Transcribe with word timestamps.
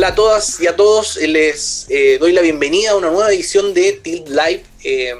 Hola 0.00 0.08
a 0.08 0.14
todas 0.14 0.58
y 0.62 0.66
a 0.66 0.76
todos, 0.76 1.16
les 1.16 1.84
eh, 1.90 2.16
doy 2.18 2.32
la 2.32 2.40
bienvenida 2.40 2.92
a 2.92 2.96
una 2.96 3.10
nueva 3.10 3.30
edición 3.30 3.74
de 3.74 3.92
Tilt 3.92 4.28
Live, 4.28 4.62
eh, 4.82 5.14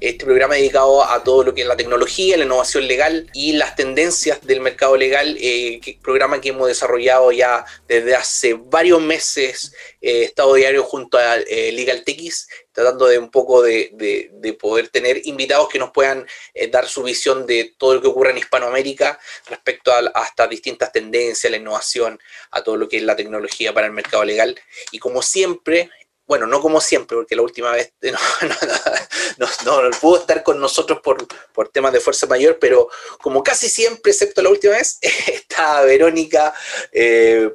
este 0.00 0.24
programa 0.24 0.54
dedicado 0.54 1.04
a 1.04 1.22
todo 1.22 1.44
lo 1.44 1.54
que 1.54 1.62
es 1.62 1.66
la 1.66 1.76
tecnología, 1.76 2.36
la 2.36 2.44
innovación 2.44 2.86
legal 2.86 3.30
y 3.32 3.52
las 3.52 3.76
tendencias 3.76 4.40
del 4.46 4.60
mercado 4.60 4.96
legal, 4.96 5.36
eh, 5.40 5.80
programa 6.02 6.40
que 6.40 6.50
hemos 6.50 6.68
desarrollado 6.68 7.32
ya 7.32 7.64
desde 7.88 8.14
hace 8.14 8.54
varios 8.54 9.00
meses, 9.00 9.72
Estado 10.00 10.54
Diario 10.54 10.82
junto 10.82 11.18
a 11.18 11.36
Legal 11.36 12.04
Techis, 12.04 12.48
tratando 12.72 13.06
de 13.06 13.18
un 13.18 13.30
poco 13.30 13.62
de, 13.62 14.56
poder 14.58 14.88
tener 14.88 15.20
invitados 15.26 15.68
que 15.68 15.78
nos 15.78 15.90
puedan 15.90 16.26
dar 16.70 16.88
su 16.88 17.02
visión 17.02 17.46
de 17.46 17.74
todo 17.76 17.94
lo 17.94 18.00
que 18.00 18.08
ocurre 18.08 18.30
en 18.30 18.38
Hispanoamérica 18.38 19.18
respecto 19.46 19.92
a, 19.92 20.10
a 20.14 20.24
estas 20.24 20.48
distintas 20.48 20.90
tendencias, 20.90 21.50
la 21.50 21.58
innovación, 21.58 22.18
a 22.50 22.62
todo 22.62 22.76
lo 22.76 22.88
que 22.88 22.96
es 22.96 23.02
la 23.02 23.16
tecnología 23.16 23.74
para 23.74 23.86
el 23.86 23.92
mercado 23.92 24.24
legal. 24.24 24.58
Y 24.90 24.98
como 24.98 25.20
siempre, 25.22 25.90
bueno, 26.30 26.46
no 26.46 26.60
como 26.60 26.80
siempre, 26.80 27.16
porque 27.16 27.34
la 27.34 27.42
última 27.42 27.72
vez 27.72 27.92
no, 29.36 29.48
no, 29.64 29.90
pudo 30.00 30.20
estar 30.20 30.44
con 30.44 30.60
nosotros 30.60 31.00
por, 31.00 31.26
por, 31.52 31.70
temas 31.70 31.92
de 31.92 31.98
fuerza 31.98 32.28
mayor, 32.28 32.56
pero 32.60 32.88
como 33.20 33.42
casi 33.42 33.68
siempre, 33.68 34.12
excepto 34.12 34.40
la 34.40 34.50
última 34.50 34.74
vez, 34.74 34.98
está 35.26 35.82
Verónica, 35.82 36.54
eh, 36.92 37.50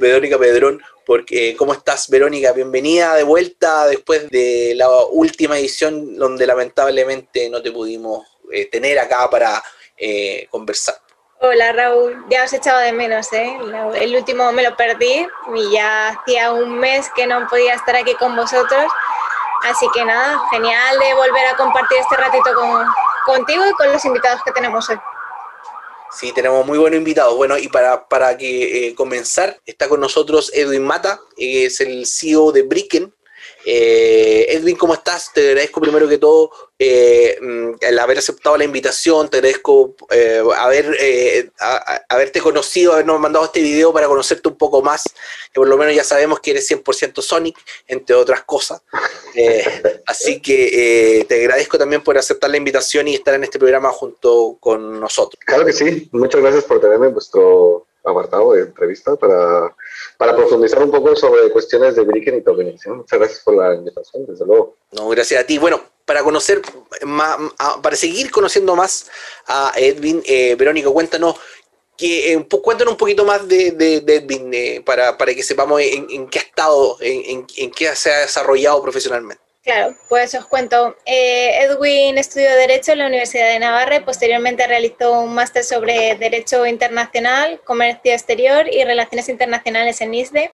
Verónica 0.00 0.38
Pedrón. 0.38 0.82
Porque, 1.04 1.54
¿Cómo 1.54 1.74
estás, 1.74 2.08
Verónica? 2.08 2.52
Bienvenida 2.52 3.14
de 3.14 3.24
vuelta 3.24 3.86
después 3.86 4.30
de 4.30 4.72
la 4.74 4.88
última 5.04 5.58
edición 5.58 6.16
donde 6.16 6.46
lamentablemente 6.46 7.50
no 7.50 7.60
te 7.60 7.72
pudimos 7.72 8.26
eh, 8.50 8.64
tener 8.70 8.98
acá 8.98 9.28
para 9.28 9.62
eh, 9.98 10.46
conversar. 10.48 10.94
Hola 11.40 11.72
Raúl, 11.72 12.24
ya 12.30 12.44
os 12.44 12.52
he 12.52 12.56
echado 12.56 12.80
de 12.80 12.92
menos, 12.92 13.32
¿eh? 13.32 13.58
El 13.96 14.16
último 14.16 14.50
me 14.52 14.62
lo 14.62 14.76
perdí 14.76 15.26
y 15.54 15.70
ya 15.72 16.08
hacía 16.08 16.52
un 16.52 16.78
mes 16.78 17.10
que 17.14 17.26
no 17.26 17.46
podía 17.48 17.74
estar 17.74 17.96
aquí 17.96 18.14
con 18.14 18.34
vosotros. 18.36 18.84
Así 19.64 19.86
que 19.92 20.04
nada, 20.04 20.40
genial 20.50 20.98
de 20.98 21.14
volver 21.14 21.46
a 21.46 21.56
compartir 21.56 21.98
este 21.98 22.16
ratito 22.16 22.54
con, 22.54 22.86
contigo 23.26 23.64
y 23.66 23.72
con 23.72 23.92
los 23.92 24.04
invitados 24.04 24.42
que 24.44 24.52
tenemos 24.52 24.88
hoy. 24.88 24.98
Sí, 26.12 26.32
tenemos 26.32 26.64
muy 26.64 26.78
buenos 26.78 26.98
invitados. 26.98 27.34
Bueno, 27.36 27.58
y 27.58 27.68
para, 27.68 28.06
para 28.06 28.36
que 28.36 28.88
eh, 28.88 28.94
comenzar, 28.94 29.58
está 29.66 29.88
con 29.88 30.00
nosotros 30.00 30.50
Edwin 30.54 30.84
Mata, 30.84 31.20
es 31.36 31.80
el 31.80 32.06
CEO 32.06 32.52
de 32.52 32.62
Bricken, 32.62 33.12
eh, 33.64 34.46
Edwin, 34.48 34.76
¿cómo 34.76 34.94
estás? 34.94 35.32
Te 35.32 35.48
agradezco 35.48 35.80
primero 35.80 36.08
que 36.08 36.18
todo 36.18 36.50
eh, 36.78 37.38
mm, 37.40 37.70
el 37.80 37.98
haber 37.98 38.18
aceptado 38.18 38.56
la 38.56 38.64
invitación, 38.64 39.28
te 39.28 39.38
agradezco 39.38 39.94
eh, 40.10 40.42
haber, 40.56 41.50
haberte 42.08 42.40
conocido, 42.40 42.92
habernos 42.92 43.20
mandado 43.20 43.46
este 43.46 43.60
video 43.60 43.92
para 43.92 44.06
conocerte 44.06 44.48
un 44.48 44.56
poco 44.56 44.82
más, 44.82 45.04
que 45.04 45.60
por 45.60 45.68
lo 45.68 45.76
menos 45.76 45.94
ya 45.94 46.04
sabemos 46.04 46.40
que 46.40 46.50
eres 46.50 46.70
100% 46.70 47.22
Sonic, 47.22 47.56
entre 47.86 48.16
otras 48.16 48.44
cosas. 48.44 48.82
así 50.06 50.40
que 50.40 51.24
te 51.28 51.40
agradezco 51.40 51.78
también 51.78 52.02
por 52.02 52.18
aceptar 52.18 52.50
la 52.50 52.56
invitación 52.56 53.08
y 53.08 53.14
estar 53.14 53.34
en 53.34 53.44
este 53.44 53.58
programa 53.58 53.90
junto 53.90 54.56
con 54.60 55.00
nosotros. 55.00 55.40
Claro 55.44 55.64
que 55.64 55.72
sí, 55.72 56.08
muchas 56.12 56.40
gracias 56.40 56.64
por 56.64 56.80
tenerme 56.80 57.06
en 57.06 57.14
vuestro 57.14 57.86
apartado 58.04 58.52
de 58.52 58.62
entrevista 58.62 59.16
para, 59.16 59.74
para 60.16 60.36
profundizar 60.36 60.82
un 60.82 60.90
poco 60.90 61.16
sobre 61.16 61.50
cuestiones 61.50 61.96
de 61.96 62.02
Bricken 62.02 62.36
y 62.36 62.42
tokenización. 62.42 62.98
Muchas 62.98 63.18
gracias 63.18 63.40
por 63.40 63.56
la 63.56 63.74
invitación, 63.74 64.26
desde 64.26 64.44
luego. 64.44 64.76
No, 64.92 65.08
gracias 65.08 65.42
a 65.42 65.46
ti. 65.46 65.58
Bueno, 65.58 65.80
para 66.04 66.22
conocer 66.22 66.60
más, 67.02 67.38
para 67.82 67.96
seguir 67.96 68.30
conociendo 68.30 68.76
más 68.76 69.10
a 69.46 69.72
Edwin, 69.76 70.22
eh, 70.26 70.54
Verónica, 70.54 70.90
cuéntanos 70.90 71.36
que 71.96 72.32
eh, 72.32 72.48
cuéntanos 72.62 72.92
un 72.92 72.98
poquito 72.98 73.24
más 73.24 73.46
de, 73.46 73.70
de, 73.70 74.02
Edwin 74.06 74.52
eh, 74.52 74.82
para, 74.84 75.16
para, 75.16 75.34
que 75.34 75.42
sepamos 75.42 75.80
en, 75.80 76.28
qué 76.28 76.40
ha 76.40 76.42
estado, 76.42 76.96
en, 77.00 77.46
en, 77.56 77.70
qué 77.70 77.94
se 77.94 78.12
ha 78.12 78.20
desarrollado 78.20 78.82
profesionalmente. 78.82 79.43
Claro, 79.64 79.96
pues 80.10 80.34
os 80.34 80.44
cuento. 80.44 80.94
Eh, 81.06 81.62
Edwin 81.62 82.18
estudió 82.18 82.54
Derecho 82.54 82.92
en 82.92 82.98
la 82.98 83.06
Universidad 83.06 83.48
de 83.48 83.58
Navarra 83.58 83.96
y 83.96 84.00
posteriormente 84.00 84.66
realizó 84.66 85.22
un 85.22 85.34
máster 85.34 85.64
sobre 85.64 86.16
Derecho 86.16 86.66
Internacional, 86.66 87.62
Comercio 87.64 88.12
Exterior 88.12 88.66
y 88.70 88.84
Relaciones 88.84 89.30
Internacionales 89.30 90.02
en 90.02 90.12
ISDE. 90.12 90.50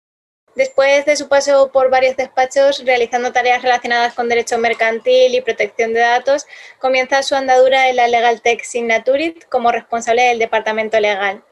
Después 0.54 1.06
de 1.06 1.16
su 1.16 1.28
paso 1.28 1.72
por 1.72 1.90
varios 1.90 2.16
despachos 2.16 2.84
realizando 2.84 3.32
tareas 3.32 3.62
relacionadas 3.62 4.14
con 4.14 4.28
derecho 4.28 4.58
mercantil 4.58 5.34
y 5.34 5.40
protección 5.40 5.92
de 5.92 6.00
datos, 6.00 6.46
comienza 6.78 7.24
su 7.24 7.34
andadura 7.34 7.88
en 7.88 7.96
la 7.96 8.06
Legal 8.06 8.40
Tech 8.42 8.62
Signaturit 8.62 9.44
como 9.46 9.72
responsable 9.72 10.22
del 10.22 10.38
departamento 10.38 11.00
legal. 11.00 11.42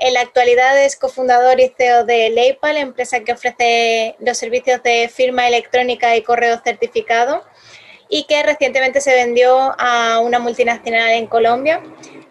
En 0.00 0.14
la 0.14 0.20
actualidad 0.20 0.80
es 0.80 0.94
cofundador 0.94 1.58
y 1.58 1.74
CEO 1.76 2.04
de 2.04 2.30
Laypal, 2.30 2.76
empresa 2.76 3.18
que 3.24 3.32
ofrece 3.32 4.14
los 4.20 4.38
servicios 4.38 4.80
de 4.84 5.10
firma 5.12 5.48
electrónica 5.48 6.14
y 6.14 6.22
correo 6.22 6.60
certificado 6.62 7.42
y 8.08 8.22
que 8.24 8.40
recientemente 8.44 9.00
se 9.00 9.12
vendió 9.12 9.74
a 9.76 10.20
una 10.20 10.38
multinacional 10.38 11.10
en 11.10 11.26
Colombia. 11.26 11.82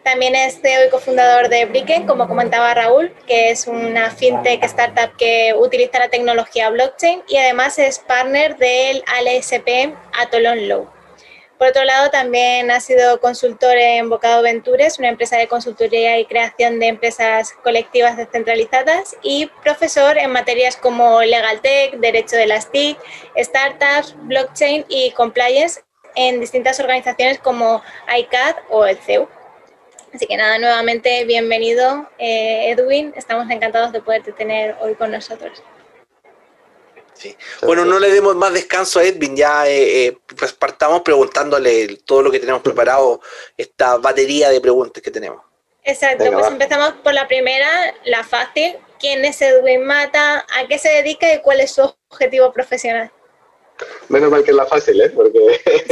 También 0.01 0.33
es 0.33 0.61
CEO 0.61 0.87
y 0.87 0.89
cofundador 0.89 1.49
de 1.49 1.65
Bricken, 1.65 2.07
como 2.07 2.29
comentaba 2.29 2.73
Raúl, 2.73 3.13
que 3.27 3.49
es 3.49 3.67
una 3.67 4.11
fintech 4.11 4.63
startup 4.63 5.17
que 5.17 5.53
utiliza 5.53 5.99
la 5.99 6.07
tecnología 6.07 6.69
blockchain 6.69 7.21
y 7.27 7.35
además 7.35 7.77
es 7.79 7.99
partner 7.99 8.55
del 8.55 9.03
ALSP 9.07 9.93
Atolon 10.17 10.69
Low. 10.69 10.96
Por 11.57 11.69
otro 11.69 11.83
lado, 11.85 12.11
también 12.11 12.69
ha 12.69 12.79
sido 12.79 13.19
consultor 13.19 13.75
en 13.77 14.09
Bocado 14.09 14.43
Ventures, 14.43 14.99
una 14.99 15.09
empresa 15.09 15.37
de 15.37 15.47
consultoría 15.47 16.19
y 16.19 16.25
creación 16.25 16.79
de 16.79 16.87
empresas 16.87 17.51
colectivas 17.63 18.15
descentralizadas, 18.15 19.17
y 19.23 19.47
profesor 19.63 20.19
en 20.19 20.31
materias 20.31 20.77
como 20.77 21.23
Legal 21.23 21.59
Tech, 21.61 21.93
Derecho 21.97 22.35
de 22.35 22.45
las 22.45 22.71
TIC, 22.71 22.99
Startups, 23.35 24.15
Blockchain 24.27 24.85
y 24.87 25.11
Compliance 25.11 25.81
en 26.15 26.39
distintas 26.39 26.79
organizaciones 26.79 27.39
como 27.39 27.81
ICAD 28.15 28.55
o 28.69 28.85
el 28.85 28.97
CEU. 28.97 29.27
Así 30.13 30.27
que 30.27 30.37
nada, 30.37 30.59
nuevamente 30.59 31.25
bienvenido 31.25 32.07
eh, 32.19 32.69
Edwin, 32.69 33.13
estamos 33.15 33.49
encantados 33.49 33.91
de 33.91 34.01
poderte 34.01 34.31
tener 34.31 34.75
hoy 34.79 34.93
con 34.93 35.11
nosotros. 35.11 35.63
Bueno, 37.61 37.85
no 37.85 37.99
le 37.99 38.11
demos 38.11 38.35
más 38.35 38.53
descanso 38.53 38.99
a 38.99 39.03
Edwin, 39.03 39.35
ya 39.35 39.67
eh, 39.67 40.07
eh, 40.07 40.17
pues 40.37 40.53
partamos 40.53 41.01
preguntándole 41.01 41.97
todo 42.05 42.21
lo 42.23 42.31
que 42.31 42.39
tenemos 42.39 42.61
preparado, 42.61 43.21
esta 43.57 43.97
batería 43.97 44.49
de 44.49 44.61
preguntas 44.61 45.01
que 45.01 45.11
tenemos. 45.11 45.41
Exacto, 45.83 46.25
pues 46.31 46.47
empezamos 46.47 46.93
por 47.03 47.13
la 47.13 47.27
primera, 47.27 47.67
la 48.05 48.23
fácil. 48.23 48.77
¿Quién 48.99 49.23
es 49.23 49.41
Edwin 49.41 49.85
Mata? 49.85 50.45
¿A 50.57 50.67
qué 50.67 50.77
se 50.77 50.89
dedica 50.89 51.33
y 51.33 51.41
cuál 51.41 51.61
es 51.61 51.71
su 51.71 51.93
objetivo 52.09 52.51
profesional? 52.51 53.11
Menos 54.09 54.31
mal 54.31 54.43
que 54.43 54.51
es 54.51 54.57
la 54.57 54.65
fácil, 54.65 54.99
¿eh? 55.01 55.09
Porque... 55.09 55.39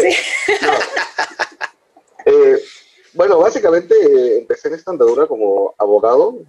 Eh, 2.27 2.59
bueno, 3.13 3.37
básicamente 3.37 3.95
empecé 4.39 4.67
en 4.67 4.73
esta 4.73 4.89
andadura 4.89 5.27
como 5.27 5.75
abogado, 5.77 6.39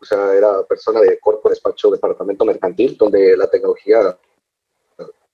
o 0.00 0.04
sea, 0.04 0.34
era 0.34 0.62
persona 0.64 1.00
de 1.00 1.18
cuerpo, 1.18 1.48
despacho, 1.48 1.90
departamento 1.90 2.44
mercantil, 2.44 2.96
donde 2.96 3.36
la 3.36 3.48
tecnología 3.48 4.16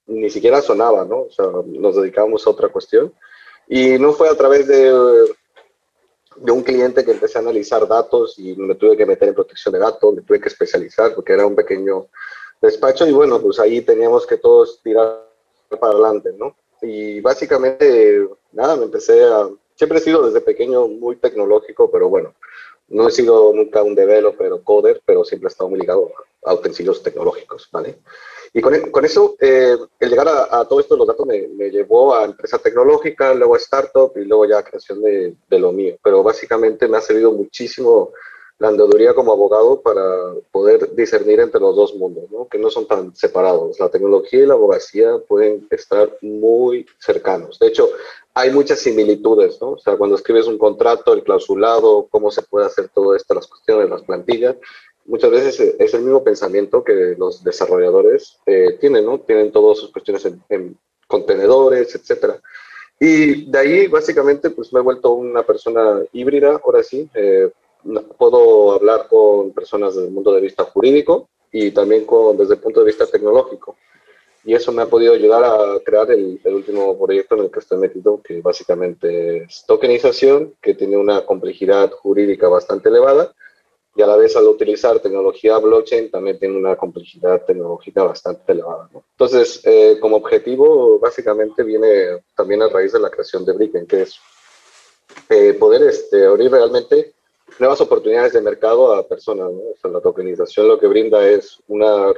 ni 0.06 0.30
siquiera 0.30 0.60
sonaba, 0.60 1.04
¿no? 1.04 1.22
O 1.22 1.30
sea, 1.30 1.46
nos 1.66 1.96
dedicábamos 1.96 2.46
a 2.46 2.50
otra 2.50 2.68
cuestión. 2.68 3.12
Y 3.68 3.98
no 3.98 4.12
fue 4.12 4.28
a 4.28 4.36
través 4.36 4.66
de, 4.68 4.92
de 6.36 6.52
un 6.52 6.62
cliente 6.62 7.04
que 7.04 7.12
empecé 7.12 7.38
a 7.38 7.40
analizar 7.40 7.86
datos 7.86 8.38
y 8.38 8.54
me 8.56 8.74
tuve 8.74 8.96
que 8.96 9.06
meter 9.06 9.28
en 9.28 9.34
protección 9.34 9.72
de 9.72 9.80
datos, 9.80 10.14
me 10.14 10.22
tuve 10.22 10.40
que 10.40 10.48
especializar 10.48 11.14
porque 11.14 11.32
era 11.32 11.46
un 11.46 11.56
pequeño 11.56 12.06
despacho 12.60 13.06
y 13.06 13.12
bueno, 13.12 13.40
pues 13.40 13.58
ahí 13.58 13.80
teníamos 13.80 14.26
que 14.26 14.36
todos 14.36 14.80
tirar 14.82 15.26
para 15.80 15.92
adelante, 15.92 16.32
¿no? 16.36 16.56
Y 16.82 17.20
básicamente, 17.20 18.28
nada, 18.52 18.76
me 18.76 18.84
empecé 18.84 19.24
a... 19.24 19.48
Siempre 19.74 19.98
he 19.98 20.02
sido 20.02 20.24
desde 20.26 20.40
pequeño 20.40 20.86
muy 20.88 21.16
tecnológico, 21.16 21.90
pero 21.90 22.08
bueno, 22.08 22.34
no 22.88 23.08
he 23.08 23.10
sido 23.10 23.52
nunca 23.52 23.82
un 23.82 23.94
developer 23.94 24.52
o 24.52 24.62
coder, 24.62 25.02
pero 25.04 25.24
siempre 25.24 25.48
he 25.48 25.50
estado 25.50 25.70
muy 25.70 25.80
ligado 25.80 26.10
a 26.44 26.54
utensilios 26.54 27.02
tecnológicos, 27.02 27.68
¿vale? 27.72 27.98
Y 28.52 28.60
con, 28.60 28.90
con 28.90 29.04
eso, 29.04 29.36
eh, 29.40 29.76
el 29.98 30.08
llegar 30.08 30.28
a, 30.28 30.64
todo 30.64 30.80
esto, 30.80 30.96
los 30.96 31.06
datos 31.06 31.26
me, 31.26 31.48
me, 31.48 31.70
llevó 31.70 32.14
a 32.14 32.24
empresa 32.24 32.58
tecnológica, 32.58 33.34
luego 33.34 33.54
a 33.54 33.58
startup 33.58 34.12
y 34.16 34.24
luego 34.24 34.46
ya 34.46 34.58
a 34.58 34.64
creación 34.64 35.02
de, 35.02 35.34
de, 35.48 35.58
lo 35.58 35.72
mío. 35.72 35.96
Pero 36.02 36.22
básicamente 36.22 36.88
me 36.88 36.96
ha 36.96 37.00
servido 37.00 37.32
muchísimo 37.32 38.12
la 38.58 38.68
andaduría 38.68 39.14
como 39.14 39.32
abogado 39.32 39.82
para 39.82 40.02
poder 40.50 40.94
discernir 40.94 41.40
entre 41.40 41.60
los 41.60 41.76
dos 41.76 41.94
mundos, 41.94 42.30
¿no? 42.30 42.48
que 42.48 42.58
no 42.58 42.70
son 42.70 42.86
tan 42.86 43.14
separados. 43.14 43.78
La 43.78 43.90
tecnología 43.90 44.42
y 44.42 44.46
la 44.46 44.54
abogacía 44.54 45.18
pueden 45.28 45.66
estar 45.70 46.16
muy 46.22 46.86
cercanos. 46.98 47.58
De 47.58 47.66
hecho, 47.66 47.88
hay 48.32 48.50
muchas 48.50 48.80
similitudes, 48.80 49.60
¿no? 49.60 49.70
O 49.72 49.78
sea, 49.78 49.96
cuando 49.96 50.16
escribes 50.16 50.46
un 50.46 50.58
contrato, 50.58 51.12
el 51.12 51.22
clausulado, 51.22 52.06
cómo 52.10 52.30
se 52.30 52.42
puede 52.42 52.66
hacer 52.66 52.88
todo 52.88 53.14
esto, 53.14 53.34
las 53.34 53.46
cuestiones, 53.46 53.88
las 53.88 54.02
plantillas, 54.02 54.56
muchas 55.06 55.30
veces 55.30 55.74
es 55.78 55.94
el 55.94 56.02
mismo 56.02 56.22
pensamiento 56.22 56.84
que 56.84 57.14
los 57.18 57.42
desarrolladores 57.42 58.38
eh, 58.46 58.76
tienen, 58.80 59.04
¿no? 59.04 59.20
Tienen 59.20 59.52
todas 59.52 59.78
sus 59.78 59.90
cuestiones 59.90 60.26
en, 60.48 60.76
contenedores, 61.06 61.94
etcétera. 61.94 62.40
Y 62.98 63.50
de 63.50 63.58
ahí, 63.58 63.86
básicamente, 63.86 64.50
pues 64.50 64.72
me 64.72 64.80
he 64.80 64.82
vuelto 64.82 65.12
una 65.12 65.42
persona 65.44 66.02
híbrida, 66.12 66.60
ahora 66.64 66.82
sí. 66.82 67.08
Eh, 67.14 67.50
puedo 68.18 68.72
hablar 68.72 69.08
con 69.08 69.52
personas 69.52 69.96
del 69.96 70.10
mundo 70.10 70.32
de 70.32 70.40
vista 70.40 70.64
jurídico, 70.64 71.28
y 71.52 71.70
también 71.70 72.04
con, 72.04 72.36
desde 72.36 72.54
el 72.54 72.60
punto 72.60 72.80
de 72.80 72.86
vista 72.86 73.06
tecnológico. 73.06 73.76
Y 74.44 74.54
eso 74.54 74.70
me 74.72 74.82
ha 74.82 74.86
podido 74.86 75.14
ayudar 75.14 75.42
a 75.44 75.80
crear 75.80 76.10
el, 76.10 76.40
el, 76.44 76.54
último 76.54 76.96
proyecto 76.98 77.34
en 77.34 77.44
el 77.44 77.50
que 77.50 77.58
estoy 77.58 77.78
metido, 77.78 78.20
que 78.22 78.40
básicamente 78.40 79.38
es 79.38 79.64
tokenización, 79.66 80.54
que 80.60 80.74
tiene 80.74 80.96
una 80.96 81.24
complejidad 81.24 81.90
jurídica 81.92 82.48
bastante 82.48 82.90
elevada, 82.90 83.34
y 83.96 84.02
a 84.02 84.06
la 84.06 84.16
vez 84.16 84.36
al 84.36 84.46
utilizar 84.46 85.00
tecnología 85.00 85.56
blockchain 85.56 86.10
también 86.10 86.38
tiene 86.38 86.56
una 86.56 86.76
complejidad 86.76 87.42
tecnológica 87.44 88.02
bastante 88.02 88.52
elevada. 88.52 88.90
¿no? 88.92 89.02
Entonces, 89.12 89.62
eh, 89.64 89.96
como 90.00 90.16
objetivo, 90.16 90.98
básicamente 90.98 91.62
viene 91.64 92.22
también 92.36 92.62
a 92.62 92.68
raíz 92.68 92.92
de 92.92 93.00
la 93.00 93.10
creación 93.10 93.46
de 93.46 93.54
Bricken, 93.54 93.86
que 93.86 94.02
es 94.02 94.16
eh, 95.30 95.54
poder 95.54 95.82
este, 95.82 96.26
abrir 96.26 96.50
realmente 96.50 97.14
nuevas 97.58 97.80
oportunidades 97.80 98.32
de 98.32 98.40
mercado 98.40 98.94
a 98.94 99.06
personas. 99.06 99.48
O 99.48 99.74
sea, 99.80 99.90
la 99.90 100.00
tokenización 100.00 100.68
lo 100.68 100.78
que 100.78 100.86
brinda 100.86 101.26
es 101.28 101.62
una, 101.68 102.12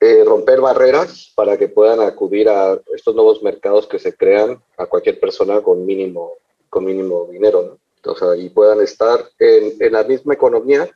eh, 0.00 0.24
romper 0.24 0.60
barreras 0.60 1.32
para 1.36 1.56
que 1.56 1.68
puedan 1.68 2.00
acudir 2.00 2.48
a 2.48 2.80
estos 2.94 3.14
nuevos 3.14 3.42
mercados 3.42 3.86
que 3.86 3.98
se 3.98 4.16
crean 4.16 4.62
a 4.76 4.86
cualquier 4.86 5.20
persona 5.20 5.60
con 5.60 5.86
mínimo, 5.86 6.32
con 6.68 6.84
mínimo 6.84 7.28
dinero. 7.30 7.78
¿no? 8.04 8.14
sea, 8.14 8.36
y 8.36 8.48
puedan 8.48 8.80
estar 8.80 9.24
en, 9.38 9.74
en, 9.78 9.92
la 9.92 10.02
misma 10.02 10.34
economía 10.34 10.90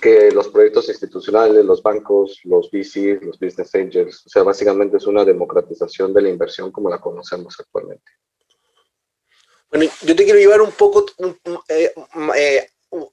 que 0.00 0.30
los 0.30 0.48
proyectos 0.48 0.88
institucionales, 0.88 1.64
los 1.64 1.82
bancos, 1.82 2.40
los 2.44 2.70
VCs, 2.70 3.22
los 3.22 3.38
business 3.38 3.74
angels. 3.74 4.26
O 4.26 4.28
sea, 4.28 4.42
básicamente 4.42 4.96
es 4.96 5.06
una 5.06 5.24
democratización 5.24 6.12
de 6.12 6.22
la 6.22 6.28
inversión 6.28 6.70
como 6.70 6.88
la 6.88 7.00
conocemos 7.00 7.56
actualmente. 7.58 8.10
Bueno, 9.70 9.90
yo 10.00 10.16
te 10.16 10.24
quiero 10.24 10.38
llevar 10.38 10.62
un 10.62 10.72
poco 10.72 11.04
eh, 11.68 11.92
eh, 12.36 12.70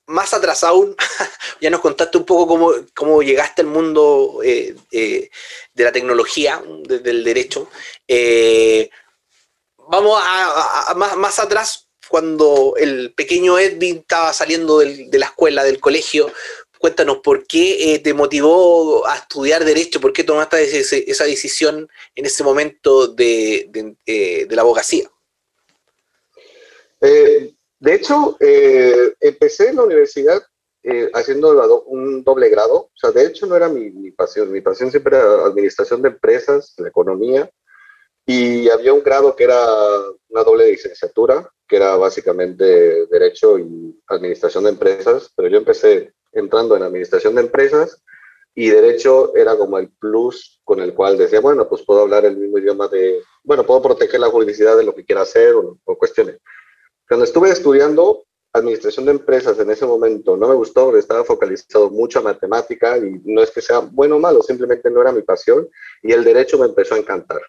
más 0.08 0.34
atrás 0.34 0.64
aún. 0.64 0.96
ya 1.62 1.70
nos 1.70 1.82
contaste 1.82 2.18
un 2.18 2.26
poco 2.26 2.48
cómo, 2.48 2.72
cómo 2.94 3.22
llegaste 3.22 3.62
al 3.62 3.68
mundo 3.68 4.40
eh, 4.44 4.76
de 4.92 5.84
la 5.84 5.92
tecnología, 5.92 6.64
de, 6.84 7.00
del 7.00 7.24
derecho. 7.24 7.70
vamos 9.90 10.22
a, 10.24 10.94
más, 10.96 11.18
más 11.18 11.40
atrás 11.40 11.90
cuando 12.08 12.76
el 12.78 13.14
pequeño 13.14 13.60
Edwin 13.60 13.98
estaba 13.98 14.32
saliendo 14.32 14.80
de 14.80 15.20
la 15.20 15.26
escuela, 15.26 15.64
del 15.64 15.82
colegio. 15.82 16.32
Cuéntanos, 16.80 17.18
¿por 17.18 17.48
qué 17.48 18.00
te 18.04 18.14
motivó 18.14 19.08
a 19.08 19.16
estudiar 19.16 19.66
Derecho? 19.66 20.00
¿Por 20.00 20.14
qué 20.14 20.24
tomaste 20.24 20.78
esa 21.10 21.24
decisión 21.24 21.90
en 22.14 22.26
ese 22.26 22.44
momento 22.44 23.08
de, 23.08 23.68
de 24.06 24.56
la 24.56 24.62
abogacía? 24.62 25.10
Eh, 27.06 27.54
de 27.80 27.94
hecho, 27.94 28.38
eh, 28.40 29.14
empecé 29.20 29.70
en 29.70 29.78
la 29.78 29.84
universidad 29.84 30.42
haciendo 31.14 31.84
un 31.88 32.24
doble 32.24 32.48
grado. 32.50 32.76
O 32.76 32.92
sea, 32.94 33.12
de 33.12 33.26
hecho 33.26 33.48
no 33.48 33.56
era 33.56 33.68
mi, 33.70 33.90
mi 33.90 34.12
pasión. 34.12 34.52
Mi 34.52 34.62
pasión 34.62 34.92
siempre 34.92 35.18
era 35.18 35.46
administración 35.46 36.02
de 36.02 36.10
empresas, 36.10 36.76
la 36.78 36.90
economía. 36.90 37.50
Y 38.26 38.70
había 38.70 38.94
un 38.94 39.04
grado 39.04 39.36
que 39.36 39.44
era 39.44 39.66
una 40.30 40.44
doble 40.44 40.70
licenciatura, 40.70 41.50
que 41.68 41.76
era 41.76 41.96
básicamente 41.96 43.06
Derecho 43.08 43.60
y 43.60 44.00
Administración 44.08 44.64
de 44.64 44.72
Empresas, 44.72 45.32
pero 45.36 45.48
yo 45.48 45.58
empecé 45.58 46.14
entrando 46.32 46.76
en 46.76 46.84
Administración 46.84 47.36
de 47.36 47.42
Empresas 47.42 48.04
y 48.56 48.70
Derecho 48.70 49.36
era 49.36 49.58
como 49.58 49.78
el 49.78 49.90
plus 49.90 50.62
con 50.64 50.80
el 50.80 50.94
cual 50.94 51.18
decía, 51.18 51.40
bueno, 51.40 51.68
pues 51.68 51.84
puedo 51.84 52.02
hablar 52.02 52.26
el 52.26 52.38
mismo 52.38 52.58
idioma 52.58 52.88
de, 52.88 53.22
bueno, 53.44 53.66
puedo 53.66 53.82
proteger 53.82 54.20
la 54.20 54.30
juridicidad 54.30 54.78
de 54.78 54.86
lo 54.86 54.96
que 54.96 55.06
quiera 55.06 55.22
hacer 55.22 55.54
o, 55.54 55.78
o 55.84 55.98
cuestiones. 55.98 56.38
Cuando 57.08 57.26
estuve 57.26 57.50
estudiando 57.50 58.26
Administración 58.54 59.06
de 59.06 59.12
Empresas 59.12 59.60
en 59.60 59.70
ese 59.70 59.86
momento 59.86 60.38
no 60.38 60.48
me 60.48 60.56
gustó 60.56 60.86
porque 60.86 61.00
estaba 61.00 61.26
focalizado 61.26 61.90
mucho 61.90 62.20
a 62.20 62.24
matemática 62.24 62.98
y 62.98 63.22
no 63.26 63.42
es 63.42 63.52
que 63.52 63.62
sea 63.62 63.80
bueno 63.80 64.16
o 64.16 64.20
malo, 64.20 64.42
simplemente 64.42 64.90
no 64.90 65.02
era 65.02 65.12
mi 65.12 65.24
pasión 65.24 65.68
y 66.02 66.14
el 66.14 66.24
derecho 66.24 66.58
me 66.58 66.66
empezó 66.66 66.96
a 66.96 67.00
encantar. 67.00 67.42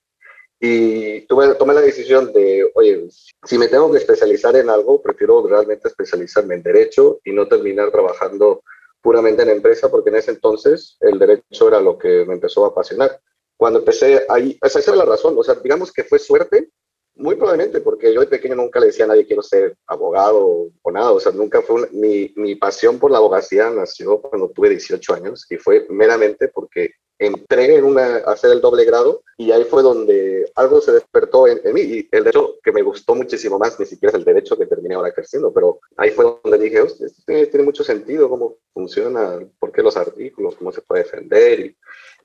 Y 0.58 1.20
tuve, 1.26 1.54
tomé 1.54 1.74
la 1.74 1.82
decisión 1.82 2.32
de, 2.32 2.68
oye, 2.74 3.06
si 3.44 3.58
me 3.58 3.68
tengo 3.68 3.92
que 3.92 3.98
especializar 3.98 4.56
en 4.56 4.70
algo, 4.70 5.00
prefiero 5.00 5.46
realmente 5.46 5.88
especializarme 5.88 6.54
en 6.54 6.62
derecho 6.62 7.20
y 7.24 7.32
no 7.32 7.46
terminar 7.46 7.90
trabajando 7.90 8.62
puramente 9.02 9.42
en 9.42 9.50
empresa, 9.50 9.90
porque 9.90 10.10
en 10.10 10.16
ese 10.16 10.32
entonces 10.32 10.96
el 11.00 11.18
derecho 11.18 11.68
era 11.68 11.78
lo 11.78 11.98
que 11.98 12.24
me 12.24 12.34
empezó 12.34 12.64
a 12.64 12.68
apasionar. 12.68 13.20
Cuando 13.56 13.78
empecé 13.78 14.26
ahí, 14.28 14.58
esa 14.60 14.80
era 14.80 14.96
la 14.96 15.04
razón, 15.04 15.34
o 15.38 15.44
sea, 15.44 15.54
digamos 15.54 15.92
que 15.92 16.04
fue 16.04 16.18
suerte, 16.18 16.70
muy 17.16 17.34
probablemente, 17.34 17.80
porque 17.80 18.12
yo 18.12 18.20
de 18.20 18.26
pequeño 18.26 18.54
nunca 18.54 18.78
le 18.78 18.86
decía 18.86 19.04
a 19.04 19.08
nadie 19.08 19.26
quiero 19.26 19.42
ser 19.42 19.76
abogado 19.86 20.68
o 20.82 20.90
nada, 20.92 21.12
o 21.12 21.20
sea, 21.20 21.32
nunca 21.32 21.62
fue 21.62 21.76
una, 21.76 21.88
mi, 21.92 22.32
mi 22.36 22.54
pasión 22.54 22.98
por 22.98 23.10
la 23.10 23.18
abogacía 23.18 23.70
nació 23.70 24.20
cuando 24.20 24.50
tuve 24.50 24.70
18 24.70 25.14
años 25.14 25.46
y 25.50 25.56
fue 25.56 25.86
meramente 25.88 26.48
porque 26.48 26.90
entré 27.18 27.76
en 27.76 27.84
una, 27.84 28.16
a 28.18 28.32
hacer 28.32 28.52
el 28.52 28.60
doble 28.60 28.84
grado 28.84 29.22
y 29.36 29.50
ahí 29.50 29.64
fue 29.64 29.82
donde 29.82 30.50
algo 30.54 30.80
se 30.80 30.92
despertó 30.92 31.46
en, 31.46 31.60
en, 31.64 31.74
mí. 31.74 31.80
Y 31.80 32.08
el 32.10 32.24
derecho 32.24 32.56
que 32.62 32.72
me 32.72 32.82
gustó 32.82 33.14
muchísimo 33.14 33.58
más, 33.58 33.78
ni 33.78 33.86
siquiera 33.86 34.10
es 34.10 34.18
el 34.18 34.24
derecho 34.24 34.56
que 34.56 34.66
terminé 34.66 34.94
ahora 34.94 35.08
ejerciendo, 35.08 35.52
pero 35.52 35.80
ahí 35.96 36.10
fue 36.10 36.38
donde 36.42 36.58
dije, 36.58 36.82
esto 36.82 37.04
tiene, 37.26 37.46
tiene, 37.46 37.64
mucho 37.64 37.84
sentido, 37.84 38.28
cómo 38.28 38.56
funciona, 38.72 39.38
por 39.58 39.72
qué 39.72 39.82
los 39.82 39.96
artículos, 39.96 40.56
cómo 40.56 40.72
se 40.72 40.82
puede 40.82 41.04
defender 41.04 41.60
y, 41.60 41.76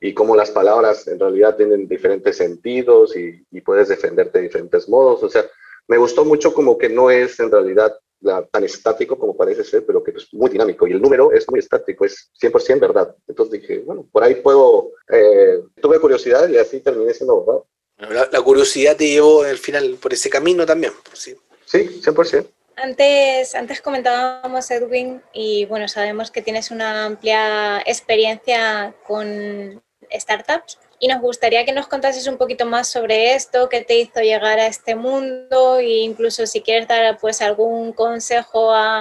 y 0.01 0.13
cómo 0.13 0.35
las 0.35 0.51
palabras 0.51 1.07
en 1.07 1.19
realidad 1.19 1.55
tienen 1.55 1.88
diferentes 1.88 2.38
sentidos 2.38 3.15
y, 3.15 3.45
y 3.51 3.61
puedes 3.61 3.89
defenderte 3.89 4.39
de 4.39 4.45
diferentes 4.45 4.89
modos, 4.89 5.23
o 5.23 5.29
sea, 5.29 5.45
me 5.88 5.97
gustó 5.97 6.25
mucho 6.25 6.53
como 6.53 6.77
que 6.77 6.89
no 6.89 7.11
es 7.11 7.39
en 7.39 7.51
realidad 7.51 7.93
la, 8.21 8.45
tan 8.45 8.63
estático 8.63 9.18
como 9.18 9.35
parece 9.35 9.63
ser, 9.63 9.85
pero 9.85 10.03
que 10.03 10.12
es 10.12 10.33
muy 10.33 10.50
dinámico. 10.50 10.88
Y 10.88 10.91
el 10.91 11.01
número 11.01 11.31
es 11.31 11.50
muy 11.50 11.59
estático, 11.59 12.06
es 12.06 12.31
100% 12.41 12.79
verdad. 12.79 13.15
Entonces 13.27 13.62
dije, 13.62 13.79
bueno, 13.79 14.07
por 14.12 14.23
ahí 14.23 14.35
puedo, 14.35 14.91
eh, 15.12 15.59
tuve 15.81 16.00
curiosidad 16.00 16.47
y 16.50 16.57
así 16.57 16.79
terminé 16.79 17.13
siendo 17.13 17.33
abogado. 17.33 17.68
La, 17.97 18.27
la, 18.31 18.41
curiosidad 18.41 18.95
te 18.97 19.07
llevó 19.07 19.44
al 19.44 19.57
final 19.57 19.97
por 20.01 20.13
ese 20.13 20.29
camino 20.29 20.65
también. 20.65 20.94
Sí, 21.13 21.35
sí 21.65 22.01
100%. 22.01 22.47
Antes, 22.77 23.53
antes 23.53 23.81
comentábamos, 23.81 24.71
Edwin, 24.71 25.21
y 25.33 25.65
bueno, 25.65 25.88
sabemos 25.88 26.31
que 26.31 26.41
tienes 26.41 26.71
una 26.71 27.06
amplia 27.06 27.79
experiencia 27.81 28.95
con 29.06 29.83
startups 30.12 30.79
y 31.01 31.07
nos 31.07 31.19
gustaría 31.19 31.65
que 31.65 31.74
nos 31.74 31.88
contases 31.88 32.27
un 32.27 32.38
poquito 32.38 32.68
más 32.68 32.88
sobre 32.88 33.33
esto, 33.33 33.70
qué 33.70 33.81
te 33.81 33.98
hizo 33.98 34.20
llegar 34.22 34.60
a 34.60 34.67
este 34.67 34.93
mundo 34.93 35.79
e 35.79 36.03
incluso 36.03 36.46
si 36.46 36.62
quieres 36.62 36.88
dar 36.88 37.17
pues 37.17 37.41
algún 37.41 37.91
consejo 37.91 38.72
a, 38.72 39.00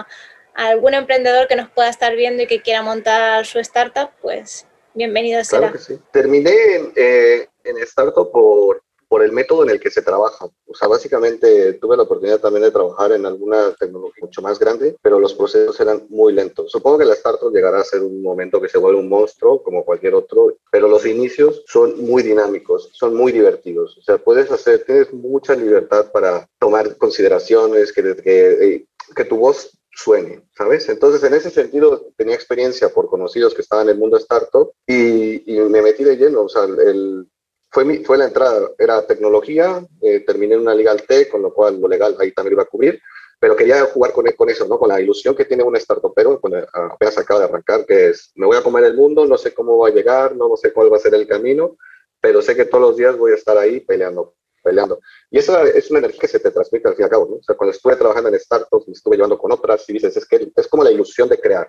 a 0.54 0.66
algún 0.68 0.94
emprendedor 0.94 1.46
que 1.46 1.56
nos 1.56 1.68
pueda 1.68 1.90
estar 1.90 2.16
viendo 2.16 2.42
y 2.42 2.46
que 2.46 2.62
quiera 2.62 2.82
montar 2.82 3.44
su 3.44 3.58
startup, 3.58 4.08
pues 4.22 4.66
bienvenido 4.94 5.42
claro 5.46 5.66
será. 5.66 5.72
Que 5.72 5.78
sí. 5.78 6.00
Terminé 6.10 6.50
en, 6.74 6.92
eh, 6.96 7.48
en 7.64 7.76
startup 7.80 8.32
por, 8.32 8.82
por 9.10 9.24
el 9.24 9.32
método 9.32 9.64
en 9.64 9.70
el 9.70 9.80
que 9.80 9.90
se 9.90 10.02
trabaja. 10.02 10.46
O 10.66 10.74
sea, 10.74 10.86
básicamente 10.86 11.72
tuve 11.74 11.96
la 11.96 12.04
oportunidad 12.04 12.38
también 12.38 12.62
de 12.62 12.70
trabajar 12.70 13.10
en 13.10 13.26
alguna 13.26 13.74
tecnología 13.74 14.22
mucho 14.22 14.40
más 14.40 14.60
grande, 14.60 14.96
pero 15.02 15.18
los 15.18 15.34
procesos 15.34 15.80
eran 15.80 16.06
muy 16.10 16.32
lentos. 16.32 16.70
Supongo 16.70 16.98
que 16.98 17.06
la 17.06 17.14
startup 17.14 17.52
llegará 17.52 17.80
a 17.80 17.84
ser 17.84 18.02
un 18.02 18.22
momento 18.22 18.60
que 18.60 18.68
se 18.68 18.78
vuelve 18.78 19.00
un 19.00 19.08
monstruo 19.08 19.64
como 19.64 19.84
cualquier 19.84 20.14
otro, 20.14 20.54
pero 20.70 20.86
los 20.86 21.04
inicios 21.06 21.64
son 21.66 22.00
muy 22.00 22.22
dinámicos, 22.22 22.88
son 22.92 23.16
muy 23.16 23.32
divertidos. 23.32 23.98
O 23.98 24.02
sea, 24.02 24.16
puedes 24.18 24.48
hacer, 24.52 24.84
tienes 24.84 25.12
mucha 25.12 25.56
libertad 25.56 26.12
para 26.12 26.48
tomar 26.60 26.96
consideraciones, 26.96 27.92
que, 27.92 28.14
que, 28.14 28.86
que 29.16 29.24
tu 29.24 29.38
voz 29.38 29.76
suene, 29.92 30.44
¿sabes? 30.56 30.88
Entonces, 30.88 31.24
en 31.24 31.34
ese 31.34 31.50
sentido, 31.50 32.12
tenía 32.16 32.36
experiencia 32.36 32.90
por 32.90 33.08
conocidos 33.08 33.54
que 33.54 33.62
estaban 33.62 33.88
en 33.88 33.94
el 33.94 33.98
mundo 33.98 34.18
startup 34.18 34.70
y, 34.86 35.52
y 35.52 35.58
me 35.68 35.82
metí 35.82 36.04
de 36.04 36.16
lleno. 36.16 36.42
O 36.42 36.48
sea, 36.48 36.62
el, 36.62 37.26
fue, 37.70 37.84
mi, 37.84 37.98
fue 37.98 38.18
la 38.18 38.26
entrada, 38.26 38.70
era 38.78 39.06
tecnología, 39.06 39.84
eh, 40.02 40.20
terminé 40.20 40.54
en 40.54 40.60
una 40.60 40.74
legal 40.74 41.02
T, 41.02 41.28
con 41.28 41.42
lo 41.42 41.54
cual 41.54 41.80
lo 41.80 41.88
legal 41.88 42.16
ahí 42.18 42.32
también 42.32 42.54
iba 42.54 42.62
a 42.62 42.66
cubrir, 42.66 43.00
pero 43.38 43.56
quería 43.56 43.84
jugar 43.86 44.12
con, 44.12 44.26
con 44.32 44.50
eso, 44.50 44.66
¿no? 44.66 44.78
Con 44.78 44.88
la 44.88 45.00
ilusión 45.00 45.34
que 45.34 45.44
tiene 45.44 45.62
un 45.62 45.76
startupero, 45.76 46.40
cuando 46.40 46.66
apenas 46.72 47.16
acaba 47.16 47.40
de 47.40 47.46
arrancar, 47.46 47.86
que 47.86 48.08
es, 48.08 48.32
me 48.34 48.46
voy 48.46 48.56
a 48.56 48.62
comer 48.62 48.84
el 48.84 48.94
mundo, 48.94 49.26
no 49.26 49.38
sé 49.38 49.54
cómo 49.54 49.78
va 49.78 49.88
a 49.88 49.92
llegar, 49.92 50.36
no 50.36 50.56
sé 50.56 50.72
cuál 50.72 50.92
va 50.92 50.96
a 50.96 51.00
ser 51.00 51.14
el 51.14 51.26
camino, 51.26 51.76
pero 52.20 52.42
sé 52.42 52.54
que 52.54 52.66
todos 52.66 52.82
los 52.82 52.96
días 52.96 53.16
voy 53.16 53.32
a 53.32 53.36
estar 53.36 53.56
ahí 53.56 53.80
peleando, 53.80 54.34
peleando. 54.62 55.00
Y 55.30 55.38
esa 55.38 55.62
es 55.62 55.90
una 55.90 56.00
energía 56.00 56.20
que 56.20 56.28
se 56.28 56.40
te 56.40 56.50
transmite 56.50 56.88
al 56.88 56.94
fin 56.94 57.02
y 57.02 57.04
al 57.04 57.10
cabo, 57.10 57.28
¿no? 57.30 57.36
O 57.36 57.42
sea, 57.42 57.56
cuando 57.56 57.74
estuve 57.74 57.96
trabajando 57.96 58.28
en 58.28 58.38
startups, 58.38 58.88
me 58.88 58.92
estuve 58.92 59.16
llevando 59.16 59.38
con 59.38 59.52
otras 59.52 59.88
y 59.88 59.94
dices, 59.94 60.16
es 60.16 60.26
que 60.26 60.52
es 60.54 60.68
como 60.68 60.84
la 60.84 60.90
ilusión 60.90 61.28
de 61.28 61.40
crear. 61.40 61.68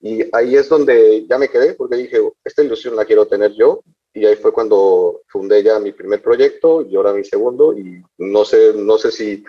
Y 0.00 0.28
ahí 0.36 0.56
es 0.56 0.68
donde 0.68 1.26
ya 1.26 1.38
me 1.38 1.48
quedé, 1.48 1.74
porque 1.74 1.96
dije, 1.96 2.20
esta 2.44 2.62
ilusión 2.62 2.94
la 2.94 3.06
quiero 3.06 3.26
tener 3.26 3.52
yo, 3.52 3.82
y 4.16 4.24
ahí 4.24 4.36
fue 4.36 4.50
cuando 4.50 5.20
fundé 5.28 5.62
ya 5.62 5.78
mi 5.78 5.92
primer 5.92 6.22
proyecto 6.22 6.80
y 6.80 6.96
ahora 6.96 7.12
mi 7.12 7.22
segundo 7.22 7.76
y 7.76 8.02
no 8.16 8.46
sé, 8.46 8.72
no 8.74 8.96
sé 8.96 9.12
si 9.12 9.44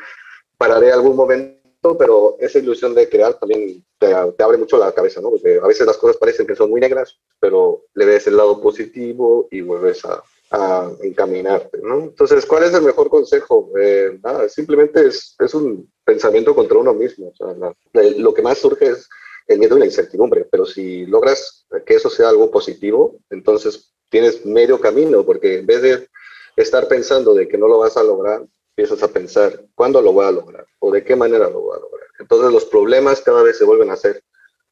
pararé 0.57 0.91
algún 0.91 1.15
momento, 1.15 1.97
pero 1.97 2.35
esa 2.37 2.59
ilusión 2.59 2.93
de 2.93 3.07
crear 3.07 3.39
también 3.39 3.81
te, 3.97 4.13
te, 4.37 4.43
abre 4.43 4.57
mucho 4.57 4.77
la 4.77 4.91
cabeza, 4.91 5.21
¿no? 5.21 5.29
Porque 5.29 5.57
a 5.63 5.65
veces 5.67 5.87
las 5.87 5.97
cosas 5.97 6.17
parecen 6.17 6.45
que 6.45 6.55
son 6.55 6.69
muy 6.69 6.81
negras, 6.81 7.17
pero 7.39 7.85
le 7.93 8.05
ves 8.05 8.27
el 8.27 8.35
lado 8.35 8.59
positivo 8.59 9.47
y 9.51 9.61
vuelves 9.61 10.03
a, 10.03 10.21
a 10.51 10.91
encaminarte, 11.01 11.79
¿no? 11.81 11.99
Entonces, 11.99 12.45
¿cuál 12.45 12.63
es 12.63 12.73
el 12.73 12.81
mejor 12.81 13.09
consejo? 13.09 13.71
Eh, 13.79 14.19
nada, 14.21 14.49
simplemente 14.49 15.07
es, 15.07 15.33
es 15.39 15.53
un 15.53 15.89
pensamiento 16.03 16.53
contra 16.53 16.77
uno 16.77 16.93
mismo. 16.93 17.29
O 17.29 17.35
sea, 17.35 17.53
la, 17.53 17.73
lo 18.17 18.33
que 18.33 18.41
más 18.41 18.57
surge 18.57 18.87
es 18.87 19.07
el 19.47 19.59
miedo 19.59 19.77
y 19.77 19.79
la 19.79 19.85
incertidumbre, 19.85 20.45
pero 20.51 20.65
si 20.65 21.05
logras 21.05 21.65
que 21.85 21.95
eso 21.95 22.09
sea 22.09 22.27
algo 22.27 22.51
positivo, 22.51 23.15
entonces 23.29 23.93
tienes 24.09 24.45
medio 24.45 24.79
camino, 24.79 25.25
porque 25.25 25.59
en 25.59 25.65
vez 25.65 25.81
de 25.81 26.07
estar 26.55 26.87
pensando 26.87 27.33
de 27.33 27.47
que 27.47 27.57
no 27.57 27.67
lo 27.67 27.79
vas 27.79 27.97
a 27.97 28.03
lograr, 28.03 28.45
empiezas 28.75 29.01
a 29.03 29.07
pensar, 29.07 29.65
¿cuándo 29.75 30.01
lo 30.01 30.13
voy 30.13 30.25
a 30.25 30.31
lograr? 30.31 30.65
¿O 30.79 30.91
de 30.91 31.03
qué 31.03 31.15
manera 31.15 31.49
lo 31.49 31.61
voy 31.61 31.77
a 31.77 31.81
lograr? 31.81 32.07
Entonces 32.19 32.51
los 32.51 32.65
problemas 32.65 33.21
cada 33.21 33.43
vez 33.43 33.57
se 33.57 33.65
vuelven 33.65 33.89
a 33.91 33.95
ser 33.95 34.21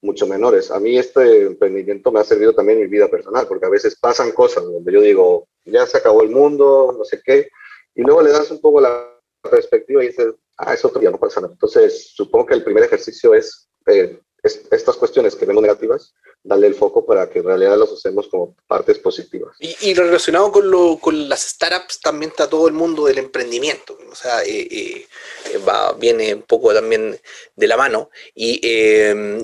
mucho 0.01 0.27
menores. 0.27 0.72
A 0.72 0.80
mí 0.80 0.98
este 0.98 1.44
emprendimiento 1.44 2.12
me 2.12 2.20
ha 2.20 2.24
servido 2.24 2.54
también 2.54 2.80
en 2.80 2.86
mi 2.86 2.89
vida 2.89 3.08
personal, 3.08 3.48
porque 3.48 3.65
a 3.65 3.70
veces 3.70 3.98
pasan 4.00 4.32
cosas 4.32 4.63
donde 4.63 4.92
yo 4.92 5.01
digo, 5.01 5.48
ya 5.65 5.86
se 5.86 5.98
acabó 5.98 6.22
el 6.22 6.30
mundo, 6.30 6.94
no 6.98 7.04
sé 7.04 7.22
qué, 7.24 7.50
y 7.96 8.01
luego 8.04 8.22
le 8.22 8.32
das 8.32 8.51
un 8.51 8.62
poco 8.62 8.82
la 8.82 9.12
perspectiva 9.42 10.04
y 10.04 10.08
dices, 10.08 10.34
ah, 10.58 10.74
eso 10.74 10.89
todavía 10.89 11.12
no 11.12 11.20
pasa 11.20 11.42
nada. 11.42 11.54
Entonces, 11.54 12.12
supongo 12.13 12.48
que 12.48 12.54
el 12.56 12.63
primer 12.63 12.84
ejercicio 12.84 13.34
es, 13.34 13.68
eh, 13.88 14.20
estas 14.46 14.96
cuestiones 14.96 15.36
que 15.36 15.46
vemos 15.46 15.62
negativas, 15.62 16.14
darle 16.44 16.68
el 16.68 16.75
foco 16.75 17.06
para 17.06 17.30
que 17.30 17.40
en 17.40 17.46
realidad 17.46 17.78
los 17.78 17.92
usemos 17.92 18.28
como 18.28 18.56
partes 18.68 19.00
positivas. 19.00 19.56
Y, 19.60 19.94
relacionado 19.94 20.52
con, 20.52 20.70
lo, 20.70 20.98
con 20.98 21.28
las 21.28 21.42
startups, 21.42 22.00
también 22.00 22.30
está 22.30 22.48
todo 22.48 22.68
el 22.68 22.74
mundo 22.74 23.06
del 23.06 23.18
emprendimiento. 23.18 23.98
O 24.12 24.16
sea, 24.16 24.44
eh, 24.44 24.68
eh, 24.72 25.08
va, 25.68 25.94
viene 25.94 26.36
un 26.36 26.44
poco 26.44 26.74
también 26.74 27.20
de 27.56 27.68
la 27.68 27.75
mano. 27.75 28.12
Y, 28.36 28.62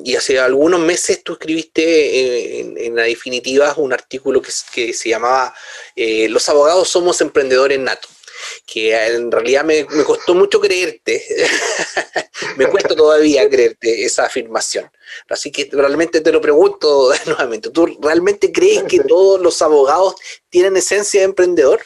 y 0.04 0.16
hace 0.16 0.40
algunos 0.40 0.80
meses 0.80 1.24
tú 1.24 1.34
escribiste 1.34 2.60
en, 2.60 2.78
en, 2.78 2.96
la 2.96 3.04
definitiva 3.04 3.74
un 3.78 3.94
artículo 3.94 4.42
que, 4.42 4.52
que 4.74 4.94
se 4.94 5.10
llamaba 5.10 5.54
Los 5.96 6.48
abogados 6.50 6.90
somos 6.90 7.20
emprendedores 7.22 7.80
natos 7.80 8.21
que 8.66 8.96
en 8.96 9.32
realidad 9.32 9.64
me, 9.64 9.86
me 9.90 10.04
costó 10.04 10.34
mucho 10.34 10.60
creerte, 10.60 11.24
me 12.58 12.68
cuesta 12.68 12.96
todavía 12.96 13.50
creerte 13.50 14.04
esa 14.06 14.26
afirmación. 14.26 14.90
Así 15.30 15.52
que 15.52 15.70
realmente 15.72 16.22
te 16.22 16.32
lo 16.32 16.42
pregunto 16.42 17.12
nuevamente, 17.26 17.70
¿tú 17.70 17.86
realmente 18.02 18.52
crees 18.52 18.84
que 18.84 19.00
todos 19.00 19.42
los 19.42 19.62
abogados 19.62 20.16
tienen 20.50 20.78
esencia 20.78 21.22
de 21.22 21.26
emprendedor? 21.26 21.82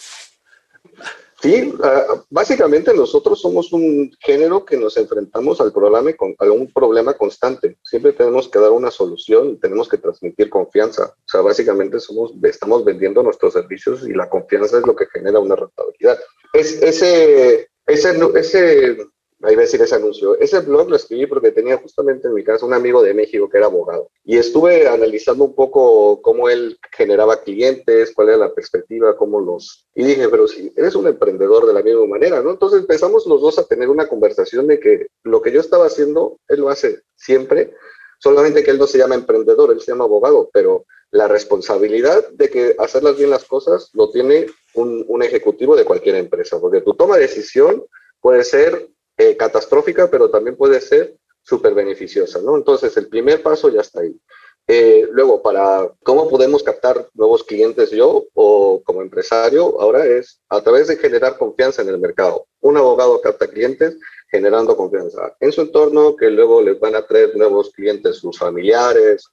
Sí, 1.46 1.74
ah, 1.84 2.24
básicamente 2.32 2.92
nosotros 2.92 3.40
somos 3.40 3.72
un 3.72 4.12
género 4.20 4.66
que 4.66 4.78
nos 4.78 4.98
enfrentamos 4.98 5.62
al 5.62 5.72
problema, 5.72 6.10
a 6.40 6.46
un 6.46 6.74
problema 6.74 7.14
constante. 7.14 7.78
Siempre 7.84 8.14
tenemos 8.14 8.50
que 8.50 8.58
dar 8.58 8.72
una 8.72 8.90
solución 8.90 9.52
y 9.52 9.58
tenemos 9.58 9.88
que 9.88 10.00
transmitir 10.00 10.50
confianza. 10.50 11.14
O 11.16 11.28
sea, 11.28 11.42
básicamente 11.42 12.00
somos, 12.00 12.34
estamos 12.42 12.84
vendiendo 12.84 13.22
nuestros 13.22 13.54
servicios 13.54 14.08
y 14.08 14.14
la 14.14 14.28
confianza 14.28 14.80
es 14.80 14.88
lo 14.88 14.96
que 14.96 15.06
genera 15.06 15.40
una 15.40 15.56
rentabilidad. 15.56 16.20
Es, 16.54 16.82
ese, 16.82 17.70
ese, 17.86 18.32
ese 18.34 18.98
ahí 19.46 19.56
a 19.56 19.60
decir 19.60 19.82
ese 19.82 19.96
anuncio. 19.96 20.38
Ese 20.40 20.60
blog 20.62 20.90
lo 20.90 20.96
escribí 20.96 21.28
porque 21.28 21.52
tenía 21.52 21.78
justamente 21.78 22.28
en 22.28 22.34
mi 22.34 22.44
casa 22.44 22.66
un 22.66 22.74
amigo 22.74 23.04
de 23.04 23.14
México 23.14 23.50
que 23.50 23.58
era 23.58 23.68
abogado. 23.68 24.10
Y 24.24 24.38
estuve 24.38 24.88
analizando 24.88 25.44
un 25.44 25.56
poco 25.56 26.22
cómo 26.22 26.50
él 26.50 26.78
generaba 26.92 27.42
clientes, 27.42 28.12
cuál 28.14 28.30
era 28.30 28.38
la 28.38 28.54
perspectiva, 28.54 29.16
cómo 29.16 29.40
los... 29.40 29.88
Y 29.94 30.04
dije, 30.04 30.28
pero 30.30 30.48
si 30.48 30.74
eres 30.76 30.96
un 30.96 31.08
emprendedor 31.08 31.66
de 31.66 31.74
la 31.74 31.84
misma 31.84 32.06
manera, 32.06 32.42
¿no? 32.42 32.52
Entonces 32.52 32.82
empezamos 32.82 33.26
los 33.28 33.42
dos 33.42 33.60
a 33.60 33.68
tener 33.68 33.90
una 33.90 34.08
conversación 34.08 34.68
de 34.68 34.80
que 34.80 35.08
lo 35.24 35.42
que 35.42 35.52
yo 35.52 35.60
estaba 35.60 35.86
haciendo, 35.86 36.40
él 36.48 36.62
lo 36.62 36.70
hace 36.70 37.02
siempre, 37.16 37.74
solamente 38.20 38.64
que 38.64 38.72
él 38.72 38.80
no 38.80 38.88
se 38.88 38.98
llama 38.98 39.16
emprendedor, 39.16 39.72
él 39.72 39.80
se 39.80 39.92
llama 39.92 40.06
abogado, 40.06 40.50
pero 40.52 40.86
la 41.12 41.28
responsabilidad 41.28 42.28
de 42.30 42.50
que 42.50 42.76
hacerlas 42.80 43.18
bien 43.18 43.30
las 43.30 43.46
cosas 43.46 43.90
lo 43.94 44.10
tiene 44.10 44.48
un, 44.74 45.06
un 45.08 45.24
ejecutivo 45.24 45.76
de 45.76 45.86
cualquier 45.86 46.16
empresa, 46.16 46.60
porque 46.60 46.82
tu 46.82 46.94
toma 46.94 47.16
de 47.16 47.22
decisión 47.22 47.86
puede 48.20 48.44
ser 48.44 48.90
eh, 49.18 49.38
catastrófica, 49.38 50.10
pero 50.10 50.30
también 50.30 50.56
puede 50.56 50.82
ser 50.82 51.16
súper 51.42 51.74
beneficiosa, 51.74 52.42
¿no? 52.42 52.58
Entonces, 52.58 52.96
el 52.98 53.08
primer 53.08 53.42
paso 53.44 53.70
ya 53.70 53.82
está 53.82 54.02
ahí. 54.02 54.20
Eh, 54.68 55.08
luego, 55.12 55.44
para 55.44 55.92
cómo 56.04 56.28
podemos 56.28 56.64
captar 56.64 57.08
nuevos 57.14 57.44
clientes 57.44 57.92
yo 57.92 58.26
o 58.34 58.82
como 58.84 59.04
empresario, 59.04 59.80
ahora 59.80 60.06
es 60.08 60.42
a 60.50 60.62
través 60.62 60.88
de 60.88 60.98
generar 60.98 61.38
confianza 61.38 61.84
en 61.84 61.90
el 61.90 62.00
mercado. 62.00 62.48
Un 62.62 62.78
abogado 62.78 63.22
capta 63.22 63.48
clientes 63.48 63.98
generando 64.28 64.76
confianza 64.76 65.36
en 65.40 65.52
su 65.52 65.62
entorno, 65.62 66.16
que 66.16 66.32
luego 66.32 66.64
les 66.64 66.80
van 66.80 66.96
a 66.96 67.06
traer 67.06 67.38
nuevos 67.38 67.70
clientes, 67.72 68.18
sus 68.18 68.40
familiares, 68.40 69.30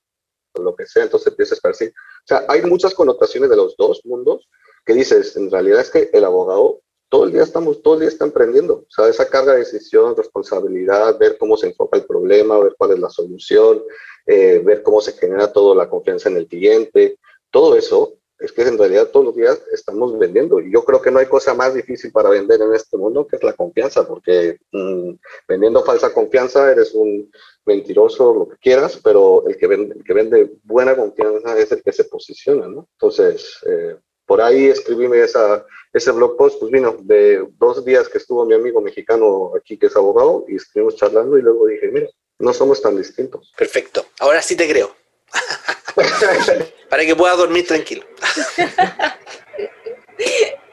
lo 0.54 0.76
que 0.76 0.84
sea, 0.84 1.04
entonces 1.04 1.28
empieza 1.28 1.54
a 1.54 1.56
esparcir. 1.56 1.88
O 1.90 2.26
sea, 2.26 2.44
hay 2.46 2.60
muchas 2.62 2.92
connotaciones 2.94 3.48
de 3.48 3.56
los 3.56 3.74
dos 3.76 4.02
mundos 4.04 4.48
que 4.84 4.92
dices, 4.92 5.34
en 5.36 5.50
realidad 5.50 5.80
es 5.80 5.90
que 5.90 6.10
el 6.12 6.24
abogado 6.24 6.81
todo 7.12 7.24
el 7.24 7.32
día 7.32 7.42
estamos, 7.42 7.82
todo 7.82 7.92
el 7.92 8.00
día 8.00 8.08
está 8.08 8.24
emprendiendo. 8.24 8.86
O 8.88 8.90
sea, 8.90 9.06
esa 9.06 9.28
carga 9.28 9.52
de 9.52 9.58
decisión, 9.58 10.16
responsabilidad, 10.16 11.18
ver 11.18 11.36
cómo 11.36 11.58
se 11.58 11.66
enfoca 11.66 11.98
el 11.98 12.06
problema, 12.06 12.58
ver 12.58 12.74
cuál 12.78 12.92
es 12.92 13.00
la 13.00 13.10
solución, 13.10 13.82
eh, 14.24 14.62
ver 14.64 14.82
cómo 14.82 15.02
se 15.02 15.12
genera 15.12 15.52
toda 15.52 15.74
la 15.74 15.90
confianza 15.90 16.30
en 16.30 16.38
el 16.38 16.46
cliente. 16.46 17.18
Todo 17.50 17.76
eso 17.76 18.14
es 18.38 18.50
que 18.50 18.62
en 18.62 18.78
realidad 18.78 19.08
todos 19.08 19.26
los 19.26 19.36
días 19.36 19.60
estamos 19.74 20.18
vendiendo. 20.18 20.58
Y 20.58 20.72
yo 20.72 20.86
creo 20.86 21.02
que 21.02 21.10
no 21.10 21.18
hay 21.18 21.26
cosa 21.26 21.52
más 21.52 21.74
difícil 21.74 22.10
para 22.12 22.30
vender 22.30 22.62
en 22.62 22.74
este 22.74 22.96
mundo 22.96 23.26
que 23.26 23.36
es 23.36 23.42
la 23.42 23.52
confianza, 23.52 24.08
porque 24.08 24.56
mm, 24.72 25.10
vendiendo 25.46 25.84
falsa 25.84 26.14
confianza 26.14 26.72
eres 26.72 26.94
un 26.94 27.30
mentiroso, 27.66 28.32
lo 28.32 28.48
que 28.48 28.56
quieras, 28.56 28.98
pero 29.04 29.46
el 29.46 29.58
que 29.58 29.66
vende, 29.66 29.96
el 29.96 30.02
que 30.02 30.14
vende 30.14 30.52
buena 30.64 30.96
confianza 30.96 31.58
es 31.58 31.72
el 31.72 31.82
que 31.82 31.92
se 31.92 32.04
posiciona, 32.04 32.68
¿no? 32.68 32.88
Entonces, 32.94 33.58
eh, 33.66 33.96
por 34.26 34.40
ahí 34.40 34.66
escribíme 34.66 35.20
esa, 35.20 35.64
ese 35.92 36.10
blog 36.10 36.36
post, 36.36 36.58
pues 36.58 36.72
vino 36.72 36.96
de 37.00 37.46
dos 37.58 37.84
días 37.84 38.08
que 38.08 38.18
estuvo 38.18 38.44
mi 38.44 38.54
amigo 38.54 38.80
mexicano 38.80 39.52
aquí 39.56 39.76
que 39.76 39.86
es 39.86 39.96
abogado 39.96 40.44
y 40.48 40.56
estuvimos 40.56 40.96
charlando 40.96 41.36
y 41.38 41.42
luego 41.42 41.66
dije, 41.66 41.88
mira, 41.88 42.08
no 42.38 42.52
somos 42.52 42.80
tan 42.80 42.96
distintos. 42.96 43.52
Perfecto, 43.56 44.06
ahora 44.20 44.42
sí 44.42 44.56
te 44.56 44.68
creo. 44.68 44.94
Para 46.88 47.04
que 47.04 47.14
pueda 47.14 47.34
dormir 47.36 47.66
tranquilo. 47.66 48.04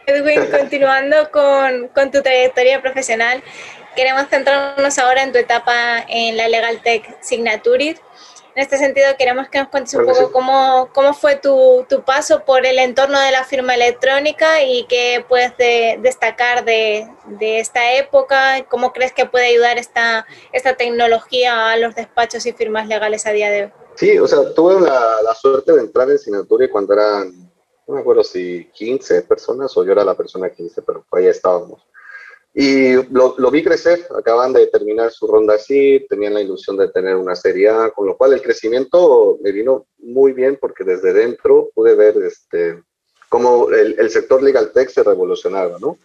Edwin, 0.06 0.46
continuando 0.50 1.29
con, 1.32 1.89
con, 1.89 2.12
tu 2.12 2.22
trayectoria 2.22 2.82
profesional, 2.82 3.44
queremos 3.96 4.27
centrarnos 4.29 4.98
ahora 4.98 5.24
en 5.24 5.32
tu 5.32 5.38
etapa 5.38 6.03
en 6.08 6.36
la 6.38 6.48
Legal 6.48 6.82
Tech 6.82 7.03
Signaturit. 7.22 8.00
En 8.60 8.63
este 8.63 8.78
sentido, 8.78 9.08
queremos 9.18 9.48
que 9.48 9.58
nos 9.58 9.70
cuentes 9.70 9.94
un 9.94 10.06
poco 10.06 10.34
cómo, 10.34 10.89
cómo 10.94 11.13
fue 11.13 11.38
tu, 11.38 11.86
tu, 11.88 12.04
paso 12.04 12.44
por 12.44 12.66
el 12.66 12.78
entorno 12.78 13.18
de 13.18 13.32
la 13.32 13.46
firma 13.46 13.74
electrónica 13.74 14.62
y 14.62 14.86
qué 14.89 15.24
puedes 15.30 15.54
destacar 16.01 16.66
de, 16.66 17.08
de, 17.39 17.62
esta 17.62 17.94
época, 17.94 18.66
cómo 18.68 18.92
crees 18.92 19.13
que 19.13 19.25
puede 19.25 19.46
ayudar 19.46 19.78
esta, 19.78 20.28
esta 20.51 20.75
tecnología 20.75 21.72
a 21.72 21.78
los 21.78 21.96
despachos 21.96 22.46
y 22.46 22.51
firmas 22.51 22.89
legales 22.89 23.25
a 23.25 23.32
día 23.32 23.50
de 23.50 23.63
hoy. 23.63 23.72
Sí, 23.96 24.20
o 24.20 24.28
sea, 24.28 24.54
tuve 24.54 24.82
la, 24.82 25.22
la 25.24 25.34
suerte 25.36 25.72
de 25.72 25.80
entrar 25.80 26.10
en 26.10 26.20
Sinatura 26.20 26.70
cuando 26.70 26.94
eran, 26.96 27.32
no 27.88 27.96
me 27.96 28.01
acuerdo 28.01 28.25
si 28.25 28.70
15 28.74 29.22
personas 29.22 29.72
o 29.78 29.86
yo 29.86 29.94
era 29.94 30.04
la 30.04 30.18
persona 30.18 30.50
15, 30.50 30.82
pero 30.82 31.06
ahí 31.13 31.28
estábamos. 31.28 31.82
Y 32.53 32.94
lo, 33.12 33.36
lo, 33.38 33.51
vi 33.51 33.63
crecer, 33.63 34.08
acaban 34.18 34.53
de 34.53 34.68
terminar 34.68 35.12
su 35.12 35.27
ronda 35.27 35.53
así, 35.53 36.06
tenían 36.10 36.34
la 36.34 36.41
ilusión 36.41 36.77
de 36.77 36.89
tener 36.89 37.15
una 37.15 37.36
Serie 37.36 37.70
A, 37.70 37.91
con 37.91 38.08
lo 38.08 38.18
cual 38.18 38.34
el 38.34 38.41
crecimiento 38.41 39.38
me 39.41 39.51
vino 39.51 39.86
muy 40.00 40.34
bien 40.34 40.58
porque 40.60 40.84
desde 40.84 41.13
dentro 41.13 41.70
pude 41.75 41.96
ver 41.96 42.15
este, 42.24 42.82
cómo 43.29 43.70
el, 43.70 44.00
el 44.00 44.10
sector 44.10 44.41
legal 44.41 44.72
tech 44.74 44.89
se 44.89 45.03
revolucionaba, 45.03 45.77
¿no? 45.79 46.00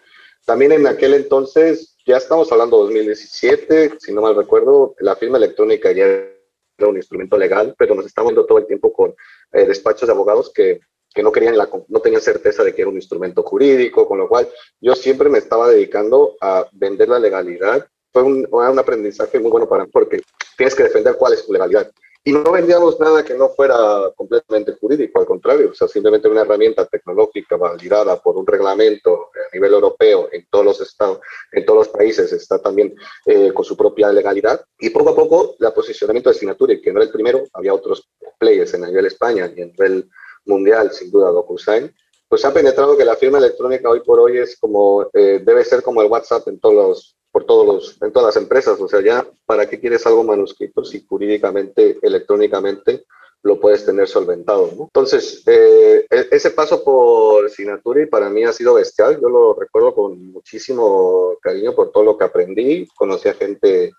También 0.45 0.73
en 0.73 0.87
aquel 0.87 1.15
entonces, 1.15 1.97
ya 2.07 2.19
estamos 2.19 2.53
hablando 2.53 2.77
de 2.77 2.83
2017, 2.85 3.95
si 3.99 4.13
no 4.13 4.21
mal 4.21 4.37
recuerdo, 4.37 4.95
la 4.99 5.17
firma 5.17 5.39
electrónica 5.39 5.91
ya 5.93 6.05
era 6.05 6.89
un 6.89 6.97
instrumento 6.97 7.39
legal, 7.39 7.75
pero 7.79 7.95
nos 7.95 8.05
estamos 8.05 8.31
viendo 8.31 8.47
todo 8.47 8.59
el 8.59 8.67
tiempo 8.67 8.93
con 8.93 9.15
eh, 9.53 9.65
despachos 9.65 10.07
de 10.07 10.13
abogados 10.13 10.53
que 10.53 10.81
que 11.15 11.23
no, 11.23 11.31
querían 11.31 11.57
la, 11.57 11.71
no 11.89 12.01
tenían 12.01 12.21
certeza 12.21 12.65
de 12.65 12.75
que 12.75 12.83
era 12.83 12.91
un 12.91 12.97
instrumento 12.97 13.43
jurídico, 13.43 14.07
con 14.07 14.19
lo 14.19 14.29
cual 14.29 14.49
yo 14.81 14.95
siempre 14.97 15.29
me 15.29 15.39
estaba 15.39 15.69
dedicando 15.69 16.35
a 16.41 16.67
vender 16.73 17.09
la 17.09 17.21
legalidad. 17.21 17.87
Fue 18.13 18.23
un, 18.23 18.47
un 18.51 18.79
aprendizaje 18.79 19.39
muy 19.39 19.51
bueno 19.51 19.69
para 19.69 19.85
mí 19.85 19.91
porque 19.93 20.21
tienes 20.57 20.75
que 20.75 20.83
defender 20.83 21.17
cuál 21.17 21.35
es 21.35 21.47
tu 21.47 21.53
legalidad. 21.53 21.91
Y 22.27 22.33
no 22.33 22.51
vendíamos 22.51 22.99
nada 22.99 23.23
que 23.23 23.35
no 23.35 23.51
fuera 23.51 24.11
completamente 24.17 24.73
jurídico, 24.81 25.21
al 25.21 25.27
contrario, 25.27 25.69
o 25.71 25.75
sea, 25.75 25.87
simplemente 25.87 26.27
una 26.27 26.41
herramienta 26.41 26.87
tecnológica 26.87 27.59
validada 27.59 28.19
por 28.19 28.39
un 28.39 28.47
reglamento 28.47 29.29
a 29.35 29.55
nivel 29.55 29.75
europeo 29.75 30.31
en 30.33 30.47
todos 30.51 30.65
los 30.65 30.81
estados, 30.81 31.21
en 31.53 31.67
todos 31.67 31.81
los 31.81 31.89
países, 31.89 32.33
está 32.33 32.59
también 32.59 32.97
eh, 33.27 33.53
con 33.53 33.63
su 33.63 33.77
propia 33.77 34.11
legalidad. 34.11 34.65
Y 34.79 34.89
poco 34.89 35.11
a 35.11 35.15
poco, 35.15 35.57
el 35.61 35.73
posicionamiento 35.75 36.31
de 36.31 36.37
Signature, 36.37 36.81
que 36.81 36.93
no 36.95 37.01
era 37.01 37.07
el 37.09 37.13
primero, 37.13 37.45
había 37.53 37.75
otros 37.75 38.09
players 38.39 38.73
en 38.73 38.87
nivel 38.87 39.05
España 39.05 39.53
y 39.55 39.61
en 39.61 39.73
nivel 39.73 40.09
mundial, 40.45 40.93
sin 40.93 41.11
duda, 41.11 41.31
DocuSign, 41.31 41.95
pues 42.29 42.45
ha 42.45 42.53
penetrado 42.53 42.97
que 42.97 43.05
la 43.05 43.17
firma 43.17 43.39
electrónica 43.39 43.91
hoy 43.91 44.01
por 44.01 44.19
hoy 44.21 44.39
es 44.39 44.57
como, 44.59 45.09
eh, 45.13 45.43
debe 45.45 45.65
ser 45.65 45.83
como 45.83 46.03
el 46.03 46.11
WhatsApp 46.11 46.49
en 46.49 46.59
todos 46.59 46.75
los, 46.75 47.17
por 47.31 47.45
todos 47.45 47.67
los, 47.67 48.03
en 48.03 48.13
todas 48.13 48.35
las 48.35 48.43
empresas. 48.43 48.81
O 48.81 48.89
sea, 48.89 49.01
ya, 49.01 49.27
¿para 49.47 49.69
qué 49.69 49.79
quieres 49.79 50.07
algo 50.07 50.25
manuscrito 50.25 50.85
si 50.85 51.05
jurídicamente, 51.07 51.99
electrónicamente, 52.03 53.05
lo 53.45 53.61
puedes 53.61 53.85
tener 53.85 54.09
solventado. 54.09 54.73
¿no? 54.77 54.85
Entonces, 54.85 55.43
eh, 55.47 56.07
e-, 56.11 56.29
ese 56.31 56.51
paso 56.51 56.83
por 56.83 57.49
Signaturi 57.51 58.07
para 58.07 58.31
mí 58.31 58.43
ha 58.43 58.53
sido 58.53 58.75
bestial. 58.75 59.21
Yo 59.21 59.29
lo 59.29 59.55
recuerdo 59.55 59.95
con 59.95 60.33
muchísimo 60.33 61.37
cariño 61.43 61.75
por 61.75 61.93
todo 61.93 62.05
lo 62.05 62.19
que 62.19 62.25
aprendí. 62.25 62.89
Conocí 62.97 63.29
a 63.29 63.35
gente 63.35 63.93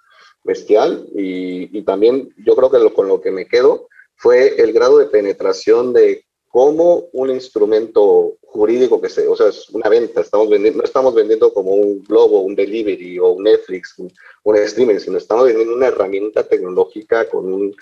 bestial 0.43 1.07
y, 1.15 1.81
también 1.83 2.33
yo 2.37 2.55
creo 2.55 2.71
que 2.71 2.79
lo, 2.79 2.93
con 2.93 3.07
lo 3.07 3.21
que 3.21 3.31
me 3.31 3.47
quedo 3.47 3.87
fue 4.15 4.59
el 4.61 4.73
grado 4.73 4.97
de 4.97 5.05
penetración 5.05 5.93
de 5.93 6.24
cómo 6.55 7.09
un 7.11 7.31
instrumento 7.31 8.37
jurídico 8.41 9.01
que 9.01 9.09
se, 9.09 9.27
o 9.27 9.35
sea, 9.35 9.49
es 9.49 9.69
una 9.71 9.89
venta, 9.89 10.21
estamos 10.21 10.49
vendiendo, 10.49 10.77
no 10.77 10.85
estamos 10.85 11.13
vendiendo 11.13 11.53
como 11.53 11.71
un 11.71 12.01
Globo, 12.01 12.39
un 12.43 12.55
Delivery 12.55 13.19
o 13.19 13.31
un 13.31 13.43
Netflix, 13.43 13.95
un, 13.97 14.09
un 14.43 14.55
streaming, 14.55 14.99
sino 14.99 15.17
estamos 15.17 15.47
vendiendo 15.47 15.75
una 15.75 15.87
herramienta 15.87 16.47
tecnológica 16.47 17.27
con, 17.27 17.51
un, 17.51 17.75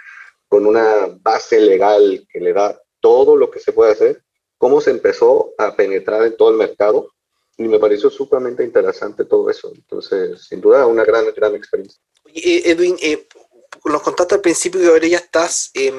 con 0.48 0.66
una 0.66 1.16
base 1.22 1.62
legal 1.62 2.26
que 2.28 2.40
le 2.40 2.52
da 2.52 2.82
todo 3.00 3.38
lo 3.38 3.52
que 3.52 3.60
se 3.60 3.74
puede 3.74 3.92
hacer, 3.92 4.24
cómo 4.58 4.82
se 4.82 4.90
empezó 4.90 5.54
a 5.60 5.76
penetrar 5.76 6.24
en 6.24 6.36
todo 6.36 6.50
el 6.50 6.58
mercado 6.58 7.12
y 7.60 7.68
me 7.68 7.78
pareció 7.78 8.10
sumamente 8.10 8.64
interesante 8.64 9.26
todo 9.26 9.52
eso. 9.52 9.72
Entonces, 9.76 10.48
sin 10.48 10.62
duda, 10.62 10.88
una 10.88 11.06
gran, 11.06 11.26
gran 11.36 11.54
experiencia. 11.54 12.02
Eh, 12.26 12.64
Edwin, 12.66 12.98
eh, 13.04 13.28
nos 13.86 14.02
contaste 14.02 14.34
al 14.34 14.42
principio 14.42 14.82
que 14.82 14.88
ahora 14.88 15.06
ya 15.06 15.18
estás, 15.18 15.70
eh, 15.76 15.94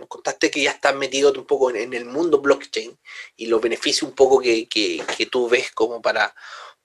nos 0.00 0.08
contaste 0.08 0.50
que 0.50 0.62
ya 0.62 0.72
estás 0.72 0.94
metido 0.94 1.32
un 1.32 1.46
poco 1.46 1.70
en, 1.70 1.92
el 1.92 2.04
mundo 2.06 2.40
blockchain 2.40 2.98
y 3.36 3.46
los 3.46 3.60
beneficios 3.60 4.08
un 4.08 4.14
poco 4.14 4.40
que, 4.40 4.68
que, 4.68 5.26
tú 5.30 5.48
ves 5.48 5.70
como 5.72 6.02
para, 6.02 6.34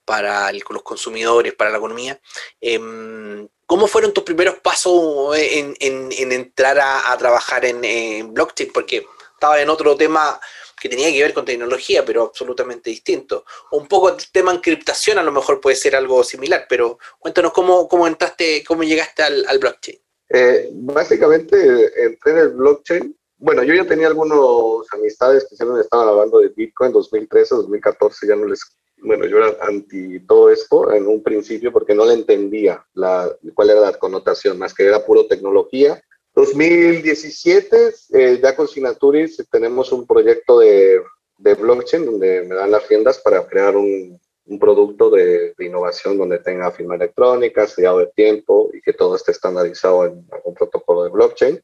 para 0.04 0.52
los 0.52 0.84
consumidores, 0.84 1.54
para 1.54 1.72
la 1.72 1.78
economía. 1.78 2.20
Em, 2.62 3.48
¿Cómo 3.66 3.88
fueron 3.88 4.14
tus 4.14 4.24
primeros 4.24 4.60
pasos 4.60 5.36
en, 5.38 5.76
en, 5.80 6.32
entrar 6.32 6.78
a, 6.78 7.12
a 7.12 7.18
trabajar 7.18 7.66
en, 7.66 8.34
blockchain? 8.34 8.72
Porque 8.72 9.08
estaba 9.34 9.60
en 9.60 9.70
otro 9.70 9.96
tema 9.96 10.40
que 10.80 10.90
tenía 10.90 11.12
que 11.12 11.24
ver 11.24 11.34
con 11.34 11.46
tecnología, 11.46 12.06
pero 12.06 12.24
absolutamente 12.24 12.90
distinto. 12.90 13.46
Un 13.72 13.88
poco 13.88 14.10
el 14.10 14.32
tema 14.32 14.52
encriptación 14.52 15.18
a 15.18 15.24
lo 15.24 15.32
mejor 15.32 15.60
puede 15.60 15.76
ser 15.76 15.96
algo 15.96 16.24
similar, 16.24 16.68
pero 16.70 17.00
cuéntanos 17.18 17.54
cómo, 17.54 17.88
cómo 17.88 18.06
entraste, 18.06 18.64
cómo 18.64 18.84
llegaste 18.84 19.24
al, 19.24 19.58
blockchain. 19.60 20.00
Eh, 20.30 20.70
básicamente 20.74 22.04
entré 22.04 22.32
en 22.32 22.38
el 22.38 22.50
blockchain. 22.50 23.16
Bueno, 23.38 23.64
yo 23.64 23.74
ya 23.74 23.86
tenía 23.86 24.08
algunos 24.08 24.86
amistades 24.94 25.46
que 25.50 25.56
siempre 25.56 25.76
me 25.76 25.82
estaban 25.82 26.08
hablando 26.08 26.40
de 26.40 26.50
Bitcoin 26.50 26.92
2013, 26.92 27.56
2014, 27.56 28.28
ya 28.28 28.36
no 28.36 28.46
les... 28.46 28.62
Bueno, 28.98 29.26
yo 29.26 29.38
era 29.38 29.56
anti 29.62 30.20
todo 30.22 30.50
esto 30.50 30.92
en 30.94 31.06
un 31.06 31.22
principio 31.22 31.72
porque 31.72 31.94
no 31.94 32.06
le 32.06 32.14
entendía 32.14 32.84
la, 32.94 33.30
cuál 33.54 33.70
era 33.70 33.82
la 33.82 33.94
connotación, 33.94 34.58
más 34.58 34.74
que 34.74 34.86
era 34.86 35.06
puro 35.06 35.28
tecnología 35.28 36.02
2017, 36.36 37.94
eh, 38.14 38.40
ya 38.44 38.56
con 38.56 38.68
Sinaturis 38.68 39.44
tenemos 39.50 39.92
un 39.94 40.06
proyecto 40.06 40.60
de, 40.60 41.02
de, 41.38 41.54
blockchain 41.56 42.06
donde 42.06 42.42
me 42.44 42.56
dan 42.56 42.72
las 42.72 42.88
riendas 42.90 43.20
para 43.20 43.48
crear 43.48 43.78
un, 43.78 44.20
un 44.48 44.60
producto 44.60 45.10
de, 45.10 45.54
innovación 45.60 46.18
donde 46.18 46.40
tenga 46.40 46.72
firma 46.72 46.96
electrónica, 46.96 47.68
sellado 47.68 48.00
de 48.00 48.08
tiempo 48.08 48.70
y 48.74 48.82
que 48.82 48.94
todo 48.94 49.16
esté 49.16 49.32
estandarizado 49.32 50.06
en 50.06 50.28
algún 50.32 50.54
protocolo 50.54 51.04
de 51.04 51.10
blockchain. 51.10 51.62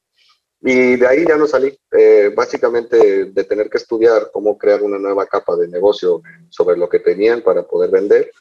Y 0.63 0.95
de 0.95 1.07
ahí 1.07 1.25
ya 1.27 1.37
no 1.37 1.47
salí, 1.47 1.75
eh, 1.91 2.31
básicamente 2.35 3.25
de 3.25 3.43
tener 3.43 3.69
que 3.69 3.77
estudiar 3.77 4.29
cómo 4.31 4.57
crear 4.57 4.83
una 4.83 4.99
nueva 4.99 5.25
capa 5.25 5.55
de 5.55 5.67
negocio 5.67 6.21
sobre 6.49 6.77
lo 6.77 6.87
que 6.87 6.99
tenían 6.99 7.41
para 7.41 7.63
poder 7.63 7.89
vender 7.89 8.31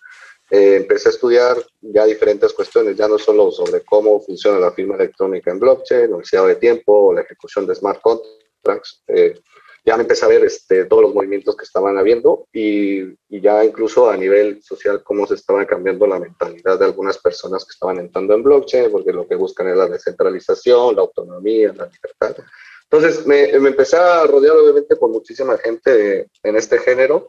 eh, 0.50 0.76
empecé 0.76 1.08
a 1.08 1.12
estudiar 1.12 1.56
ya 1.80 2.04
diferentes 2.04 2.52
cuestiones, 2.52 2.96
ya 2.96 3.06
no 3.06 3.18
solo 3.18 3.52
sobre 3.52 3.82
cómo 3.82 4.20
funciona 4.20 4.58
la 4.58 4.72
firma 4.72 4.96
electrónica 4.96 5.52
en 5.52 5.60
blockchain, 5.60 6.12
o 6.12 6.18
el 6.18 6.24
sellado 6.24 6.48
de 6.48 6.56
tiempo, 6.56 6.92
o 6.92 7.12
la 7.12 7.20
ejecución 7.20 7.66
de 7.66 7.74
smart 7.76 8.00
contracts. 8.02 9.00
Eh, 9.06 9.40
ya 9.84 9.96
me 9.96 10.02
empecé 10.02 10.24
a 10.24 10.28
ver 10.28 10.44
este, 10.44 10.84
todos 10.84 11.02
los 11.02 11.14
movimientos 11.14 11.56
que 11.56 11.64
estaban 11.64 11.96
habiendo 11.98 12.46
y, 12.52 13.00
y, 13.28 13.40
ya 13.40 13.64
incluso 13.64 14.10
a 14.10 14.16
nivel 14.16 14.62
social 14.62 15.02
cómo 15.02 15.26
se 15.26 15.34
estaba 15.34 15.66
cambiando 15.66 16.06
la 16.06 16.18
mentalidad 16.18 16.78
de 16.78 16.84
algunas 16.84 17.18
personas 17.18 17.64
que 17.64 17.72
estaban 17.72 17.98
entrando 17.98 18.34
en 18.34 18.42
blockchain, 18.42 18.90
porque 18.90 19.12
lo 19.12 19.26
que 19.26 19.36
buscan 19.36 19.68
es 19.68 19.76
la 19.76 19.88
descentralización, 19.88 20.96
la 20.96 21.02
autonomía, 21.02 21.72
la 21.72 21.86
libertad. 21.86 22.44
Entonces 22.90 23.26
me, 23.26 23.58
me 23.58 23.68
empecé 23.70 23.96
a 23.96 24.24
rodear 24.24 24.56
obviamente 24.56 24.96
con 24.96 25.12
muchísima 25.12 25.56
gente 25.56 26.26
en 26.42 26.56
este 26.56 26.78
género 26.78 27.28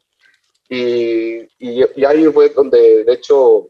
y, 0.74 1.42
y, 1.60 2.06
ahí 2.06 2.26
fue 2.28 2.48
donde, 2.48 3.04
de 3.04 3.14
hecho, 3.14 3.68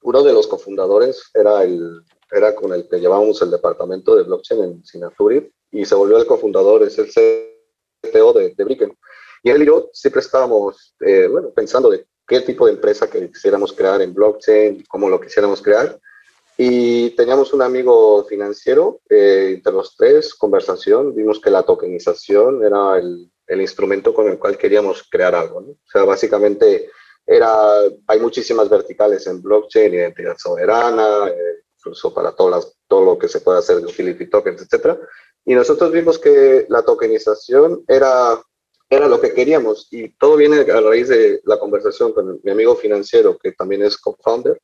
uno 0.00 0.22
de 0.22 0.32
los 0.32 0.46
cofundadores 0.46 1.30
era, 1.34 1.62
el, 1.62 2.00
era 2.30 2.54
con 2.54 2.72
el 2.72 2.88
que 2.88 2.98
llevábamos 2.98 3.42
el 3.42 3.50
departamento 3.50 4.16
de 4.16 4.22
blockchain 4.22 4.62
en 4.62 4.84
Sinaturit 4.84 5.50
y 5.70 5.84
se 5.84 5.94
volvió 5.94 6.16
el 6.16 6.26
cofundador, 6.26 6.82
es 6.84 6.98
el 6.98 7.10
De, 8.16 8.54
de 8.56 8.64
Bricken. 8.64 8.96
Y 9.42 9.50
él 9.50 9.62
y 9.62 9.66
yo 9.66 9.90
siempre 9.92 10.20
estábamos 10.20 10.94
eh, 11.00 11.28
bueno, 11.28 11.50
pensando 11.50 11.90
de 11.90 12.06
qué 12.26 12.40
tipo 12.40 12.66
de 12.66 12.72
empresa 12.72 13.08
que 13.08 13.30
quisiéramos 13.30 13.72
crear 13.72 14.00
en 14.02 14.14
blockchain, 14.14 14.84
cómo 14.88 15.08
lo 15.08 15.20
quisiéramos 15.20 15.62
crear. 15.62 15.98
Y 16.58 17.10
teníamos 17.10 17.52
un 17.52 17.60
amigo 17.60 18.24
financiero, 18.24 19.00
eh, 19.10 19.52
entre 19.54 19.72
los 19.72 19.94
tres, 19.96 20.34
conversación, 20.34 21.14
vimos 21.14 21.38
que 21.38 21.50
la 21.50 21.62
tokenización 21.62 22.64
era 22.64 22.98
el, 22.98 23.30
el 23.46 23.60
instrumento 23.60 24.14
con 24.14 24.28
el 24.28 24.38
cual 24.38 24.56
queríamos 24.56 25.06
crear 25.10 25.34
algo. 25.34 25.60
¿no? 25.60 25.68
O 25.72 25.90
sea, 25.92 26.04
básicamente 26.04 26.88
era, 27.26 27.82
hay 28.06 28.20
muchísimas 28.20 28.68
verticales 28.68 29.26
en 29.26 29.42
blockchain, 29.42 29.94
identidad 29.94 30.36
soberana, 30.38 31.28
eh, 31.28 31.62
incluso 31.76 32.14
para 32.14 32.32
todas 32.32 32.76
todo 32.88 33.04
lo 33.04 33.18
que 33.18 33.28
se 33.28 33.40
puede 33.40 33.58
hacer 33.58 33.76
de 33.76 33.86
utility 33.86 34.28
tokens, 34.28 34.62
etc. 34.62 34.98
Y 35.46 35.54
nosotros 35.54 35.92
vimos 35.92 36.18
que 36.18 36.66
la 36.68 36.82
tokenización 36.82 37.84
era, 37.88 38.42
era 38.90 39.08
lo 39.08 39.20
que 39.20 39.32
queríamos 39.32 39.88
y 39.90 40.10
todo 40.10 40.36
viene 40.36 40.60
a 40.60 40.80
raíz 40.80 41.08
de 41.08 41.40
la 41.44 41.58
conversación 41.58 42.12
con 42.12 42.40
mi 42.42 42.50
amigo 42.50 42.76
financiero, 42.76 43.38
que 43.38 43.52
también 43.52 43.82
es 43.84 43.96
co-founder, 43.96 44.60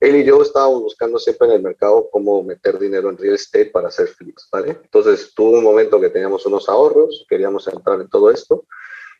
él 0.00 0.16
y 0.16 0.24
yo 0.24 0.42
estábamos 0.42 0.82
buscando 0.82 1.18
siempre 1.18 1.48
en 1.48 1.54
el 1.54 1.62
mercado 1.62 2.08
cómo 2.10 2.42
meter 2.42 2.78
dinero 2.78 3.08
en 3.08 3.16
real 3.16 3.34
estate 3.34 3.66
para 3.66 3.88
hacer 3.88 4.08
flips, 4.08 4.48
¿vale? 4.50 4.78
Entonces 4.82 5.32
tuvo 5.34 5.58
un 5.58 5.64
momento 5.64 6.00
que 6.00 6.10
teníamos 6.10 6.44
unos 6.46 6.68
ahorros, 6.68 7.24
queríamos 7.28 7.66
entrar 7.68 8.00
en 8.00 8.08
todo 8.08 8.30
esto 8.30 8.66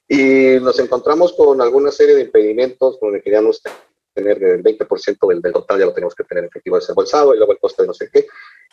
y 0.08 0.58
nos 0.60 0.78
encontramos 0.78 1.32
con 1.32 1.60
alguna 1.60 1.90
serie 1.90 2.14
de 2.16 2.22
impedimentos 2.22 2.98
donde 3.00 3.22
queríamos 3.22 3.62
tener 4.12 4.42
el 4.42 4.62
20% 4.62 5.28
del, 5.28 5.40
del, 5.40 5.52
total, 5.52 5.78
ya 5.78 5.86
lo 5.86 5.94
tenemos 5.94 6.14
que 6.14 6.24
tener 6.24 6.44
efectivo 6.44 6.76
desembolsado 6.76 7.34
y 7.34 7.38
luego 7.38 7.52
el 7.52 7.58
coste 7.58 7.82
de 7.82 7.88
no 7.88 7.94
sé 7.94 8.08
qué. 8.12 8.26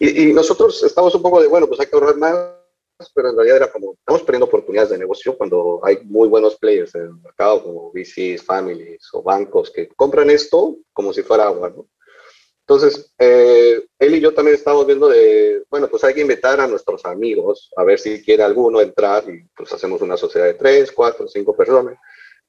Y, 0.03 0.29
y 0.29 0.33
nosotros 0.33 0.81
estamos 0.81 1.13
un 1.13 1.21
poco 1.21 1.39
de, 1.39 1.47
bueno, 1.47 1.67
pues 1.67 1.79
hay 1.79 1.85
que 1.85 1.95
ahorrar 1.95 2.17
más, 2.17 2.55
pero 3.13 3.29
en 3.29 3.35
realidad 3.35 3.57
era 3.57 3.71
como, 3.71 3.93
estamos 3.93 4.23
perdiendo 4.23 4.47
oportunidades 4.47 4.89
de 4.89 4.97
negocio 4.97 5.37
cuando 5.37 5.79
hay 5.83 5.99
muy 6.05 6.27
buenos 6.27 6.55
players 6.55 6.95
en 6.95 7.03
el 7.03 7.13
mercado, 7.17 7.61
como 7.61 7.91
VCs, 7.91 8.41
families 8.43 9.07
o 9.13 9.21
bancos 9.21 9.69
que 9.69 9.89
compran 9.89 10.31
esto 10.31 10.77
como 10.91 11.13
si 11.13 11.21
fuera 11.21 11.45
agua, 11.45 11.69
¿no? 11.69 11.87
Entonces, 12.61 13.13
eh, 13.19 13.85
él 13.99 14.15
y 14.15 14.21
yo 14.21 14.33
también 14.33 14.55
estábamos 14.55 14.87
viendo 14.87 15.07
de, 15.07 15.63
bueno, 15.69 15.87
pues 15.87 16.03
hay 16.03 16.15
que 16.15 16.21
invitar 16.21 16.59
a 16.59 16.67
nuestros 16.67 17.05
amigos, 17.05 17.69
a 17.75 17.83
ver 17.83 17.99
si 17.99 18.23
quiere 18.23 18.41
alguno 18.41 18.81
entrar 18.81 19.23
y 19.29 19.47
pues 19.55 19.71
hacemos 19.71 20.01
una 20.01 20.17
sociedad 20.17 20.47
de 20.47 20.55
tres, 20.55 20.91
cuatro, 20.91 21.27
cinco 21.27 21.55
personas. 21.55 21.95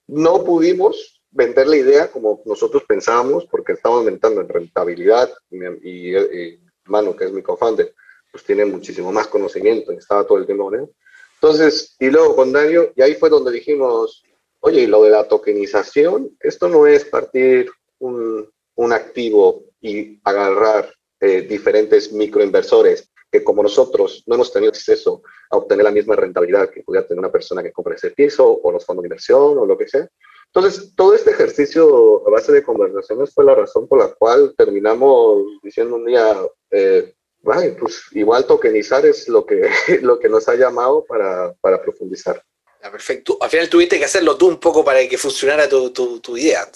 No 0.06 0.42
pudimos 0.42 1.22
vender 1.30 1.66
la 1.66 1.76
idea 1.76 2.10
como 2.10 2.42
nosotros 2.46 2.84
pensábamos 2.86 3.46
porque 3.46 3.72
estábamos 3.72 4.00
aumentando 4.04 4.40
en 4.40 4.48
rentabilidad 4.48 5.30
y, 5.50 5.58
y, 5.82 6.60
Manu, 6.86 7.16
que 7.16 7.24
es 7.24 7.32
mi 7.32 7.42
co-founder, 7.42 7.94
pues 8.30 8.44
tiene 8.44 8.64
muchísimo 8.64 9.12
más 9.12 9.26
conocimiento 9.28 9.92
estaba 9.92 10.26
todo 10.26 10.38
el 10.38 10.46
tiempo 10.46 10.64
con 10.64 10.74
él. 10.74 10.88
Entonces, 11.34 11.96
y 11.98 12.08
luego 12.08 12.36
con 12.36 12.52
Dario, 12.52 12.92
y 12.94 13.02
ahí 13.02 13.14
fue 13.14 13.28
donde 13.28 13.50
dijimos, 13.50 14.24
oye, 14.60 14.82
y 14.82 14.86
lo 14.86 15.02
de 15.02 15.10
la 15.10 15.26
tokenización, 15.26 16.36
esto 16.40 16.68
no 16.68 16.86
es 16.86 17.04
partir 17.04 17.70
un, 17.98 18.48
un 18.76 18.92
activo 18.92 19.64
y 19.80 20.20
agarrar 20.24 20.92
eh, 21.20 21.42
diferentes 21.42 22.12
microinversores 22.12 23.10
que 23.30 23.42
como 23.42 23.62
nosotros 23.62 24.22
no 24.26 24.34
hemos 24.34 24.52
tenido 24.52 24.70
acceso 24.70 25.22
a 25.50 25.56
obtener 25.56 25.84
la 25.84 25.90
misma 25.90 26.14
rentabilidad 26.14 26.68
que 26.68 26.82
pudiera 26.82 27.06
tener 27.06 27.18
una 27.18 27.32
persona 27.32 27.62
que 27.62 27.72
compra 27.72 27.94
ese 27.94 28.10
piso 28.10 28.60
o 28.62 28.70
los 28.70 28.84
fondos 28.84 29.02
de 29.02 29.06
inversión 29.06 29.56
o 29.56 29.64
lo 29.64 29.78
que 29.78 29.88
sea. 29.88 30.06
Entonces, 30.54 30.92
todo 30.94 31.14
este 31.14 31.30
ejercicio 31.30 32.26
a 32.26 32.30
base 32.30 32.52
de 32.52 32.62
conversaciones 32.62 33.32
fue 33.34 33.44
la 33.44 33.54
razón 33.54 33.88
por 33.88 33.98
la 33.98 34.12
cual 34.12 34.54
terminamos 34.56 35.44
diciendo 35.62 35.96
un 35.96 36.04
día, 36.04 36.36
eh, 36.70 37.14
pues 37.42 38.02
igual 38.12 38.46
tokenizar 38.46 39.06
es 39.06 39.28
lo 39.28 39.46
que, 39.46 39.62
lo 40.02 40.18
que 40.18 40.28
nos 40.28 40.48
ha 40.48 40.54
llamado 40.54 41.04
para, 41.06 41.54
para 41.60 41.80
profundizar. 41.80 42.42
perfecto. 42.80 43.38
Al 43.40 43.48
final 43.48 43.70
tuviste 43.70 43.98
que 43.98 44.04
hacerlo 44.04 44.36
tú 44.36 44.48
un 44.48 44.60
poco 44.60 44.84
para 44.84 45.08
que 45.08 45.16
funcionara 45.16 45.66
tu, 45.68 45.90
tu, 45.90 46.20
tu 46.20 46.36
idea. 46.36 46.70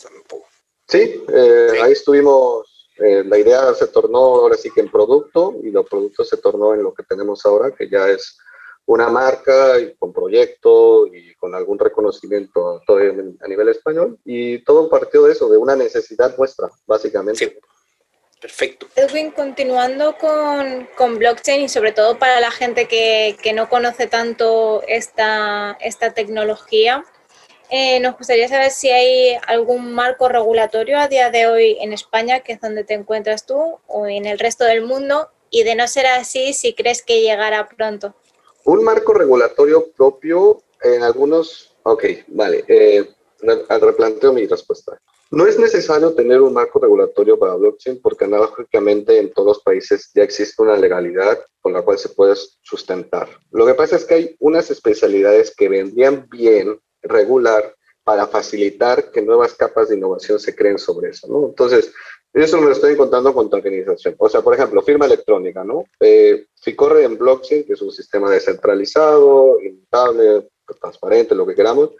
Sí, 0.88 1.22
eh, 1.28 1.68
ahí 1.82 1.92
estuvimos 1.92 2.76
eh, 2.98 3.22
la 3.24 3.38
idea 3.38 3.74
se 3.74 3.88
tornó 3.88 4.18
ahora 4.18 4.56
sí 4.56 4.70
que 4.70 4.80
en 4.80 4.90
producto 4.90 5.54
y 5.62 5.70
los 5.70 5.86
productos 5.86 6.28
se 6.28 6.38
tornó 6.38 6.72
en 6.72 6.82
lo 6.82 6.94
que 6.94 7.02
tenemos 7.02 7.44
ahora, 7.44 7.70
que 7.70 7.90
ya 7.90 8.08
es 8.08 8.38
una 8.86 9.08
marca 9.08 9.78
y 9.80 9.94
con 9.96 10.12
proyecto 10.12 11.06
y 11.06 11.34
con 11.34 11.54
algún 11.54 11.78
reconocimiento 11.78 12.80
a 12.88 13.48
nivel 13.48 13.68
español 13.68 14.18
y 14.24 14.62
todo 14.64 14.88
partió 14.88 15.24
de 15.24 15.32
eso, 15.32 15.48
de 15.48 15.58
una 15.58 15.76
necesidad 15.76 16.36
nuestra, 16.36 16.68
básicamente. 16.86 17.46
Sí. 17.46 17.58
Perfecto. 18.40 18.86
Edwin, 18.94 19.30
continuando 19.30 20.16
con, 20.18 20.88
con, 20.94 21.18
blockchain 21.18 21.62
y 21.62 21.68
sobre 21.70 21.92
todo 21.92 22.18
para 22.18 22.38
la 22.38 22.50
gente 22.50 22.86
que, 22.86 23.34
que 23.42 23.54
no 23.54 23.68
conoce 23.68 24.06
tanto 24.06 24.82
esta, 24.86 25.76
esta 25.80 26.12
tecnología, 26.12 27.02
eh, 27.70 27.98
nos 27.98 28.16
gustaría 28.16 28.46
saber 28.46 28.70
si 28.70 28.90
hay 28.90 29.36
algún 29.48 29.92
marco 29.92 30.28
regulatorio 30.28 30.98
a 30.98 31.08
día 31.08 31.30
de 31.30 31.48
hoy 31.48 31.78
en 31.80 31.92
España, 31.92 32.40
que 32.40 32.52
es 32.52 32.60
donde 32.60 32.84
te 32.84 32.94
encuentras 32.94 33.46
tú, 33.46 33.80
o 33.86 34.06
en 34.06 34.26
el 34.26 34.38
resto 34.38 34.64
del 34.64 34.82
mundo, 34.82 35.30
y 35.50 35.64
de 35.64 35.74
no 35.74 35.88
ser 35.88 36.06
así, 36.06 36.52
si 36.52 36.74
crees 36.74 37.02
que 37.02 37.22
llegará 37.22 37.66
pronto. 37.68 38.14
Un 38.66 38.82
marco 38.82 39.14
regulatorio 39.14 39.92
propio 39.92 40.60
en 40.82 41.04
algunos... 41.04 41.76
Ok, 41.84 42.04
vale. 42.26 42.64
Eh, 42.66 43.08
replanteo 43.68 44.32
mi 44.32 44.44
respuesta. 44.44 45.00
No 45.30 45.46
es 45.46 45.56
necesario 45.56 46.14
tener 46.14 46.40
un 46.40 46.52
marco 46.52 46.80
regulatorio 46.80 47.38
para 47.38 47.54
blockchain 47.54 48.00
porque 48.02 48.24
analógicamente 48.24 49.18
en 49.18 49.32
todos 49.32 49.46
los 49.46 49.62
países 49.62 50.10
ya 50.14 50.24
existe 50.24 50.60
una 50.62 50.76
legalidad 50.76 51.38
con 51.60 51.74
la 51.74 51.82
cual 51.82 51.96
se 51.98 52.08
puede 52.08 52.34
sustentar. 52.62 53.28
Lo 53.52 53.66
que 53.66 53.74
pasa 53.74 53.94
es 53.94 54.04
que 54.04 54.14
hay 54.14 54.36
unas 54.40 54.68
especialidades 54.68 55.54
que 55.56 55.68
vendrían 55.68 56.26
bien 56.28 56.80
regular 57.02 57.72
para 58.02 58.26
facilitar 58.26 59.12
que 59.12 59.22
nuevas 59.22 59.54
capas 59.54 59.88
de 59.88 59.96
innovación 59.96 60.40
se 60.40 60.56
creen 60.56 60.78
sobre 60.78 61.10
eso, 61.10 61.28
¿no? 61.28 61.46
Entonces, 61.46 61.92
eso 62.44 62.58
me 62.58 62.66
lo 62.66 62.72
estoy 62.72 62.92
encontrando 62.92 63.32
con 63.32 63.48
tokenización. 63.48 64.14
O 64.18 64.28
sea, 64.28 64.42
por 64.42 64.54
ejemplo, 64.54 64.82
firma 64.82 65.06
electrónica, 65.06 65.64
¿no? 65.64 65.84
Eh, 66.00 66.46
si 66.54 66.74
corre 66.74 67.04
en 67.04 67.16
blockchain, 67.16 67.64
que 67.64 67.72
es 67.72 67.82
un 67.82 67.90
sistema 67.90 68.30
descentralizado, 68.30 69.60
inmutable, 69.62 70.48
transparente, 70.80 71.34
lo 71.34 71.46
que 71.46 71.54
queramos, 71.54 71.90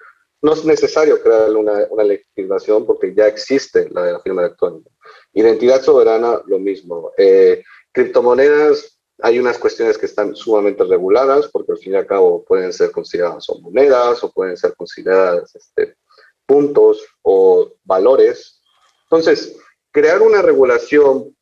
no 0.42 0.52
es 0.52 0.64
necesario 0.64 1.20
crear 1.22 1.50
una, 1.56 1.86
una 1.90 2.04
legislación 2.04 2.84
porque 2.84 3.14
ya 3.14 3.26
existe 3.26 3.88
la 3.90 4.02
de 4.02 4.12
la 4.12 4.20
firma 4.20 4.42
electrónica. 4.42 4.90
Identidad 5.32 5.82
soberana, 5.82 6.42
lo 6.46 6.58
mismo. 6.58 7.12
Eh, 7.16 7.62
criptomonedas, 7.92 8.98
hay 9.20 9.38
unas 9.38 9.58
cuestiones 9.58 9.96
que 9.96 10.06
están 10.06 10.36
sumamente 10.36 10.84
reguladas 10.84 11.48
porque 11.48 11.72
al 11.72 11.78
fin 11.78 11.94
y 11.94 11.96
al 11.96 12.06
cabo 12.06 12.44
pueden 12.44 12.72
ser 12.72 12.90
consideradas 12.90 13.48
o 13.48 13.58
monedas 13.60 14.22
o 14.22 14.30
pueden 14.30 14.56
ser 14.56 14.74
consideradas 14.74 15.54
este, 15.56 15.96
puntos 16.44 17.02
o 17.22 17.72
valores. 17.84 18.60
Entonces, 19.04 19.56
crear 19.96 20.20
una 20.20 20.42
regulación 20.42 21.34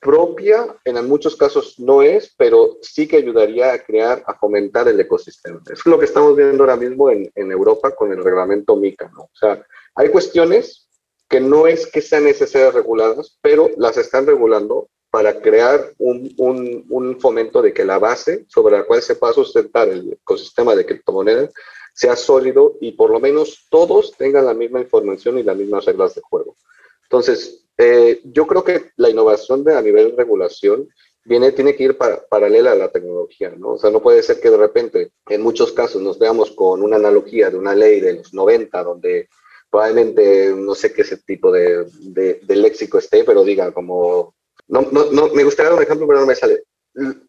propia 0.00 0.66
en 0.84 1.06
muchos 1.06 1.36
casos 1.36 1.78
no 1.78 2.02
es, 2.02 2.34
pero 2.36 2.78
sí 2.82 3.06
que 3.06 3.18
ayudaría 3.18 3.72
a 3.72 3.78
crear, 3.78 4.24
a 4.26 4.34
fomentar 4.34 4.88
el 4.88 4.98
ecosistema. 4.98 5.62
Es 5.72 5.86
lo 5.86 5.96
que 5.96 6.06
estamos 6.06 6.34
viendo 6.34 6.64
ahora 6.64 6.74
mismo 6.74 7.08
en, 7.08 7.30
en 7.36 7.52
Europa 7.52 7.94
con 7.94 8.10
el 8.10 8.24
reglamento 8.24 8.74
MICA. 8.74 9.12
¿no? 9.14 9.22
O 9.22 9.30
sea, 9.32 9.64
hay 9.94 10.08
cuestiones 10.08 10.88
que 11.28 11.40
no 11.40 11.68
es 11.68 11.86
que 11.86 12.02
sean 12.02 12.24
necesarias 12.24 12.74
reguladas, 12.74 13.38
pero 13.42 13.70
las 13.76 13.96
están 13.96 14.26
regulando 14.26 14.88
para 15.12 15.40
crear 15.40 15.92
un, 15.98 16.34
un, 16.36 16.86
un, 16.88 17.20
fomento 17.20 17.62
de 17.62 17.72
que 17.72 17.84
la 17.84 18.00
base 18.00 18.44
sobre 18.48 18.76
la 18.76 18.82
cual 18.82 19.02
se 19.02 19.14
pueda 19.14 19.34
sustentar 19.34 19.88
el 19.88 20.14
ecosistema 20.14 20.74
de 20.74 20.84
criptomonedas 20.84 21.52
sea 21.94 22.16
sólido 22.16 22.76
y 22.80 22.90
por 22.90 23.10
lo 23.10 23.20
menos 23.20 23.68
todos 23.70 24.16
tengan 24.16 24.46
la 24.46 24.54
misma 24.54 24.80
información 24.80 25.38
y 25.38 25.44
las 25.44 25.56
mismas 25.56 25.84
reglas 25.84 26.16
de 26.16 26.22
juego. 26.22 26.56
Entonces, 27.04 27.59
eh, 27.82 28.20
yo 28.24 28.46
creo 28.46 28.62
que 28.62 28.90
la 28.96 29.08
innovación 29.08 29.64
de, 29.64 29.74
a 29.74 29.80
nivel 29.80 30.14
regulación 30.14 30.86
viene, 31.24 31.50
tiene 31.52 31.74
que 31.74 31.84
ir 31.84 31.96
paralela 31.96 32.72
a 32.72 32.74
la 32.76 32.92
tecnología, 32.92 33.54
¿no? 33.56 33.70
O 33.70 33.78
sea, 33.78 33.90
no 33.90 34.02
puede 34.02 34.22
ser 34.22 34.38
que 34.38 34.50
de 34.50 34.58
repente, 34.58 35.12
en 35.26 35.40
muchos 35.40 35.72
casos, 35.72 36.02
nos 36.02 36.18
veamos 36.18 36.50
con 36.50 36.82
una 36.82 36.96
analogía 36.96 37.48
de 37.48 37.56
una 37.56 37.74
ley 37.74 38.00
de 38.00 38.14
los 38.14 38.34
90, 38.34 38.84
donde 38.84 39.30
probablemente, 39.70 40.52
no 40.54 40.74
sé 40.74 40.92
qué 40.92 41.00
ese 41.00 41.16
tipo 41.16 41.50
de, 41.50 41.86
de, 42.00 42.40
de 42.42 42.56
léxico 42.56 42.98
esté, 42.98 43.24
pero 43.24 43.44
diga 43.44 43.72
como, 43.72 44.34
no, 44.68 44.82
no, 44.92 45.10
no, 45.10 45.28
me 45.28 45.44
gustaría 45.44 45.70
dar 45.70 45.78
un 45.78 45.84
ejemplo, 45.84 46.06
pero 46.06 46.20
no 46.20 46.26
me 46.26 46.34
sale. 46.34 46.64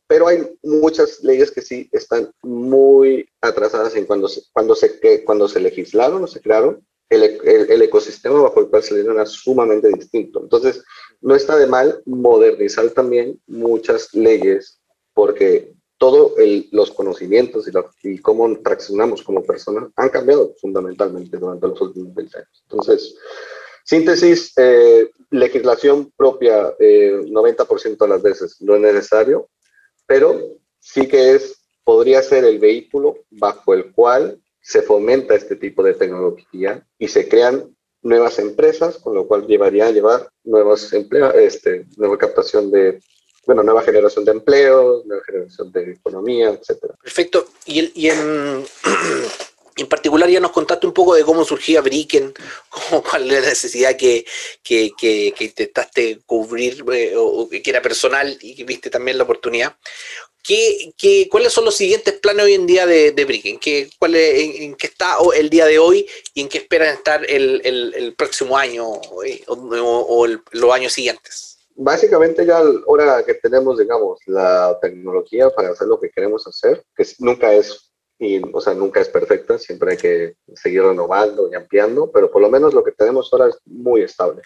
Pero 0.05 0.27
hay 0.27 0.45
muchas 0.63 1.23
leyes 1.23 1.49
que 1.49 1.61
sí 1.61 1.87
están 1.93 2.29
muy 2.41 3.25
atrasadas 3.39 3.95
en 3.95 4.05
cuando 4.05 4.27
se, 4.27 4.41
cuando 4.51 4.75
se, 4.75 5.23
cuando 5.23 5.47
se 5.47 5.61
legislaron 5.61 6.21
o 6.25 6.27
se 6.27 6.41
crearon 6.41 6.85
el, 7.11 7.67
el, 7.69 7.81
ecosistema 7.81 8.41
bajo 8.41 8.61
el 8.61 8.69
cual 8.69 8.83
se 8.83 8.99
era 8.99 9.25
sumamente 9.25 9.89
distinto. 9.89 10.39
Entonces, 10.41 10.83
no 11.19 11.35
está 11.35 11.57
de 11.57 11.67
mal 11.67 12.01
modernizar 12.05 12.89
también 12.91 13.39
muchas 13.47 14.13
leyes 14.13 14.79
porque 15.13 15.73
todos 15.97 16.31
los 16.71 16.89
conocimientos 16.91 17.67
y, 17.67 18.09
y, 18.09 18.17
cómo 18.19 18.57
traccionamos 18.61 19.21
como 19.21 19.43
personas 19.43 19.89
han 19.97 20.09
cambiado 20.09 20.55
fundamentalmente 20.59 21.37
durante 21.37 21.67
los 21.67 21.81
últimos 21.81 22.15
20 22.15 22.37
años. 22.37 22.63
Entonces, 22.63 23.15
síntesis, 23.83 24.53
eh, 24.57 25.11
legislación 25.29 26.11
propia 26.15 26.73
eh, 26.79 27.21
90% 27.25 27.97
de 27.97 28.07
las 28.07 28.21
veces 28.21 28.55
no 28.61 28.75
es 28.75 28.81
necesario, 28.81 29.49
pero 30.07 30.39
sí 30.79 31.07
que 31.07 31.35
es, 31.35 31.61
podría 31.83 32.23
ser 32.23 32.45
el 32.45 32.57
vehículo 32.57 33.17
bajo 33.29 33.73
el 33.73 33.91
cual 33.91 34.41
se 34.61 34.81
fomenta 34.81 35.35
este 35.35 35.55
tipo 35.55 35.83
de 35.83 35.95
tecnología 35.95 36.85
y 36.97 37.07
se 37.07 37.27
crean 37.27 37.75
nuevas 38.03 38.39
empresas, 38.39 38.97
con 38.97 39.13
lo 39.13 39.27
cual 39.27 39.45
llevaría 39.47 39.87
a 39.87 39.91
llevar 39.91 40.29
nuevos 40.43 40.91
empleos, 40.93 41.33
este, 41.35 41.85
nueva 41.97 42.17
captación 42.17 42.71
de, 42.71 43.01
bueno, 43.45 43.63
nueva 43.63 43.83
generación 43.83 44.25
de 44.25 44.31
empleos, 44.31 45.05
nueva 45.05 45.23
generación 45.25 45.71
de 45.71 45.91
economía, 45.93 46.49
etcétera. 46.49 46.95
Perfecto. 47.01 47.47
Y, 47.65 47.91
y 48.01 48.09
en, 48.09 48.65
en, 49.75 49.87
particular 49.87 50.29
ya 50.29 50.39
nos 50.39 50.51
contaste 50.51 50.87
un 50.87 50.93
poco 50.93 51.15
de 51.15 51.23
cómo 51.23 51.43
surgía 51.43 51.81
Bricken, 51.81 52.33
cuál 53.09 53.29
era 53.29 53.41
la 53.41 53.49
necesidad 53.49 53.95
que, 53.95 54.25
que, 54.63 54.91
que, 54.97 55.33
que 55.37 55.43
intentaste 55.43 56.21
cubrir 56.25 56.83
eh, 56.93 57.13
o 57.15 57.47
que 57.49 57.61
era 57.65 57.81
personal 57.81 58.37
y 58.41 58.55
que 58.55 58.63
viste 58.63 58.89
también 58.89 59.17
la 59.17 59.25
oportunidad. 59.25 59.75
¿Qué, 60.43 60.93
qué, 60.97 61.27
cuáles 61.29 61.53
son 61.53 61.65
los 61.65 61.75
siguientes 61.75 62.13
planes 62.15 62.45
hoy 62.45 62.53
en 62.53 62.65
día 62.65 62.85
de, 62.85 63.11
de 63.11 63.25
Brick? 63.25 63.45
¿En 63.45 63.59
qué, 63.59 63.89
cuál 63.99 64.15
es, 64.15 64.39
en, 64.39 64.63
en, 64.63 64.75
qué 64.75 64.87
está 64.87 65.17
el 65.35 65.49
día 65.49 65.65
de 65.65 65.77
hoy 65.77 66.07
y 66.33 66.41
en 66.41 66.49
qué 66.49 66.57
esperan 66.59 66.95
estar 66.95 67.23
el, 67.29 67.61
el, 67.63 67.93
el 67.95 68.15
próximo 68.15 68.57
año 68.57 68.85
eh, 69.25 69.43
o, 69.47 69.53
o 69.53 70.25
el, 70.25 70.41
los 70.51 70.71
años 70.71 70.93
siguientes? 70.93 71.59
Básicamente 71.75 72.45
ya 72.45 72.57
ahora 72.57 73.23
que 73.23 73.35
tenemos, 73.35 73.77
digamos, 73.77 74.19
la 74.25 74.77
tecnología 74.81 75.49
para 75.49 75.69
hacer 75.69 75.87
lo 75.87 75.99
que 75.99 76.09
queremos 76.09 76.45
hacer, 76.47 76.83
que 76.95 77.05
nunca 77.19 77.53
es, 77.53 77.91
y, 78.19 78.41
o 78.53 78.61
sea, 78.61 78.73
nunca 78.73 78.99
es 78.99 79.09
perfecta, 79.09 79.57
siempre 79.57 79.91
hay 79.91 79.97
que 79.97 80.35
seguir 80.55 80.83
renovando 80.83 81.49
y 81.51 81.55
ampliando, 81.55 82.11
pero 82.11 82.31
por 82.31 82.41
lo 82.41 82.49
menos 82.49 82.73
lo 82.73 82.83
que 82.83 82.91
tenemos 82.91 83.29
ahora 83.31 83.49
es 83.49 83.57
muy 83.65 84.01
estable. 84.01 84.41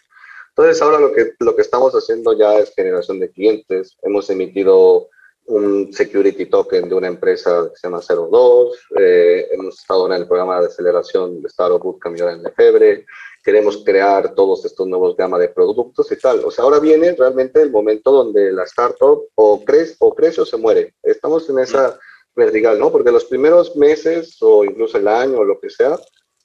Entonces 0.50 0.82
ahora 0.82 1.00
lo 1.00 1.12
que, 1.12 1.34
lo 1.40 1.56
que 1.56 1.62
estamos 1.62 1.94
haciendo 1.94 2.38
ya 2.38 2.58
es 2.60 2.74
generación 2.74 3.20
de 3.20 3.30
clientes, 3.30 3.98
hemos 4.04 4.30
emitido 4.30 5.10
un 5.48 5.94
security 5.94 6.48
token 6.48 6.90
de 6.90 6.96
una 6.96 7.08
empresa 7.08 7.70
que 7.72 7.78
se 7.78 7.88
llama 7.88 8.02
02. 8.02 8.78
Eh, 8.98 9.48
hemos 9.52 9.80
estado 9.80 10.08
en 10.08 10.14
el 10.14 10.28
programa 10.28 10.60
de 10.60 10.68
aceleración 10.68 11.42
de 11.42 11.48
Startup 11.48 11.82
Bootcamp 11.82 12.20
en 12.20 12.44
Lefebvre. 12.44 13.06
Queremos 13.44 13.84
crear 13.84 14.34
todos 14.34 14.66
estos 14.66 14.88
nuevos 14.88 15.16
gama 15.16 15.38
de 15.38 15.50
productos 15.50 16.12
y 16.12 16.18
tal. 16.18 16.44
O 16.46 16.52
sea, 16.52 16.64
ahora 16.64 16.80
viene 16.80 17.16
realmente 17.16 17.62
el 17.62 17.70
momento 17.70 18.12
donde 18.12 18.52
la 18.52 18.64
startup 18.64 19.28
o 19.36 19.64
crece 19.64 19.96
o, 20.00 20.16
crece 20.16 20.42
o 20.42 20.46
se 20.46 20.58
muere. 20.58 20.96
Estamos 21.04 21.48
en 21.50 21.60
esa 21.60 22.00
vertical, 22.36 22.80
¿no? 22.80 22.92
Porque 22.92 23.12
los 23.12 23.26
primeros 23.26 23.76
meses 23.76 24.38
o 24.42 24.66
incluso 24.66 24.98
el 24.98 25.08
año 25.08 25.40
o 25.40 25.44
lo 25.44 25.60
que 25.60 25.70
sea, 25.70 25.98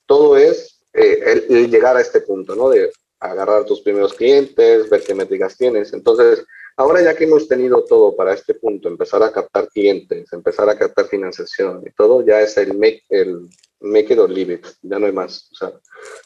todo 0.06 0.36
es 0.36 0.82
eh, 0.92 1.46
el, 1.48 1.56
el 1.56 1.70
llegar 1.70 1.96
a 1.96 2.02
este 2.02 2.20
punto, 2.20 2.54
¿no? 2.54 2.68
De 2.68 2.90
agarrar 3.18 3.64
tus 3.64 3.80
primeros 3.80 4.14
clientes, 4.14 4.88
ver 4.88 5.02
qué 5.02 5.14
métricas 5.14 5.56
tienes. 5.56 5.92
Entonces, 5.92 6.44
Ahora 6.80 7.02
ya 7.02 7.14
que 7.14 7.24
hemos 7.24 7.46
tenido 7.46 7.84
todo 7.84 8.16
para 8.16 8.32
este 8.32 8.54
punto, 8.54 8.88
empezar 8.88 9.22
a 9.22 9.30
captar 9.30 9.68
clientes, 9.68 10.32
empezar 10.32 10.66
a 10.70 10.78
captar 10.78 11.08
financiación 11.08 11.82
y 11.86 11.92
todo, 11.92 12.24
ya 12.24 12.40
es 12.40 12.56
el 12.56 12.72
make, 12.72 13.02
el 13.10 13.50
make 13.80 14.14
it 14.14 14.18
or 14.18 14.30
leave 14.30 14.54
it, 14.54 14.66
ya 14.80 14.98
no 14.98 15.04
hay 15.04 15.12
más. 15.12 15.50
O 15.52 15.56
sea, 15.56 15.78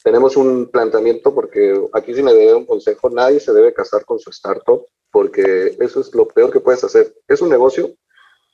tenemos 0.04 0.36
un 0.36 0.70
planteamiento 0.70 1.34
porque 1.34 1.76
aquí 1.92 2.14
sí 2.14 2.22
me 2.22 2.32
debe 2.32 2.54
un 2.54 2.66
consejo, 2.66 3.10
nadie 3.10 3.40
se 3.40 3.52
debe 3.52 3.74
casar 3.74 4.04
con 4.04 4.20
su 4.20 4.30
startup 4.30 4.86
porque 5.10 5.76
eso 5.80 6.00
es 6.00 6.14
lo 6.14 6.28
peor 6.28 6.52
que 6.52 6.60
puedes 6.60 6.84
hacer. 6.84 7.12
Es 7.26 7.40
un 7.40 7.48
negocio, 7.48 7.92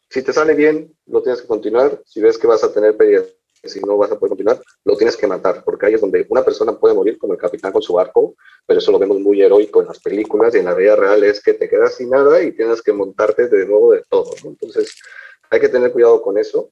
si 0.09 0.23
te 0.23 0.33
sale 0.33 0.55
bien, 0.55 0.97
lo 1.05 1.21
tienes 1.21 1.43
que 1.43 1.49
continuar, 1.49 2.01
si 2.07 2.23
ves 2.23 2.39
que 2.39 2.47
vas 2.47 2.65
a 2.65 2.73
tener 2.73 2.97
pérdidas 2.97 3.27
si 3.69 3.81
no 3.81 3.97
vas 3.97 4.11
a 4.11 4.19
poder 4.19 4.31
continuar, 4.31 4.61
lo 4.85 4.97
tienes 4.97 5.17
que 5.17 5.27
matar, 5.27 5.63
porque 5.65 5.87
ahí 5.87 5.95
es 5.95 6.01
donde 6.01 6.27
una 6.29 6.45
persona 6.45 6.79
puede 6.79 6.95
morir 6.95 7.19
como 7.19 7.35
el 7.35 7.39
capitán 7.39 7.73
con 7.73 7.83
su 7.83 7.95
barco, 7.95 8.35
pero 8.67 8.79
eso 8.79 8.93
lo 8.93 8.99
vemos 8.99 9.21
muy 9.21 9.43
heroico 9.43 9.81
en 9.81 9.89
las 9.89 9.99
películas 9.99 10.55
y 10.55 10.59
en 10.59 10.65
la 10.65 10.75
vida 10.75 10.97
real 10.97 11.23
es 11.25 11.43
que 11.43 11.55
te 11.55 11.69
quedas 11.69 11.95
sin 11.95 12.11
nada 12.11 12.43
y 12.43 12.53
tienes 12.53 12.83
que 12.83 12.93
montarte 12.93 13.49
de 13.49 13.67
nuevo 13.67 13.93
de 13.93 14.03
todo. 14.09 14.31
¿no? 14.45 14.51
Entonces, 14.51 14.95
hay 15.51 15.61
que 15.61 15.69
tener 15.69 15.93
cuidado 15.93 16.23
con 16.23 16.39
eso. 16.39 16.71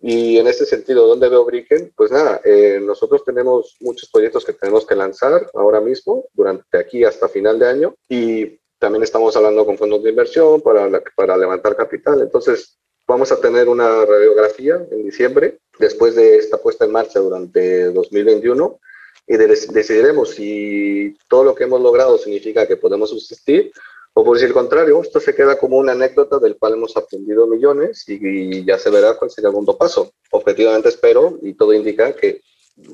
Y 0.00 0.38
en 0.38 0.46
ese 0.46 0.64
sentido, 0.64 1.08
¿dónde 1.08 1.28
veo 1.28 1.44
Bricken? 1.44 1.92
Pues 1.96 2.12
nada, 2.12 2.40
eh, 2.44 2.78
nosotros 2.80 3.24
tenemos 3.24 3.76
muchos 3.80 4.08
proyectos 4.10 4.44
que 4.44 4.52
tenemos 4.52 4.86
que 4.86 4.94
lanzar 4.94 5.50
ahora 5.54 5.80
mismo, 5.80 6.26
durante 6.34 6.78
aquí 6.78 7.04
hasta 7.04 7.28
final 7.28 7.58
de 7.58 7.66
año, 7.66 7.94
y 8.08 8.60
también 8.78 9.02
estamos 9.02 9.36
hablando 9.36 9.66
con 9.66 9.76
fondos 9.76 10.02
de 10.04 10.10
inversión 10.10 10.60
para, 10.60 10.88
la, 10.88 11.02
para 11.16 11.36
levantar 11.36 11.74
capital. 11.74 12.22
Entonces, 12.22 12.78
vamos 13.08 13.32
a 13.32 13.40
tener 13.40 13.68
una 13.68 14.04
radiografía 14.04 14.86
en 14.90 15.02
diciembre 15.02 15.58
después 15.78 16.14
de 16.14 16.36
esta 16.36 16.58
puesta 16.58 16.84
en 16.84 16.92
marcha 16.92 17.20
durante 17.20 17.84
2021 17.92 18.80
y 19.26 19.36
decidiremos 19.36 20.30
si 20.30 21.16
todo 21.28 21.44
lo 21.44 21.54
que 21.54 21.64
hemos 21.64 21.80
logrado 21.80 22.16
significa 22.18 22.66
que 22.66 22.76
podemos 22.76 23.10
subsistir 23.10 23.72
o 24.14 24.24
por 24.24 24.36
el 24.36 24.52
contrario, 24.52 25.00
esto 25.00 25.20
se 25.20 25.32
queda 25.32 25.56
como 25.56 25.76
una 25.76 25.92
anécdota 25.92 26.40
del 26.40 26.56
cual 26.56 26.72
hemos 26.72 26.96
aprendido 26.96 27.46
millones 27.46 28.02
y, 28.08 28.18
y 28.20 28.64
ya 28.64 28.76
se 28.76 28.90
verá 28.90 29.14
cuál 29.14 29.30
será 29.30 29.46
el 29.46 29.52
segundo 29.52 29.78
paso. 29.78 30.12
Objetivamente 30.32 30.88
espero 30.88 31.38
y 31.40 31.54
todo 31.54 31.72
indica 31.72 32.12
que 32.16 32.40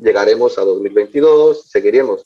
llegaremos 0.03 0.59
a 0.59 0.65
2022, 0.65 1.71
seguiremos. 1.71 2.25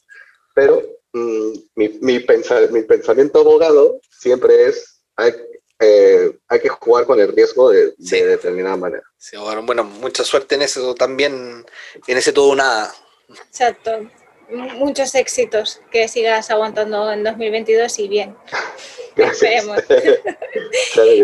Pero 0.53 0.83
mm, 1.13 1.53
mi, 1.77 1.89
mi, 2.01 2.25
mi, 2.71 2.83
pensamiento 2.83 3.39
abogado 3.39 4.01
siempre 4.11 4.67
es, 4.67 5.01
hay, 5.15 5.33
eh, 5.81 6.39
hay 6.49 6.61
que 6.61 6.69
jugar 6.69 7.07
con 7.07 7.21
el 7.21 7.33
riesgo 7.33 7.71
de, 7.71 7.95
de 7.97 8.27
determinada 8.27 8.77
manera. 8.77 9.05
Sí, 9.17 9.37
bueno, 9.37 9.85
mucha 9.85 10.25
suerte 10.25 10.57
en 10.57 10.63
eso 10.63 10.95
también, 10.95 11.65
en 12.07 12.17
ese 12.17 12.33
todo 12.33 12.55
nada. 12.55 12.93
Exacto. 13.29 14.09
Muchos 14.51 15.15
éxitos, 15.15 15.81
que 15.91 16.09
sigas 16.09 16.51
aguantando 16.51 17.13
en 17.13 17.23
2022 17.23 17.99
y 17.99 18.09
bien. 18.09 18.37
Esperemos. 19.17 19.79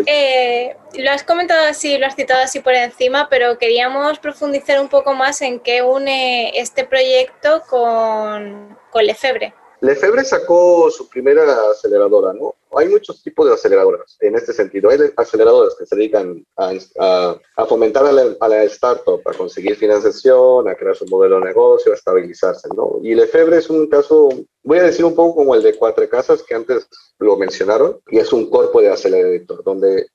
Eh, 0.06 0.76
lo 0.94 1.10
has 1.10 1.24
comentado 1.24 1.66
así, 1.66 1.98
lo 1.98 2.06
has 2.06 2.14
citado 2.14 2.42
así 2.42 2.60
por 2.60 2.74
encima, 2.74 3.28
pero 3.28 3.58
queríamos 3.58 4.18
profundizar 4.18 4.80
un 4.80 4.88
poco 4.88 5.12
más 5.14 5.42
en 5.42 5.60
qué 5.60 5.82
une 5.82 6.52
este 6.58 6.84
proyecto 6.84 7.62
con, 7.68 8.78
con 8.90 9.04
Lefebvre. 9.04 9.54
Lefebvre 9.80 10.24
sacó 10.24 10.90
su 10.90 11.08
primera 11.08 11.70
aceleradora, 11.70 12.32
¿no? 12.32 12.54
Hay 12.78 12.88
muchos 12.88 13.22
tipos 13.22 13.46
de 13.46 13.54
aceleradoras 13.54 14.16
en 14.20 14.34
este 14.34 14.52
sentido. 14.52 14.90
Hay 14.90 14.98
aceleradoras 15.16 15.74
que 15.78 15.86
se 15.86 15.96
dedican 15.96 16.44
a, 16.56 17.38
fomentar 17.66 18.06
a 18.06 18.48
la, 18.48 18.64
startup, 18.64 19.20
a 19.26 19.32
conseguir 19.32 19.76
financiación, 19.76 20.68
a 20.68 20.74
crear 20.74 20.96
su 20.96 21.06
modelo 21.06 21.38
de 21.40 21.46
negocio, 21.46 21.92
a 21.92 21.96
estabilizarse, 21.96 22.68
¿no? 22.74 22.98
Y 23.02 23.14
Lefebvre 23.14 23.58
es 23.58 23.70
un 23.70 23.86
caso, 23.88 24.28
voy 24.62 24.78
a 24.78 24.84
decir 24.84 25.04
un 25.04 25.14
poco 25.14 25.36
como 25.36 25.54
el 25.54 25.62
de 25.62 25.74
Cuatro 25.74 26.08
Casas, 26.08 26.42
que 26.42 26.54
antes 26.54 26.88
lo 27.18 27.36
mencionaron, 27.36 28.00
y 28.08 28.18
es 28.18 28.32
un 28.32 28.48
cuerpo 28.50 28.80
de 28.80 28.90
acelerador, 28.90 29.62
donde 29.64 30.06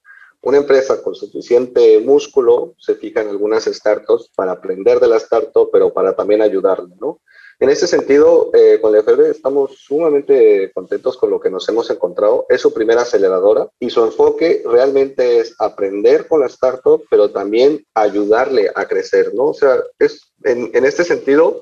una 0.41 0.57
empresa 0.57 1.01
con 1.01 1.15
suficiente 1.15 1.99
músculo 1.99 2.73
se 2.77 2.95
fija 2.95 3.21
en 3.21 3.29
algunas 3.29 3.65
startups 3.65 4.31
para 4.35 4.53
aprender 4.53 4.99
de 4.99 5.07
la 5.07 5.17
startup, 5.17 5.69
pero 5.71 5.91
para 5.91 6.15
también 6.15 6.41
ayudarle, 6.41 6.95
¿no? 6.99 7.19
En 7.61 7.69
ese 7.69 7.87
sentido, 7.87 8.51
eh, 8.53 8.79
con 8.81 8.93
Lefebvre 8.93 9.31
estamos 9.31 9.75
sumamente 9.79 10.71
contentos 10.73 11.17
con 11.17 11.29
lo 11.29 11.41
que 11.41 11.49
nos 11.49 11.67
hemos 11.67 11.89
encontrado. 11.89 12.45
Es 12.47 12.61
su 12.61 12.73
primera 12.73 13.01
aceleradora 13.01 13.67
y 13.79 13.89
su 13.89 14.01
enfoque 14.01 14.63
realmente 14.65 15.39
es 15.39 15.55
aprender 15.59 16.25
con 16.29 16.39
la 16.39 16.47
startup, 16.47 17.03
pero 17.09 17.31
también 17.31 17.85
ayudarle 17.93 18.71
a 18.73 18.87
crecer, 18.87 19.33
¿no? 19.33 19.47
O 19.47 19.53
sea, 19.53 19.83
es, 19.99 20.31
en, 20.45 20.71
en 20.73 20.85
este 20.85 21.03
sentido, 21.03 21.61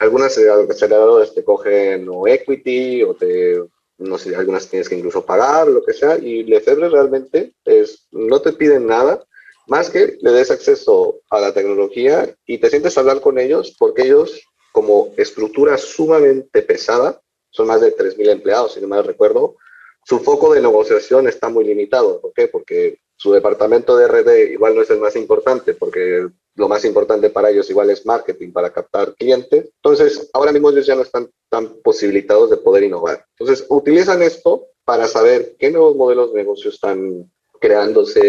algunas 0.00 0.36
aceleradoras 0.36 1.32
te 1.32 1.44
cogen 1.44 2.08
o 2.08 2.26
equity 2.26 3.04
o 3.04 3.14
te, 3.14 3.62
no 3.98 4.18
sé, 4.18 4.34
algunas 4.34 4.66
tienes 4.66 4.88
que 4.88 4.96
incluso 4.96 5.24
pagar, 5.24 5.68
lo 5.68 5.84
que 5.84 5.92
sea, 5.92 6.18
y 6.18 6.42
Lefebvre 6.42 6.88
realmente 6.88 7.54
es, 7.64 8.08
no 8.10 8.40
te 8.40 8.52
piden 8.52 8.86
nada, 8.86 9.24
más 9.68 9.90
que 9.90 10.18
le 10.20 10.32
des 10.32 10.50
acceso 10.50 11.20
a 11.30 11.38
la 11.38 11.54
tecnología 11.54 12.34
y 12.44 12.58
te 12.58 12.70
sientes 12.70 12.96
a 12.96 13.00
hablar 13.00 13.20
con 13.20 13.38
ellos 13.38 13.76
porque 13.78 14.02
ellos 14.02 14.42
como 14.72 15.12
estructura 15.16 15.76
sumamente 15.78 16.62
pesada, 16.62 17.20
son 17.50 17.66
más 17.66 17.80
de 17.80 17.94
3.000 17.96 18.28
empleados, 18.30 18.74
si 18.74 18.80
no 18.80 18.88
mal 18.88 19.04
recuerdo, 19.04 19.56
su 20.04 20.20
foco 20.20 20.52
de 20.54 20.60
negociación 20.60 21.28
está 21.28 21.48
muy 21.48 21.64
limitado. 21.64 22.20
¿Por 22.20 22.32
qué? 22.32 22.48
Porque 22.48 23.00
su 23.16 23.32
departamento 23.32 23.96
de 23.96 24.08
RD 24.08 24.52
igual 24.52 24.74
no 24.74 24.82
es 24.82 24.90
el 24.90 24.98
más 24.98 25.14
importante, 25.16 25.74
porque 25.74 26.26
lo 26.54 26.68
más 26.68 26.84
importante 26.84 27.30
para 27.30 27.50
ellos 27.50 27.68
igual 27.70 27.90
es 27.90 28.06
marketing 28.06 28.52
para 28.52 28.72
captar 28.72 29.14
clientes. 29.14 29.70
Entonces, 29.76 30.30
ahora 30.32 30.52
mismo 30.52 30.70
ellos 30.70 30.86
ya 30.86 30.94
no 30.94 31.02
están 31.02 31.28
tan 31.48 31.80
posibilitados 31.82 32.50
de 32.50 32.56
poder 32.56 32.84
innovar. 32.84 33.24
Entonces, 33.38 33.66
utilizan 33.68 34.22
esto 34.22 34.68
para 34.84 35.06
saber 35.06 35.56
qué 35.58 35.70
nuevos 35.70 35.96
modelos 35.96 36.32
de 36.32 36.38
negocio 36.40 36.70
están 36.70 37.30
creándose, 37.60 38.20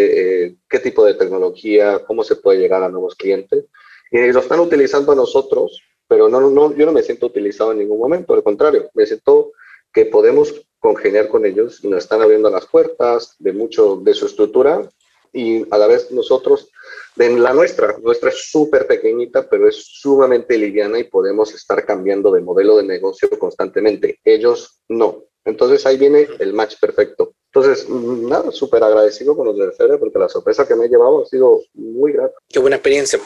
eh, 0.46 0.56
qué 0.70 0.80
tipo 0.80 1.06
de 1.06 1.14
tecnología, 1.14 2.04
cómo 2.06 2.24
se 2.24 2.36
puede 2.36 2.60
llegar 2.60 2.84
a 2.84 2.90
nuevos 2.90 3.16
clientes. 3.16 3.66
Y 4.12 4.32
lo 4.32 4.42
están 4.42 4.60
utilizando 4.60 5.14
a 5.14 5.16
nosotros 5.16 5.82
pero 6.12 6.28
no, 6.28 6.42
no, 6.50 6.76
yo 6.76 6.86
no 6.86 6.92
me 6.92 7.04
siento 7.04 7.28
utilizado 7.28 7.72
en 7.72 7.78
ningún 7.78 7.98
momento, 7.98 8.34
al 8.34 8.44
contrario, 8.44 8.90
me 8.96 9.06
siento 9.06 9.54
que 9.94 10.04
podemos 10.04 10.54
congeniar 10.78 11.30
con 11.30 11.46
ellos 11.46 11.82
y 11.86 11.88
nos 11.88 12.04
están 12.04 12.22
abriendo 12.22 12.50
las 12.50 12.66
puertas 12.66 13.38
de 13.40 13.54
mucho 13.54 13.96
de 13.96 14.14
su 14.14 14.26
estructura 14.26 14.90
y 15.32 15.66
a 15.74 15.78
la 15.78 15.88
vez 15.88 16.12
nosotros, 16.12 16.70
de 17.16 17.30
la 17.40 17.54
nuestra, 17.54 17.98
nuestra 18.00 18.28
es 18.28 18.52
súper 18.52 18.88
pequeñita, 18.88 19.50
pero 19.50 19.70
es 19.70 19.78
sumamente 19.78 20.58
liviana 20.58 21.00
y 21.00 21.06
podemos 21.06 21.54
estar 21.54 21.86
cambiando 21.86 22.30
de 22.30 22.42
modelo 22.42 22.76
de 22.76 22.84
negocio 22.84 23.30
constantemente. 23.40 24.20
Ellos 24.26 24.82
no. 24.90 25.24
Entonces 25.46 25.86
ahí 25.86 25.96
viene 25.96 26.28
el 26.40 26.52
match 26.52 26.76
perfecto. 26.78 27.36
Entonces, 27.54 27.88
nada, 27.90 28.52
súper 28.52 28.84
agradecido 28.84 29.34
con 29.38 29.48
los 29.48 29.58
de 29.58 29.72
Feria 29.72 29.98
porque 29.98 30.20
la 30.20 30.28
sorpresa 30.28 30.68
que 30.68 30.76
me 30.76 30.88
he 30.88 30.90
llevado 30.90 31.24
ha 31.24 31.26
sido 31.26 31.62
muy 31.74 32.12
grata. 32.12 32.36
Qué 32.50 32.60
buena 32.60 32.76
experiencia. 32.76 33.18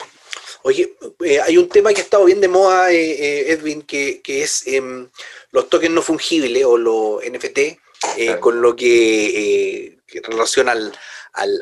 Oye, 0.68 0.98
eh, 1.24 1.40
hay 1.42 1.60
un 1.60 1.70
tema 1.70 1.94
que 1.94 2.02
ha 2.02 2.04
estado 2.04 2.26
bien 2.26 2.42
de 2.42 2.48
moda, 2.48 2.92
eh, 2.92 3.12
eh, 3.12 3.52
Edwin, 3.52 3.84
que, 3.84 4.20
es 4.26 4.66
em, 4.66 5.08
los 5.52 5.70
tokens 5.70 5.94
no 5.94 6.02
fungibles 6.02 6.66
o 6.66 6.76
los 6.76 7.24
NFT, 7.24 8.40
con 8.40 8.64
lo 8.64 8.76
que, 8.76 10.00
relaciona 10.24 10.72
al, 10.72 10.92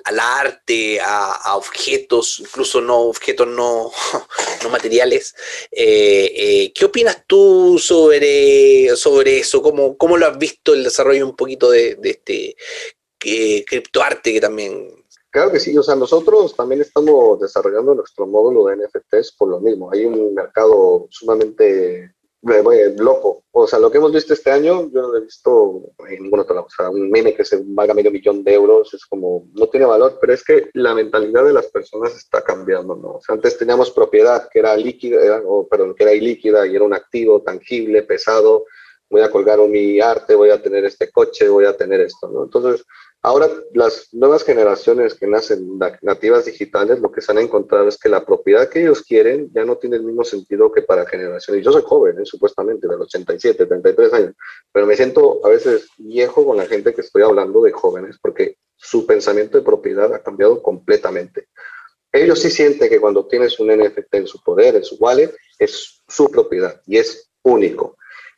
al, 0.05 0.19
arte, 0.21 1.01
a, 1.01 1.57
objetos, 1.57 2.39
incluso 2.39 2.79
no 2.79 2.99
objetos 2.99 3.45
no, 3.45 3.91
no 4.63 4.69
materiales. 4.69 5.35
¿Qué 5.69 6.85
opinas 6.85 7.25
tú 7.27 7.77
sobre, 7.83 8.95
sobre 8.95 9.39
eso? 9.39 9.61
¿Cómo, 9.61 9.97
¿Cómo 9.97 10.15
lo 10.15 10.27
has 10.27 10.37
visto 10.37 10.73
el 10.73 10.85
desarrollo 10.85 11.25
un 11.25 11.35
poquito 11.35 11.69
de, 11.69 11.95
de 11.95 12.09
este 12.09 12.55
criptoarte 13.19 14.31
que 14.31 14.39
también 14.39 15.02
Claro 15.33 15.51
que 15.51 15.59
sí, 15.59 15.75
o 15.75 15.81
sea, 15.81 15.95
nosotros 15.95 16.55
también 16.55 16.81
estamos 16.81 17.39
desarrollando 17.39 17.95
nuestro 17.95 18.27
módulo 18.27 18.67
de 18.67 18.75
NFTs 18.75 19.31
por 19.31 19.49
lo 19.49 19.59
mismo. 19.59 19.91
Hay 19.91 20.05
un 20.05 20.31
mercado 20.35 21.07
sumamente 21.09 22.03
eh, 22.03 22.95
loco. 22.99 23.43
O 23.51 23.65
sea, 23.65 23.79
lo 23.79 23.89
que 23.89 23.97
hemos 23.97 24.13
visto 24.13 24.35
este 24.35 24.51
año, 24.51 24.91
yo 24.91 25.01
no 25.01 25.07
lo 25.07 25.17
he 25.17 25.21
visto 25.21 25.85
en 26.07 26.21
ningún 26.21 26.41
otro 26.41 26.53
lado. 26.53 26.67
O 26.67 26.69
sea, 26.69 26.91
un 26.91 27.09
meme 27.09 27.33
que 27.33 27.45
se 27.45 27.63
valga 27.65 27.95
medio 27.95 28.11
millón 28.11 28.43
de 28.43 28.53
euros 28.53 28.93
es 28.93 29.07
como, 29.07 29.47
no 29.55 29.65
tiene 29.69 29.87
valor, 29.87 30.19
pero 30.21 30.33
es 30.33 30.43
que 30.43 30.69
la 30.73 30.93
mentalidad 30.93 31.43
de 31.43 31.53
las 31.53 31.65
personas 31.65 32.15
está 32.15 32.43
cambiando, 32.43 32.95
¿no? 32.95 33.13
O 33.13 33.21
sea, 33.21 33.33
antes 33.33 33.57
teníamos 33.57 33.89
propiedad 33.89 34.47
que 34.53 34.59
era 34.59 34.77
líquida, 34.77 35.41
o 35.47 35.67
perdón, 35.67 35.95
que 35.95 36.03
era 36.03 36.13
ilíquida 36.13 36.67
y 36.67 36.75
era 36.75 36.85
un 36.85 36.93
activo 36.93 37.41
tangible, 37.41 38.03
pesado. 38.03 38.65
Voy 39.09 39.21
a 39.21 39.31
colgar 39.31 39.57
mi 39.67 39.99
arte, 39.99 40.35
voy 40.35 40.51
a 40.51 40.61
tener 40.61 40.85
este 40.85 41.11
coche, 41.11 41.49
voy 41.49 41.65
a 41.65 41.75
tener 41.75 42.01
esto, 42.01 42.27
¿no? 42.27 42.43
Entonces, 42.43 42.85
Ahora, 43.25 43.49
las 43.73 44.09
nuevas 44.13 44.43
generaciones 44.43 45.13
que 45.13 45.27
nacen 45.27 45.79
nativas 46.01 46.43
digitales, 46.43 46.99
lo 46.99 47.09
que 47.09 47.21
se 47.21 47.31
han 47.31 47.37
encontrado 47.37 47.87
es 47.87 47.97
que 47.97 48.09
la 48.09 48.25
propiedad 48.25 48.67
que 48.67 48.81
ellos 48.81 49.01
quieren 49.01 49.49
ya 49.53 49.63
no 49.63 49.77
tiene 49.77 49.95
el 49.95 50.03
mismo 50.03 50.25
sentido 50.25 50.73
que 50.73 50.81
para 50.81 51.05
generaciones. 51.05 51.63
Yo 51.63 51.71
soy 51.71 51.83
joven, 51.85 52.19
¿eh? 52.19 52.25
supuestamente, 52.25 52.85
del 52.85 52.99
87, 52.99 53.65
33 53.65 54.13
años, 54.13 54.33
pero 54.73 54.85
me 54.85 54.97
siento 54.97 55.39
a 55.45 55.47
veces 55.47 55.87
viejo 55.97 56.45
con 56.45 56.57
la 56.57 56.65
gente 56.65 56.93
que 56.93 56.99
estoy 56.99 57.23
hablando 57.23 57.61
de 57.61 57.71
jóvenes, 57.71 58.17
porque 58.21 58.57
su 58.75 59.05
pensamiento 59.05 59.57
de 59.57 59.63
propiedad 59.63 60.13
ha 60.13 60.21
cambiado 60.21 60.61
completamente. 60.61 61.47
Ellos 62.11 62.39
sí 62.39 62.51
sienten 62.51 62.89
que 62.89 62.99
cuando 62.99 63.25
tienes 63.27 63.57
un 63.57 63.69
NFT 63.69 64.15
en 64.15 64.27
su 64.27 64.43
poder, 64.43 64.75
en 64.75 64.83
su 64.83 64.97
wallet, 64.97 65.33
es 65.57 66.03
su 66.09 66.29
propiedad 66.29 66.81
y 66.85 66.97
es 66.97 67.31
único. 67.41 67.95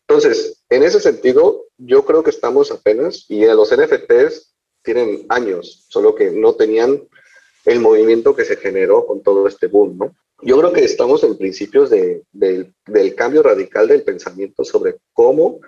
Entonces, 0.07 0.63
en 0.69 0.83
ese 0.83 0.99
sentido, 0.99 1.65
yo 1.77 2.05
creo 2.05 2.23
que 2.23 2.29
estamos 2.29 2.69
apenas, 2.69 3.25
y 3.27 3.43
en 3.43 3.57
los 3.57 3.75
NFTs 3.75 4.54
tienen 4.85 5.25
años, 5.29 5.85
solo 5.89 6.15
que 6.15 6.31
no 6.31 6.53
tenían 6.53 7.01
el 7.65 7.79
movimiento 7.79 8.35
que 8.35 8.45
se 8.45 8.55
generó 8.55 9.05
con 9.05 9.21
todo 9.23 9.47
este 9.47 9.67
boom, 9.67 9.97
¿no? 9.97 10.15
Yo 10.41 10.57
creo 10.59 10.71
que 10.71 10.83
estamos 10.83 11.23
en 11.23 11.37
principios 11.37 11.89
de, 11.89 12.23
del 12.31 13.15
cambio 13.15 13.41
radical 13.41 13.87
del 13.87 14.03
pensamiento 14.03 14.63
sobre 14.63 14.97
cómo 15.13 15.59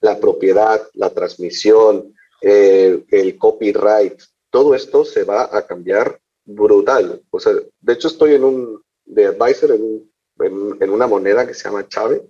la 0.00 0.18
propiedad, 0.18 0.82
la 0.94 1.10
transmisión, 1.10 2.14
eh, 2.42 3.02
el 3.10 3.38
copyright, 3.38 4.20
todo 4.50 4.74
esto 4.74 5.04
se 5.04 5.24
va 5.24 5.48
a 5.56 5.66
cambiar 5.66 6.20
brutal. 6.44 7.22
O 7.30 7.40
sea, 7.40 7.52
de 7.80 7.92
hecho 7.92 8.08
estoy 8.08 8.34
en 8.34 8.44
un, 8.44 8.82
de 9.04 9.26
advisor 9.26 9.70
en, 9.72 10.10
en, 10.40 10.76
en 10.80 10.90
una 10.90 11.06
moneda 11.06 11.46
que 11.46 11.54
se 11.54 11.64
llama 11.64 11.88
Chave, 11.88 12.22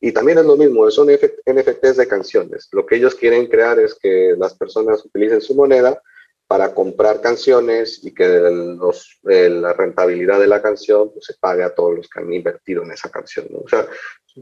y 0.00 0.12
también 0.12 0.38
es 0.38 0.44
lo 0.44 0.56
mismo, 0.56 0.90
son 0.90 1.08
NFTs 1.08 1.96
de 1.96 2.08
canciones. 2.08 2.68
Lo 2.72 2.84
que 2.84 2.96
ellos 2.96 3.14
quieren 3.14 3.46
crear 3.46 3.78
es 3.78 3.94
que 3.94 4.34
las 4.38 4.54
personas 4.54 5.04
utilicen 5.04 5.40
su 5.40 5.54
moneda 5.54 6.00
para 6.46 6.74
comprar 6.74 7.20
canciones 7.20 8.04
y 8.04 8.14
que 8.14 8.28
los, 8.28 9.18
eh, 9.28 9.48
la 9.48 9.72
rentabilidad 9.72 10.38
de 10.38 10.46
la 10.46 10.62
canción 10.62 11.12
pues, 11.12 11.26
se 11.26 11.34
pague 11.40 11.64
a 11.64 11.74
todos 11.74 11.96
los 11.96 12.08
que 12.08 12.20
han 12.20 12.32
invertido 12.32 12.84
en 12.84 12.92
esa 12.92 13.10
canción. 13.10 13.48
O 13.52 13.68
sea, 13.68 13.88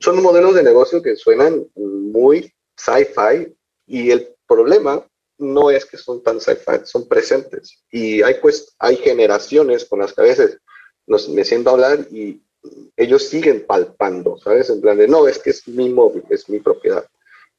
son 0.01 0.23
modelos 0.23 0.55
de 0.55 0.63
negocio 0.63 1.01
que 1.01 1.17
suenan 1.17 1.67
muy 1.77 2.53
sci-fi 2.77 3.55
y 3.87 4.11
el 4.11 4.35
problema 4.47 5.07
no 5.39 5.71
es 5.71 5.87
que 5.87 5.97
son 5.97 6.23
tan 6.23 6.41
sci-fi, 6.41 6.85
son 6.85 7.09
presentes. 7.09 7.85
Y 7.91 8.23
hay, 8.23 8.35
pues, 8.35 8.75
hay 8.79 8.97
generaciones 8.97 9.85
con 9.85 10.01
las 10.01 10.13
que 10.13 10.21
a 10.21 10.25
veces 10.25 10.59
nos, 11.07 11.29
me 11.29 11.45
siento 11.45 11.71
a 11.71 11.73
hablar 11.75 12.07
y 12.11 12.44
ellos 12.97 13.25
siguen 13.25 13.65
palpando, 13.67 14.39
¿sabes? 14.39 14.71
En 14.71 14.81
plan 14.81 14.97
de, 14.97 15.09
no, 15.09 15.27
es 15.29 15.39
que 15.39 15.51
es 15.51 15.67
mi 15.69 15.89
móvil, 15.89 16.25
es 16.31 16.49
mi 16.49 16.61
propiedad. 16.61 17.05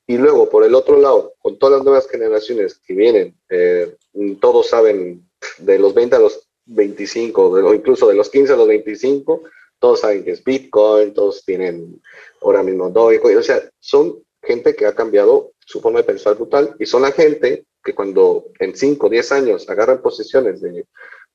Y 0.07 0.17
luego, 0.17 0.49
por 0.49 0.63
el 0.63 0.75
otro 0.75 0.99
lado, 0.99 1.33
con 1.39 1.57
todas 1.57 1.77
las 1.77 1.83
nuevas 1.83 2.07
generaciones 2.07 2.79
que 2.85 2.93
vienen, 2.93 3.35
eh, 3.49 3.95
todos 4.39 4.67
saben 4.67 5.27
de 5.59 5.79
los 5.79 5.93
20 5.93 6.15
a 6.15 6.19
los 6.19 6.47
25, 6.65 7.43
o 7.43 7.73
incluso 7.73 8.07
de 8.07 8.15
los 8.15 8.29
15 8.29 8.53
a 8.53 8.57
los 8.57 8.67
25, 8.67 9.43
todos 9.79 9.99
saben 10.01 10.23
que 10.23 10.31
es 10.31 10.43
Bitcoin, 10.43 11.13
todos 11.13 11.43
tienen 11.43 12.01
ahora 12.41 12.63
mismo 12.63 12.89
Dogecoin, 12.89 13.37
o 13.37 13.43
sea, 13.43 13.61
son 13.79 14.23
gente 14.41 14.75
que 14.75 14.85
ha 14.85 14.95
cambiado 14.95 15.51
su 15.59 15.81
forma 15.81 15.99
de 15.99 16.05
pensar 16.05 16.35
brutal 16.35 16.75
y 16.79 16.85
son 16.85 17.01
la 17.01 17.11
gente 17.11 17.65
que 17.83 17.93
cuando 17.93 18.45
en 18.59 18.75
5 18.75 19.07
o 19.07 19.09
10 19.09 19.31
años 19.31 19.69
agarran 19.69 20.01
posiciones 20.01 20.61
de, 20.61 20.85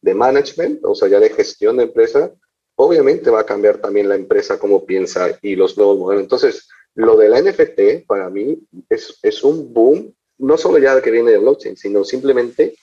de 0.00 0.14
management, 0.14 0.80
o 0.84 0.94
sea, 0.94 1.08
ya 1.08 1.20
de 1.20 1.30
gestión 1.30 1.76
de 1.76 1.84
empresa, 1.84 2.32
obviamente 2.80 3.30
va 3.30 3.40
a 3.40 3.46
cambiar 3.46 3.78
también 3.78 4.08
la 4.08 4.14
empresa 4.14 4.58
cómo 4.58 4.86
piensa 4.86 5.38
y 5.42 5.54
los 5.54 5.76
nuevos 5.76 5.98
modelos. 5.98 6.22
Entonces, 6.22 6.68
lo 6.94 7.16
de 7.16 7.28
la 7.28 7.40
NFT 7.40 8.06
para 8.06 8.30
mí 8.30 8.58
es, 8.88 9.18
es 9.22 9.44
un 9.44 9.72
boom, 9.72 10.14
no 10.38 10.56
solo 10.56 10.78
ya 10.78 11.00
que 11.02 11.10
viene 11.10 11.30
de 11.30 11.38
blockchain, 11.38 11.76
sino 11.76 12.04
simplemente 12.04 12.76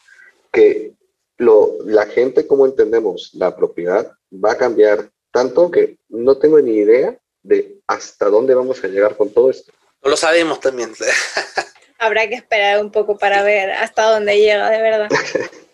que 0.51 0.93
lo, 1.37 1.77
la 1.85 2.05
gente, 2.05 2.45
como 2.45 2.65
entendemos 2.65 3.31
la 3.33 3.55
propiedad, 3.55 4.11
va 4.31 4.51
a 4.51 4.57
cambiar 4.57 5.09
tanto 5.31 5.71
que 5.71 5.97
no 6.09 6.37
tengo 6.37 6.59
ni 6.59 6.73
idea 6.77 7.17
de 7.41 7.79
hasta 7.87 8.29
dónde 8.29 8.53
vamos 8.53 8.83
a 8.83 8.87
llegar 8.87 9.17
con 9.17 9.31
todo 9.31 9.49
esto. 9.49 9.71
No 10.03 10.11
lo 10.11 10.17
sabemos 10.17 10.59
también. 10.59 10.93
Habrá 11.99 12.27
que 12.29 12.35
esperar 12.35 12.81
un 12.81 12.91
poco 12.91 13.17
para 13.17 13.41
ver 13.41 13.71
hasta 13.71 14.11
dónde 14.11 14.37
llega, 14.37 14.69
de 14.69 14.81
verdad. 14.81 15.09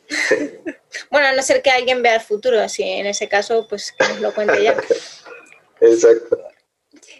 bueno, 1.09 1.27
a 1.27 1.31
no 1.33 1.41
ser 1.41 1.61
que 1.61 1.71
alguien 1.71 2.01
vea 2.01 2.15
el 2.15 2.21
futuro, 2.21 2.61
así 2.61 2.83
en 2.83 3.05
ese 3.05 3.27
caso, 3.27 3.67
pues 3.67 3.91
que 3.91 4.07
nos 4.07 4.19
lo 4.19 4.33
cuente 4.33 4.63
ya. 4.63 4.75
Exacto. 5.81 6.37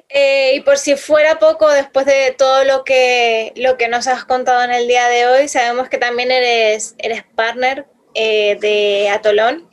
Eh, 0.09 0.55
y 0.55 0.59
por 0.61 0.77
si 0.77 0.95
fuera 0.95 1.39
poco, 1.39 1.69
después 1.69 2.05
de 2.05 2.35
todo 2.37 2.63
lo 2.63 2.83
que, 2.83 3.51
lo 3.55 3.77
que 3.77 3.87
nos 3.87 4.07
has 4.07 4.25
contado 4.25 4.63
en 4.63 4.71
el 4.71 4.87
día 4.87 5.07
de 5.07 5.25
hoy, 5.25 5.47
sabemos 5.47 5.89
que 5.89 5.97
también 5.97 6.29
eres, 6.29 6.95
eres 6.99 7.23
partner 7.35 7.87
eh, 8.13 8.57
de 8.61 9.09
Atolón. 9.09 9.67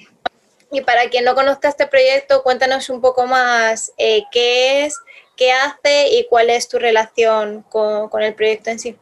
Y 0.72 0.80
para 0.82 1.10
quien 1.10 1.24
no 1.24 1.34
conozca 1.34 1.68
este 1.68 1.86
proyecto, 1.86 2.42
cuéntanos 2.42 2.88
un 2.90 3.00
poco 3.00 3.26
más 3.26 3.92
eh, 3.98 4.22
qué 4.32 4.84
es, 4.84 4.98
qué 5.36 5.52
hace 5.52 6.08
y 6.08 6.26
cuál 6.28 6.48
es 6.48 6.68
tu 6.68 6.78
relación 6.78 7.62
con, 7.68 8.08
con 8.08 8.22
el 8.22 8.34
proyecto 8.34 8.70
en 8.70 8.78
sí. 8.78 8.96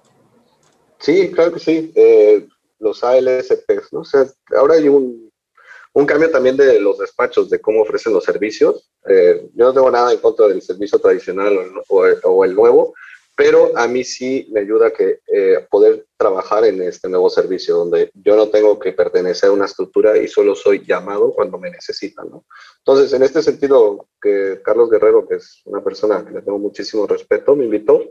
Sí, 0.98 1.30
claro 1.30 1.52
que 1.52 1.60
sí. 1.60 1.92
Los 2.78 3.02
ALSPs, 3.04 3.92
¿no? 3.92 4.00
O 4.00 4.04
sea, 4.04 4.26
ahora 4.56 4.74
hay 4.74 4.88
un, 4.88 5.30
un 5.98 6.06
cambio 6.06 6.30
también 6.30 6.56
de 6.56 6.80
los 6.80 6.98
despachos, 6.98 7.50
de 7.50 7.60
cómo 7.60 7.82
ofrecen 7.82 8.12
los 8.12 8.24
servicios. 8.24 8.90
Eh, 9.08 9.48
yo 9.54 9.66
no 9.66 9.74
tengo 9.74 9.90
nada 9.90 10.12
en 10.12 10.18
contra 10.18 10.46
del 10.46 10.62
servicio 10.62 10.98
tradicional 10.98 11.58
o, 11.88 12.44
el, 12.44 12.54
nuevo, 12.54 12.94
pero 13.36 13.76
a 13.76 13.88
mí 13.88 14.04
sí 14.04 14.48
me 14.52 14.60
ayuda 14.60 14.92
que 14.92 15.20
eh, 15.32 15.66
poder 15.70 16.06
trabajar 16.16 16.64
en 16.64 16.82
este 16.82 17.08
nuevo 17.08 17.28
servicio, 17.30 17.76
donde 17.76 18.10
yo 18.14 18.36
no 18.36 18.48
tengo 18.48 18.78
que 18.78 18.92
pertenecer 18.92 19.48
a 19.48 19.52
una 19.52 19.64
estructura 19.64 20.16
y 20.16 20.28
solo 20.28 20.54
soy 20.54 20.84
llamado 20.84 21.32
cuando 21.32 21.58
me 21.58 21.70
necesitan. 21.70 22.28
¿no? 22.30 22.44
Entonces, 22.78 23.12
en 23.12 23.22
este 23.22 23.42
sentido, 23.42 24.08
que 24.20 24.60
Carlos 24.64 24.90
Guerrero, 24.90 25.26
que 25.26 25.36
es 25.36 25.62
una 25.64 25.82
persona 25.82 26.24
que 26.24 26.32
le 26.32 26.42
tengo 26.42 26.58
muchísimo 26.58 27.06
respeto, 27.06 27.56
me 27.56 27.64
invitó 27.64 28.04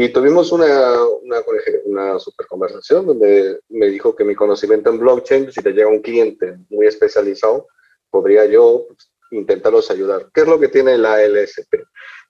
y 0.00 0.10
tuvimos 0.10 0.52
una, 0.52 1.04
una, 1.22 1.42
una, 1.86 2.18
super 2.20 2.46
conversación 2.46 3.04
donde 3.04 3.58
me 3.68 3.88
dijo 3.88 4.14
que 4.14 4.22
mi 4.22 4.36
conocimiento 4.36 4.90
en 4.90 5.00
blockchain, 5.00 5.50
si 5.50 5.60
te 5.60 5.72
llega 5.72 5.88
un 5.88 6.02
cliente 6.02 6.56
muy 6.70 6.86
especializado, 6.86 7.66
podría 8.08 8.46
yo 8.46 8.84
pues, 8.86 9.10
intentarlos 9.32 9.90
ayudar. 9.90 10.30
¿Qué 10.32 10.42
es 10.42 10.46
lo 10.46 10.60
que 10.60 10.68
tiene 10.68 10.96
la 10.96 11.20
LSP? 11.26 11.82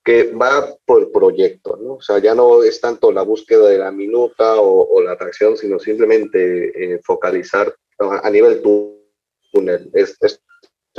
Que 0.02 0.32
va 0.32 0.74
por 0.86 1.12
proyecto, 1.12 1.76
¿no? 1.76 1.96
O 1.96 2.00
sea, 2.00 2.20
ya 2.20 2.34
no 2.34 2.62
es 2.62 2.80
tanto 2.80 3.12
la 3.12 3.20
búsqueda 3.20 3.68
de 3.68 3.76
la 3.76 3.90
minuta 3.90 4.54
o, 4.58 5.02
la 5.02 5.12
atracción, 5.12 5.58
sino 5.58 5.78
simplemente 5.78 6.94
eh, 6.94 7.00
focalizar 7.04 7.76
a 7.98 8.30
nivel 8.30 8.62
túnel. 8.62 9.90
Es, 9.92 10.16
esto 10.22 10.40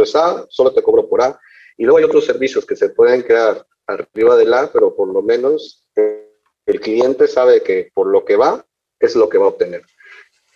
es 0.04 0.16
A, 0.16 0.46
solo 0.50 0.72
te 0.72 0.84
cobro 0.84 1.10
por 1.10 1.24
A. 1.24 1.40
Y 1.78 1.86
luego 1.86 1.98
hay 1.98 2.04
otros 2.04 2.28
servicios 2.28 2.64
que 2.64 2.76
se 2.76 2.90
pueden 2.90 3.24
crear 3.24 3.66
arriba 3.88 4.36
de 4.36 4.46
la, 4.46 4.72
pero 4.72 4.96
por 4.96 5.12
lo 5.12 5.24
menos 5.24 5.84
el 6.70 6.80
cliente 6.80 7.28
sabe 7.28 7.64
que 7.64 7.90
por 7.94 8.08
lo 8.08 8.24
que 8.24 8.36
va 8.36 8.64
es 9.00 9.16
lo 9.16 9.28
que 9.28 9.40
va 9.40 9.46
a 9.46 9.50
obtener. 9.50 9.82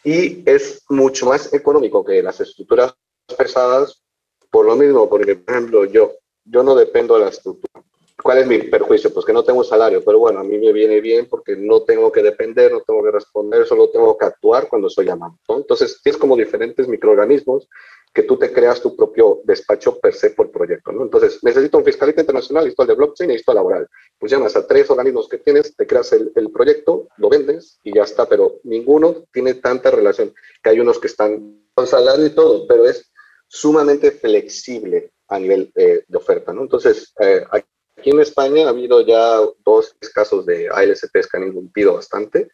Y 0.03 0.47
es 0.47 0.83
mucho 0.89 1.25
más 1.25 1.51
económico 1.53 2.05
que 2.05 2.21
las 2.21 2.39
estructuras 2.39 2.93
pesadas, 3.37 4.03
por 4.51 4.65
lo 4.65 4.75
mismo, 4.75 5.09
porque, 5.09 5.35
por 5.35 5.55
ejemplo, 5.55 5.85
yo, 5.85 6.11
yo 6.45 6.61
no 6.61 6.75
dependo 6.75 7.15
de 7.15 7.21
la 7.21 7.29
estructura. 7.29 7.83
¿Cuál 8.21 8.37
es 8.37 8.47
mi 8.47 8.59
perjuicio? 8.59 9.11
Pues 9.11 9.25
que 9.25 9.33
no 9.33 9.43
tengo 9.43 9.63
salario, 9.63 10.03
pero 10.05 10.19
bueno, 10.19 10.39
a 10.39 10.43
mí 10.43 10.57
me 10.59 10.71
viene 10.71 11.01
bien 11.01 11.27
porque 11.27 11.55
no 11.55 11.81
tengo 11.81 12.11
que 12.11 12.21
depender, 12.21 12.71
no 12.71 12.81
tengo 12.81 13.03
que 13.03 13.11
responder, 13.11 13.65
solo 13.65 13.89
tengo 13.89 14.15
que 14.15 14.25
actuar 14.25 14.69
cuando 14.69 14.89
soy 14.89 15.07
llamado. 15.07 15.39
Entonces, 15.47 15.99
tienes 16.03 16.19
como 16.19 16.37
diferentes 16.37 16.87
microorganismos 16.87 17.67
que 18.13 18.23
tú 18.23 18.37
te 18.37 18.53
creas 18.53 18.79
tu 18.79 18.95
propio 18.95 19.41
despacho 19.43 19.99
per 19.99 20.13
se 20.13 20.29
por 20.29 20.51
proyecto, 20.51 20.91
¿no? 20.91 21.01
Entonces, 21.01 21.39
necesito 21.43 21.79
un 21.79 21.83
fiscalista 21.83 22.21
internacional, 22.21 22.63
necesito 22.63 22.83
el 22.83 22.87
de 22.89 22.95
blockchain, 22.95 23.27
necesito 23.27 23.53
laboral. 23.53 23.87
Pues 24.19 24.31
llamas 24.31 24.55
a 24.55 24.67
tres 24.67 24.89
organismos 24.91 25.27
que 25.27 25.39
tienes, 25.39 25.75
te 25.75 25.87
creas 25.87 26.13
el, 26.13 26.31
proyecto, 26.53 27.07
lo 27.17 27.29
vendes 27.29 27.79
y 27.83 27.93
ya 27.95 28.03
está, 28.03 28.29
pero 28.29 28.59
ninguno 28.63 29.25
tiene 29.31 29.55
tanta 29.55 29.89
relación, 29.89 30.33
que 30.61 30.69
hay 30.69 30.79
unos 30.79 30.99
que 30.99 31.07
están 31.07 31.67
con 31.73 31.87
salario 31.87 32.27
y 32.27 32.35
todo, 32.35 32.67
pero 32.67 32.85
es 32.85 33.11
sumamente 33.47 34.11
flexible 34.11 35.11
a 35.27 35.39
nivel 35.39 35.71
eh, 35.75 36.03
de 36.07 36.17
oferta, 36.17 36.53
¿no? 36.53 36.61
Entonces, 36.61 37.13
eh, 37.19 37.43
aquí 37.51 38.11
en 38.11 38.19
España 38.19 38.67
ha 38.67 38.69
habido 38.69 39.01
ya 39.01 39.39
dos 39.65 39.95
casos 40.13 40.45
de 40.45 40.69
ALSPs 40.69 41.27
que 41.27 41.37
han 41.37 41.47
irrumpido 41.47 41.95
bastante, 41.95 42.51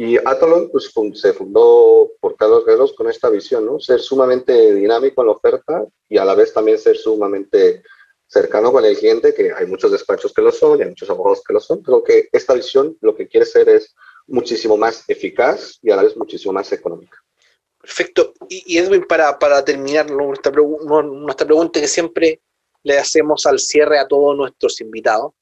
y 0.00 0.16
Atolon 0.16 0.70
pues, 0.70 0.92
se 1.14 1.32
fundó 1.32 2.12
por 2.20 2.36
Carlos 2.36 2.64
Guerreros 2.64 2.92
con 2.92 3.10
esta 3.10 3.28
visión, 3.30 3.66
¿no? 3.66 3.80
Ser 3.80 3.98
sumamente 3.98 4.72
dinámico 4.72 5.22
en 5.22 5.26
la 5.26 5.32
oferta 5.32 5.84
y 6.08 6.18
a 6.18 6.24
la 6.24 6.36
vez 6.36 6.52
también 6.54 6.78
ser 6.78 6.96
sumamente 6.96 7.82
cercano 8.24 8.70
con 8.70 8.84
el 8.84 8.96
cliente, 8.96 9.34
que 9.34 9.52
hay 9.52 9.66
muchos 9.66 9.90
despachos 9.90 10.32
que 10.32 10.40
lo 10.40 10.52
son 10.52 10.78
y 10.78 10.82
hay 10.82 10.90
muchos 10.90 11.10
abogados 11.10 11.42
que 11.44 11.52
lo 11.52 11.58
son, 11.58 11.82
pero 11.82 12.04
que 12.04 12.28
esta 12.30 12.54
visión 12.54 12.96
lo 13.00 13.16
que 13.16 13.26
quiere 13.26 13.44
ser 13.44 13.68
es 13.70 13.92
muchísimo 14.28 14.76
más 14.76 15.02
eficaz 15.08 15.80
y 15.82 15.90
a 15.90 15.96
la 15.96 16.04
vez 16.04 16.16
muchísimo 16.16 16.52
más 16.52 16.70
económica. 16.70 17.18
Perfecto. 17.80 18.34
Y, 18.48 18.78
Edwin, 18.78 19.04
para, 19.04 19.36
para 19.36 19.64
terminar 19.64 20.08
nuestra, 20.12 20.52
nuestra 20.52 21.44
pregunta 21.44 21.80
que 21.80 21.88
siempre 21.88 22.40
le 22.82 22.98
hacemos 22.98 23.46
al 23.46 23.58
cierre 23.58 23.98
a 23.98 24.06
todos 24.06 24.36
nuestros 24.36 24.80
invitados, 24.80 25.32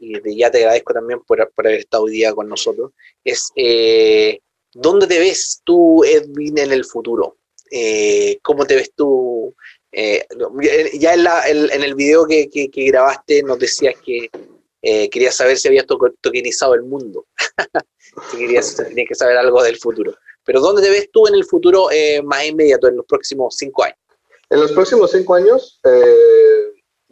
y 0.00 0.36
ya 0.36 0.50
te 0.50 0.58
agradezco 0.58 0.92
también 0.92 1.20
por, 1.20 1.50
por 1.52 1.66
haber 1.66 1.80
estado 1.80 2.04
hoy 2.04 2.12
día 2.12 2.32
con 2.32 2.48
nosotros, 2.48 2.92
es 3.24 3.50
eh, 3.56 4.40
¿dónde 4.72 5.06
te 5.06 5.18
ves 5.18 5.60
tú, 5.64 6.04
Edwin, 6.04 6.58
en 6.58 6.72
el 6.72 6.84
futuro? 6.84 7.38
Eh, 7.70 8.38
¿Cómo 8.42 8.66
te 8.66 8.76
ves 8.76 8.92
tú? 8.94 9.54
Eh, 9.90 10.24
ya 10.94 11.14
en, 11.14 11.24
la, 11.24 11.48
en, 11.48 11.82
el 11.82 11.94
video 11.94 12.26
que, 12.26 12.48
que, 12.48 12.68
grabaste 12.86 13.42
nos 13.42 13.58
decías 13.58 13.94
que 14.04 14.30
querías 15.10 15.36
saber 15.36 15.58
si 15.58 15.68
habías 15.68 15.86
tokenizado 15.86 16.74
el 16.74 16.82
mundo, 16.82 17.26
si 18.30 18.38
querías, 18.38 18.74
tenías 18.74 19.08
que 19.08 19.14
saber 19.14 19.36
algo 19.36 19.62
del 19.62 19.76
futuro. 19.76 20.14
Pero 20.44 20.60
¿dónde 20.60 20.82
te 20.82 20.90
ves 20.90 21.10
tú 21.12 21.26
en 21.28 21.34
el 21.34 21.44
futuro 21.44 21.88
más 22.24 22.44
inmediato, 22.46 22.88
en 22.88 22.96
los 22.96 23.06
próximos 23.06 23.54
cinco 23.56 23.84
años? 23.84 23.98
En 24.50 24.60
los 24.60 24.72
próximos 24.72 25.10
cinco 25.10 25.34
años, 25.34 25.80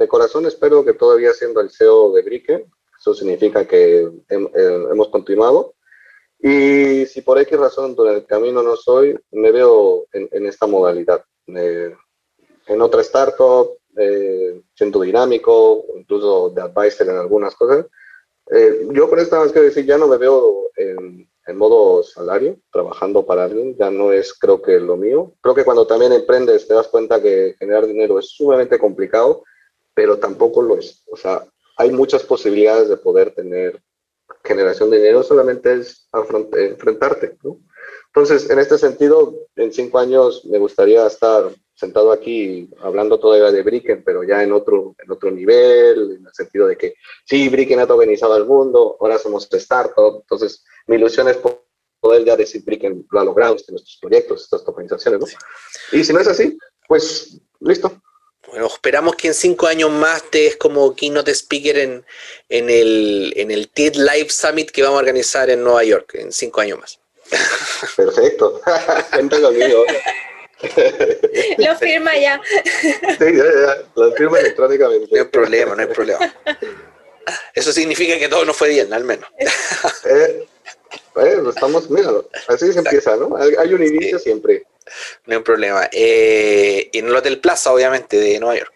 de 0.01 0.09
corazón 0.09 0.47
espero 0.47 0.83
que 0.83 0.95
todavía 0.95 1.35
siendo 1.35 1.61
el 1.61 1.71
CEO 1.71 2.13
de 2.13 2.23
Brique, 2.23 2.67
eso 2.99 3.15
significa 3.15 3.67
que 3.67 4.01
eh, 4.01 4.87
hemos 4.91 5.09
continuado. 5.09 5.75
Y 6.43 7.05
si 7.05 7.21
por 7.21 7.39
X 7.39 7.59
razón 7.59 7.95
durante 7.95 8.21
el 8.21 8.27
camino 8.27 8.63
no 8.63 8.77
soy, 8.77 9.15
me 9.31 9.53
veo 9.53 10.07
en, 10.13 10.47
esta 10.47 10.67
modalidad. 10.67 11.23
Eh, 11.49 11.95
en 12.67 12.81
otra 12.81 13.03
startup, 13.03 13.77
eh, 13.99 14.63
siendo 14.75 15.03
dinámico, 15.03 15.85
incluso 15.99 16.49
de 16.49 16.63
advisor 16.63 17.09
en 17.09 17.17
algunas 17.17 17.55
cosas. 17.55 17.85
Eh, 18.51 18.89
yo 18.93 19.11
por 19.11 19.19
esta 19.19 19.43
vez 19.43 19.53
que 19.53 19.61
decir, 19.61 19.85
ya 19.85 19.99
no 19.99 20.09
me 20.09 20.17
veo 20.17 20.71
en, 20.77 21.29
en, 21.47 21.57
modo 21.59 22.03
salario, 22.03 22.57
trabajando 22.73 23.27
para 23.27 23.45
alguien, 23.45 23.77
ya 23.77 23.91
no 23.91 24.13
es 24.13 24.33
creo 24.33 24.63
que 24.63 24.81
lo 24.81 24.97
mío. 24.97 25.35
Creo 25.43 25.55
que 25.55 25.65
cuando 25.65 25.87
también 25.87 26.13
emprendes 26.13 26.67
te 26.67 26.73
das 26.73 26.89
cuenta 26.89 27.21
que 27.21 27.55
generar 27.59 27.87
dinero 27.87 28.19
es 28.19 28.31
sumamente 28.31 28.79
complicado 28.79 29.45
pero 30.01 30.19
tampoco 30.19 30.63
lo 30.63 30.79
es. 30.79 31.03
O 31.13 31.17
sea, 31.19 31.47
hay 31.77 31.91
muchas 31.91 32.23
posibilidades 32.23 32.89
de 32.89 32.97
poder 32.97 33.35
tener 33.35 33.83
generación 34.43 34.89
de 34.89 34.97
dinero, 34.97 35.23
solamente 35.23 35.75
es 35.75 36.09
enfrentarte, 36.11 37.37
¿no? 37.43 37.59
Entonces, 38.07 38.49
en 38.49 38.59
este 38.59 38.79
sentido, 38.79 39.35
en 39.57 39.71
cinco 39.75 39.99
años 39.99 40.47
me 40.47 40.57
gustaría 40.57 41.07
estar 41.07 41.51
sentado 41.75 42.13
aquí 42.13 42.71
hablando 42.81 43.21
todavía 43.21 43.53
de 43.53 43.63
Bricken, 43.63 44.03
pero 44.03 44.25
ya 44.25 44.43
en 44.43 44.53
otro, 44.53 44.95
en 45.05 45.11
otro 45.13 45.31
nivel, 45.31 46.17
en 46.17 46.27
el 46.27 46.33
sentido 46.33 46.67
de 46.67 46.79
que 46.79 46.95
sí, 47.27 47.51
Bricken 47.51 47.81
ha 47.81 47.85
organizado 47.85 48.39
el 48.39 48.47
mundo, 48.47 48.97
ahora 49.01 49.19
somos 49.19 49.47
startup, 49.53 50.21
entonces 50.23 50.65
mi 50.87 50.97
ilusión 50.97 51.29
es 51.29 51.37
poder 52.01 52.25
ya 52.25 52.39
decir 52.39 52.65
Bricken 52.65 53.07
lo 53.11 53.21
ha 53.21 53.25
logrado, 53.25 53.55
este, 53.55 53.73
nuestros 53.73 53.99
proyectos, 54.01 54.45
estas 54.45 54.67
organizaciones, 54.67 55.21
¿no? 55.21 55.27
Y 55.93 56.03
si 56.03 56.15
no 56.15 56.21
es 56.21 56.27
así, 56.27 56.57
pues 56.89 57.39
listo, 57.61 58.01
bueno, 58.51 58.67
esperamos 58.67 59.17
que 59.17 59.29
en 59.29 59.35
cinco 59.35 59.67
años 59.67 59.91
más 59.91 60.23
estés 60.23 60.57
como 60.57 60.95
keynote 60.95 61.31
speaker 61.33 61.79
en, 61.79 62.05
en 62.49 62.71
el, 62.71 63.33
en 63.37 63.51
el 63.51 63.69
TED 63.69 63.95
Live 63.95 64.31
Summit 64.31 64.71
que 64.71 64.83
vamos 64.83 64.97
a 64.97 65.01
organizar 65.01 65.49
en 65.51 65.63
Nueva 65.63 65.85
York 65.85 66.15
en 66.15 66.33
cinco 66.33 66.61
años 66.61 66.79
más. 66.79 66.99
Perfecto. 67.97 68.61
Lo 71.59 71.77
firma 71.77 72.17
ya. 72.19 72.41
Sí, 72.83 73.35
ya, 73.35 73.45
ya, 73.45 73.83
lo 73.95 74.13
firma 74.13 74.41
electrónicamente. 74.41 75.09
No 75.11 75.23
hay 75.23 75.29
problema, 75.29 75.75
no 75.75 75.81
hay 75.81 75.89
problema. 75.89 76.35
Eso 77.55 77.73
significa 77.73 78.19
que 78.19 78.29
todo 78.29 78.45
no 78.45 78.53
fue 78.53 78.69
bien, 78.69 78.93
al 78.93 79.05
menos. 79.05 79.27
Eh, 80.05 80.47
eh, 81.17 81.43
estamos, 81.49 81.89
mira, 81.91 82.11
así 82.49 82.73
se 82.73 82.79
empieza, 82.79 83.17
¿no? 83.17 83.37
Hay 83.37 83.73
un 83.73 83.83
inicio 83.83 84.19
siempre. 84.19 84.65
No 85.27 85.37
hay 85.37 85.43
problema. 85.43 85.89
Eh, 85.93 86.91
en 86.93 87.07
el 87.07 87.17
Hotel 87.17 87.41
Plaza, 87.41 87.73
obviamente, 87.73 88.19
de 88.19 88.41
Nueva 88.41 88.59
York. 88.59 88.73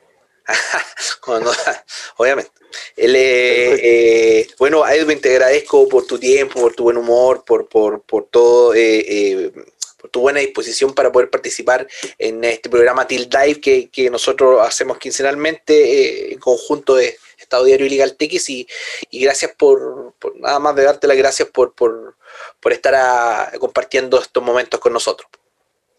obviamente. 2.17 2.51
Eh, 2.97 4.49
bueno, 4.59 4.87
Edwin, 4.87 5.21
te 5.21 5.31
agradezco 5.31 5.89
por 5.89 6.07
tu 6.07 6.19
tiempo, 6.19 6.61
por 6.61 6.75
tu 6.75 6.85
buen 6.85 6.97
humor, 6.97 7.45
por, 7.45 7.69
por, 7.69 8.03
por 8.03 8.27
todo, 8.27 8.75
eh, 8.75 9.53
por 9.97 10.11
tu 10.11 10.21
buena 10.21 10.41
disposición 10.41 10.93
para 10.93 11.11
poder 11.13 11.31
participar 11.31 11.87
en 12.19 12.43
este 12.45 12.69
programa 12.69 13.07
Till 13.07 13.29
Dive 13.29 13.61
que, 13.61 13.89
que 13.91 14.11
nosotros 14.11 14.61
hacemos 14.67 14.99
quincenalmente 14.99 16.33
en 16.33 16.39
conjunto 16.39 16.97
de 16.97 17.17
Estado 17.39 17.65
Diario 17.65 17.87
y 17.87 17.91
Legal 17.91 18.17
TX 18.17 18.51
y, 18.51 18.69
y 19.11 19.21
gracias 19.21 19.53
por, 19.57 20.15
por, 20.19 20.37
nada 20.39 20.59
más 20.59 20.75
de 20.75 20.85
darte 20.85 21.07
las 21.07 21.17
gracias 21.17 21.49
por, 21.49 21.75
por, 21.75 22.17
por 22.61 22.73
estar 22.73 22.95
a, 22.95 23.53
compartiendo 23.59 24.21
estos 24.21 24.43
momentos 24.43 24.81
con 24.81 24.93
nosotros. 24.93 25.29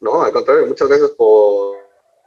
No, 0.06 0.22
al 0.22 0.32
contrario, 0.32 0.68
muchas 0.68 0.88
gracias 0.88 1.10
por, 1.18 1.78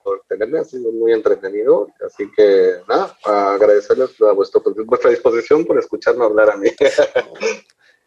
por 0.02 0.24
tenerme, 0.28 0.58
ha 0.58 0.64
sido 0.64 0.90
muy 0.90 1.12
entretenido. 1.12 1.86
Así 2.04 2.28
que 2.36 2.74
nada, 2.88 3.16
agradecerles 3.22 4.20
a 4.20 4.32
vuestro, 4.32 4.60
vuestra 4.84 5.10
disposición 5.10 5.64
por 5.64 5.78
escucharme 5.78 6.24
hablar 6.24 6.50
a 6.50 6.56
mí. 6.56 6.70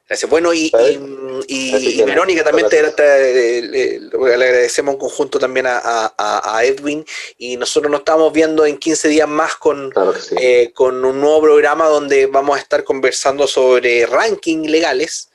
Gracias. 0.09 0.29
Bueno, 0.29 0.53
y, 0.53 0.69
y, 0.77 1.45
y, 1.47 2.01
y 2.01 2.03
Verónica 2.03 2.43
también 2.43 2.67
te, 2.67 2.83
te, 2.91 3.61
le, 3.61 3.99
le, 4.01 4.33
agradecemos 4.33 4.95
en 4.95 4.99
conjunto 4.99 5.39
también 5.39 5.67
a, 5.67 5.79
a, 5.81 6.57
a, 6.57 6.65
Edwin 6.65 7.05
y 7.37 7.55
nosotros 7.55 7.89
nos 7.89 8.01
estamos 8.01 8.33
viendo 8.33 8.65
en 8.65 8.77
15 8.77 9.07
días 9.07 9.29
más 9.29 9.55
con, 9.55 9.89
claro 9.91 10.13
sí. 10.13 10.35
eh, 10.37 10.73
con 10.75 11.05
un 11.05 11.21
nuevo 11.21 11.43
programa 11.43 11.87
donde 11.87 12.25
vamos 12.25 12.57
a 12.57 12.59
estar 12.59 12.83
conversando 12.83 13.47
sobre 13.47 14.05
ranking 14.05 14.67
legales 14.67 15.30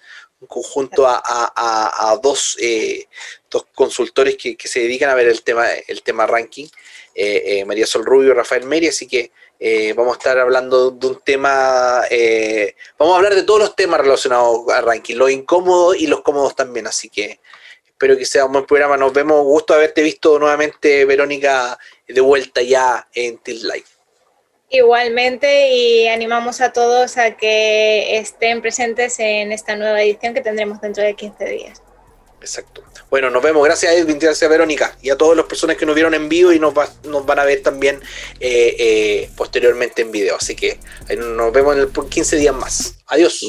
conjunto 0.46 1.06
a, 1.06 1.22
a, 1.24 2.10
a 2.10 2.16
dos, 2.18 2.56
eh, 2.60 3.06
dos, 3.50 3.66
consultores 3.74 4.36
que, 4.36 4.56
que, 4.56 4.68
se 4.68 4.80
dedican 4.80 5.10
a 5.10 5.14
ver 5.14 5.28
el 5.28 5.42
tema, 5.42 5.66
el 5.70 6.02
tema 6.02 6.26
ranking, 6.26 6.66
eh, 7.14 7.42
eh 7.46 7.64
María 7.64 7.86
Sol 7.86 8.04
Rubio 8.04 8.30
y 8.30 8.34
Rafael 8.34 8.64
Meri, 8.64 8.88
así 8.88 9.06
que 9.06 9.32
eh, 9.58 9.94
vamos 9.94 10.14
a 10.14 10.18
estar 10.18 10.38
hablando 10.38 10.90
de 10.90 11.06
un 11.06 11.20
tema, 11.24 12.02
vamos 12.98 13.14
a 13.14 13.16
hablar 13.16 13.34
de 13.34 13.44
todos 13.44 13.60
los 13.60 13.76
temas 13.76 14.00
relacionados 14.00 14.68
a 14.68 14.82
ranking, 14.82 15.16
los 15.16 15.30
incómodos 15.30 15.96
y 15.96 16.06
los 16.06 16.20
cómodos 16.20 16.54
también, 16.54 16.86
así 16.86 17.08
que 17.08 17.40
espero 17.86 18.18
que 18.18 18.26
sea 18.26 18.44
un 18.44 18.52
buen 18.52 18.66
programa, 18.66 18.98
nos 18.98 19.14
vemos, 19.14 19.42
gusto 19.42 19.72
haberte 19.72 20.02
visto 20.02 20.38
nuevamente, 20.38 21.06
Verónica, 21.06 21.78
de 22.06 22.20
vuelta 22.20 22.60
ya 22.60 23.08
en 23.14 23.38
Tilt 23.38 23.62
Live. 23.62 23.95
Igualmente 24.68 25.70
y 25.70 26.08
animamos 26.08 26.60
a 26.60 26.72
todos 26.72 27.18
a 27.18 27.36
que 27.36 28.18
estén 28.18 28.60
presentes 28.60 29.18
en 29.20 29.52
esta 29.52 29.76
nueva 29.76 30.02
edición 30.02 30.34
que 30.34 30.40
tendremos 30.40 30.80
dentro 30.80 31.04
de 31.04 31.14
15 31.14 31.44
días. 31.44 31.82
Exacto. 32.40 32.82
Bueno, 33.08 33.30
nos 33.30 33.42
vemos. 33.42 33.64
Gracias 33.64 33.92
Edwin, 33.92 34.18
gracias 34.18 34.42
a 34.42 34.48
Verónica 34.48 34.96
y 35.00 35.10
a 35.10 35.16
todas 35.16 35.36
las 35.36 35.46
personas 35.46 35.76
que 35.76 35.86
nos 35.86 35.94
vieron 35.94 36.14
en 36.14 36.28
vivo 36.28 36.52
y 36.52 36.58
nos, 36.58 36.76
va, 36.76 36.88
nos 37.04 37.24
van 37.24 37.38
a 37.38 37.44
ver 37.44 37.62
también 37.62 38.00
eh, 38.40 38.76
eh, 38.78 39.30
posteriormente 39.36 40.02
en 40.02 40.10
video. 40.10 40.36
Así 40.36 40.56
que 40.56 40.78
nos 41.16 41.52
vemos 41.52 41.76
en 41.76 41.82
el 41.82 41.90
15 41.92 42.36
días 42.36 42.54
más. 42.54 42.98
Adiós. 43.06 43.48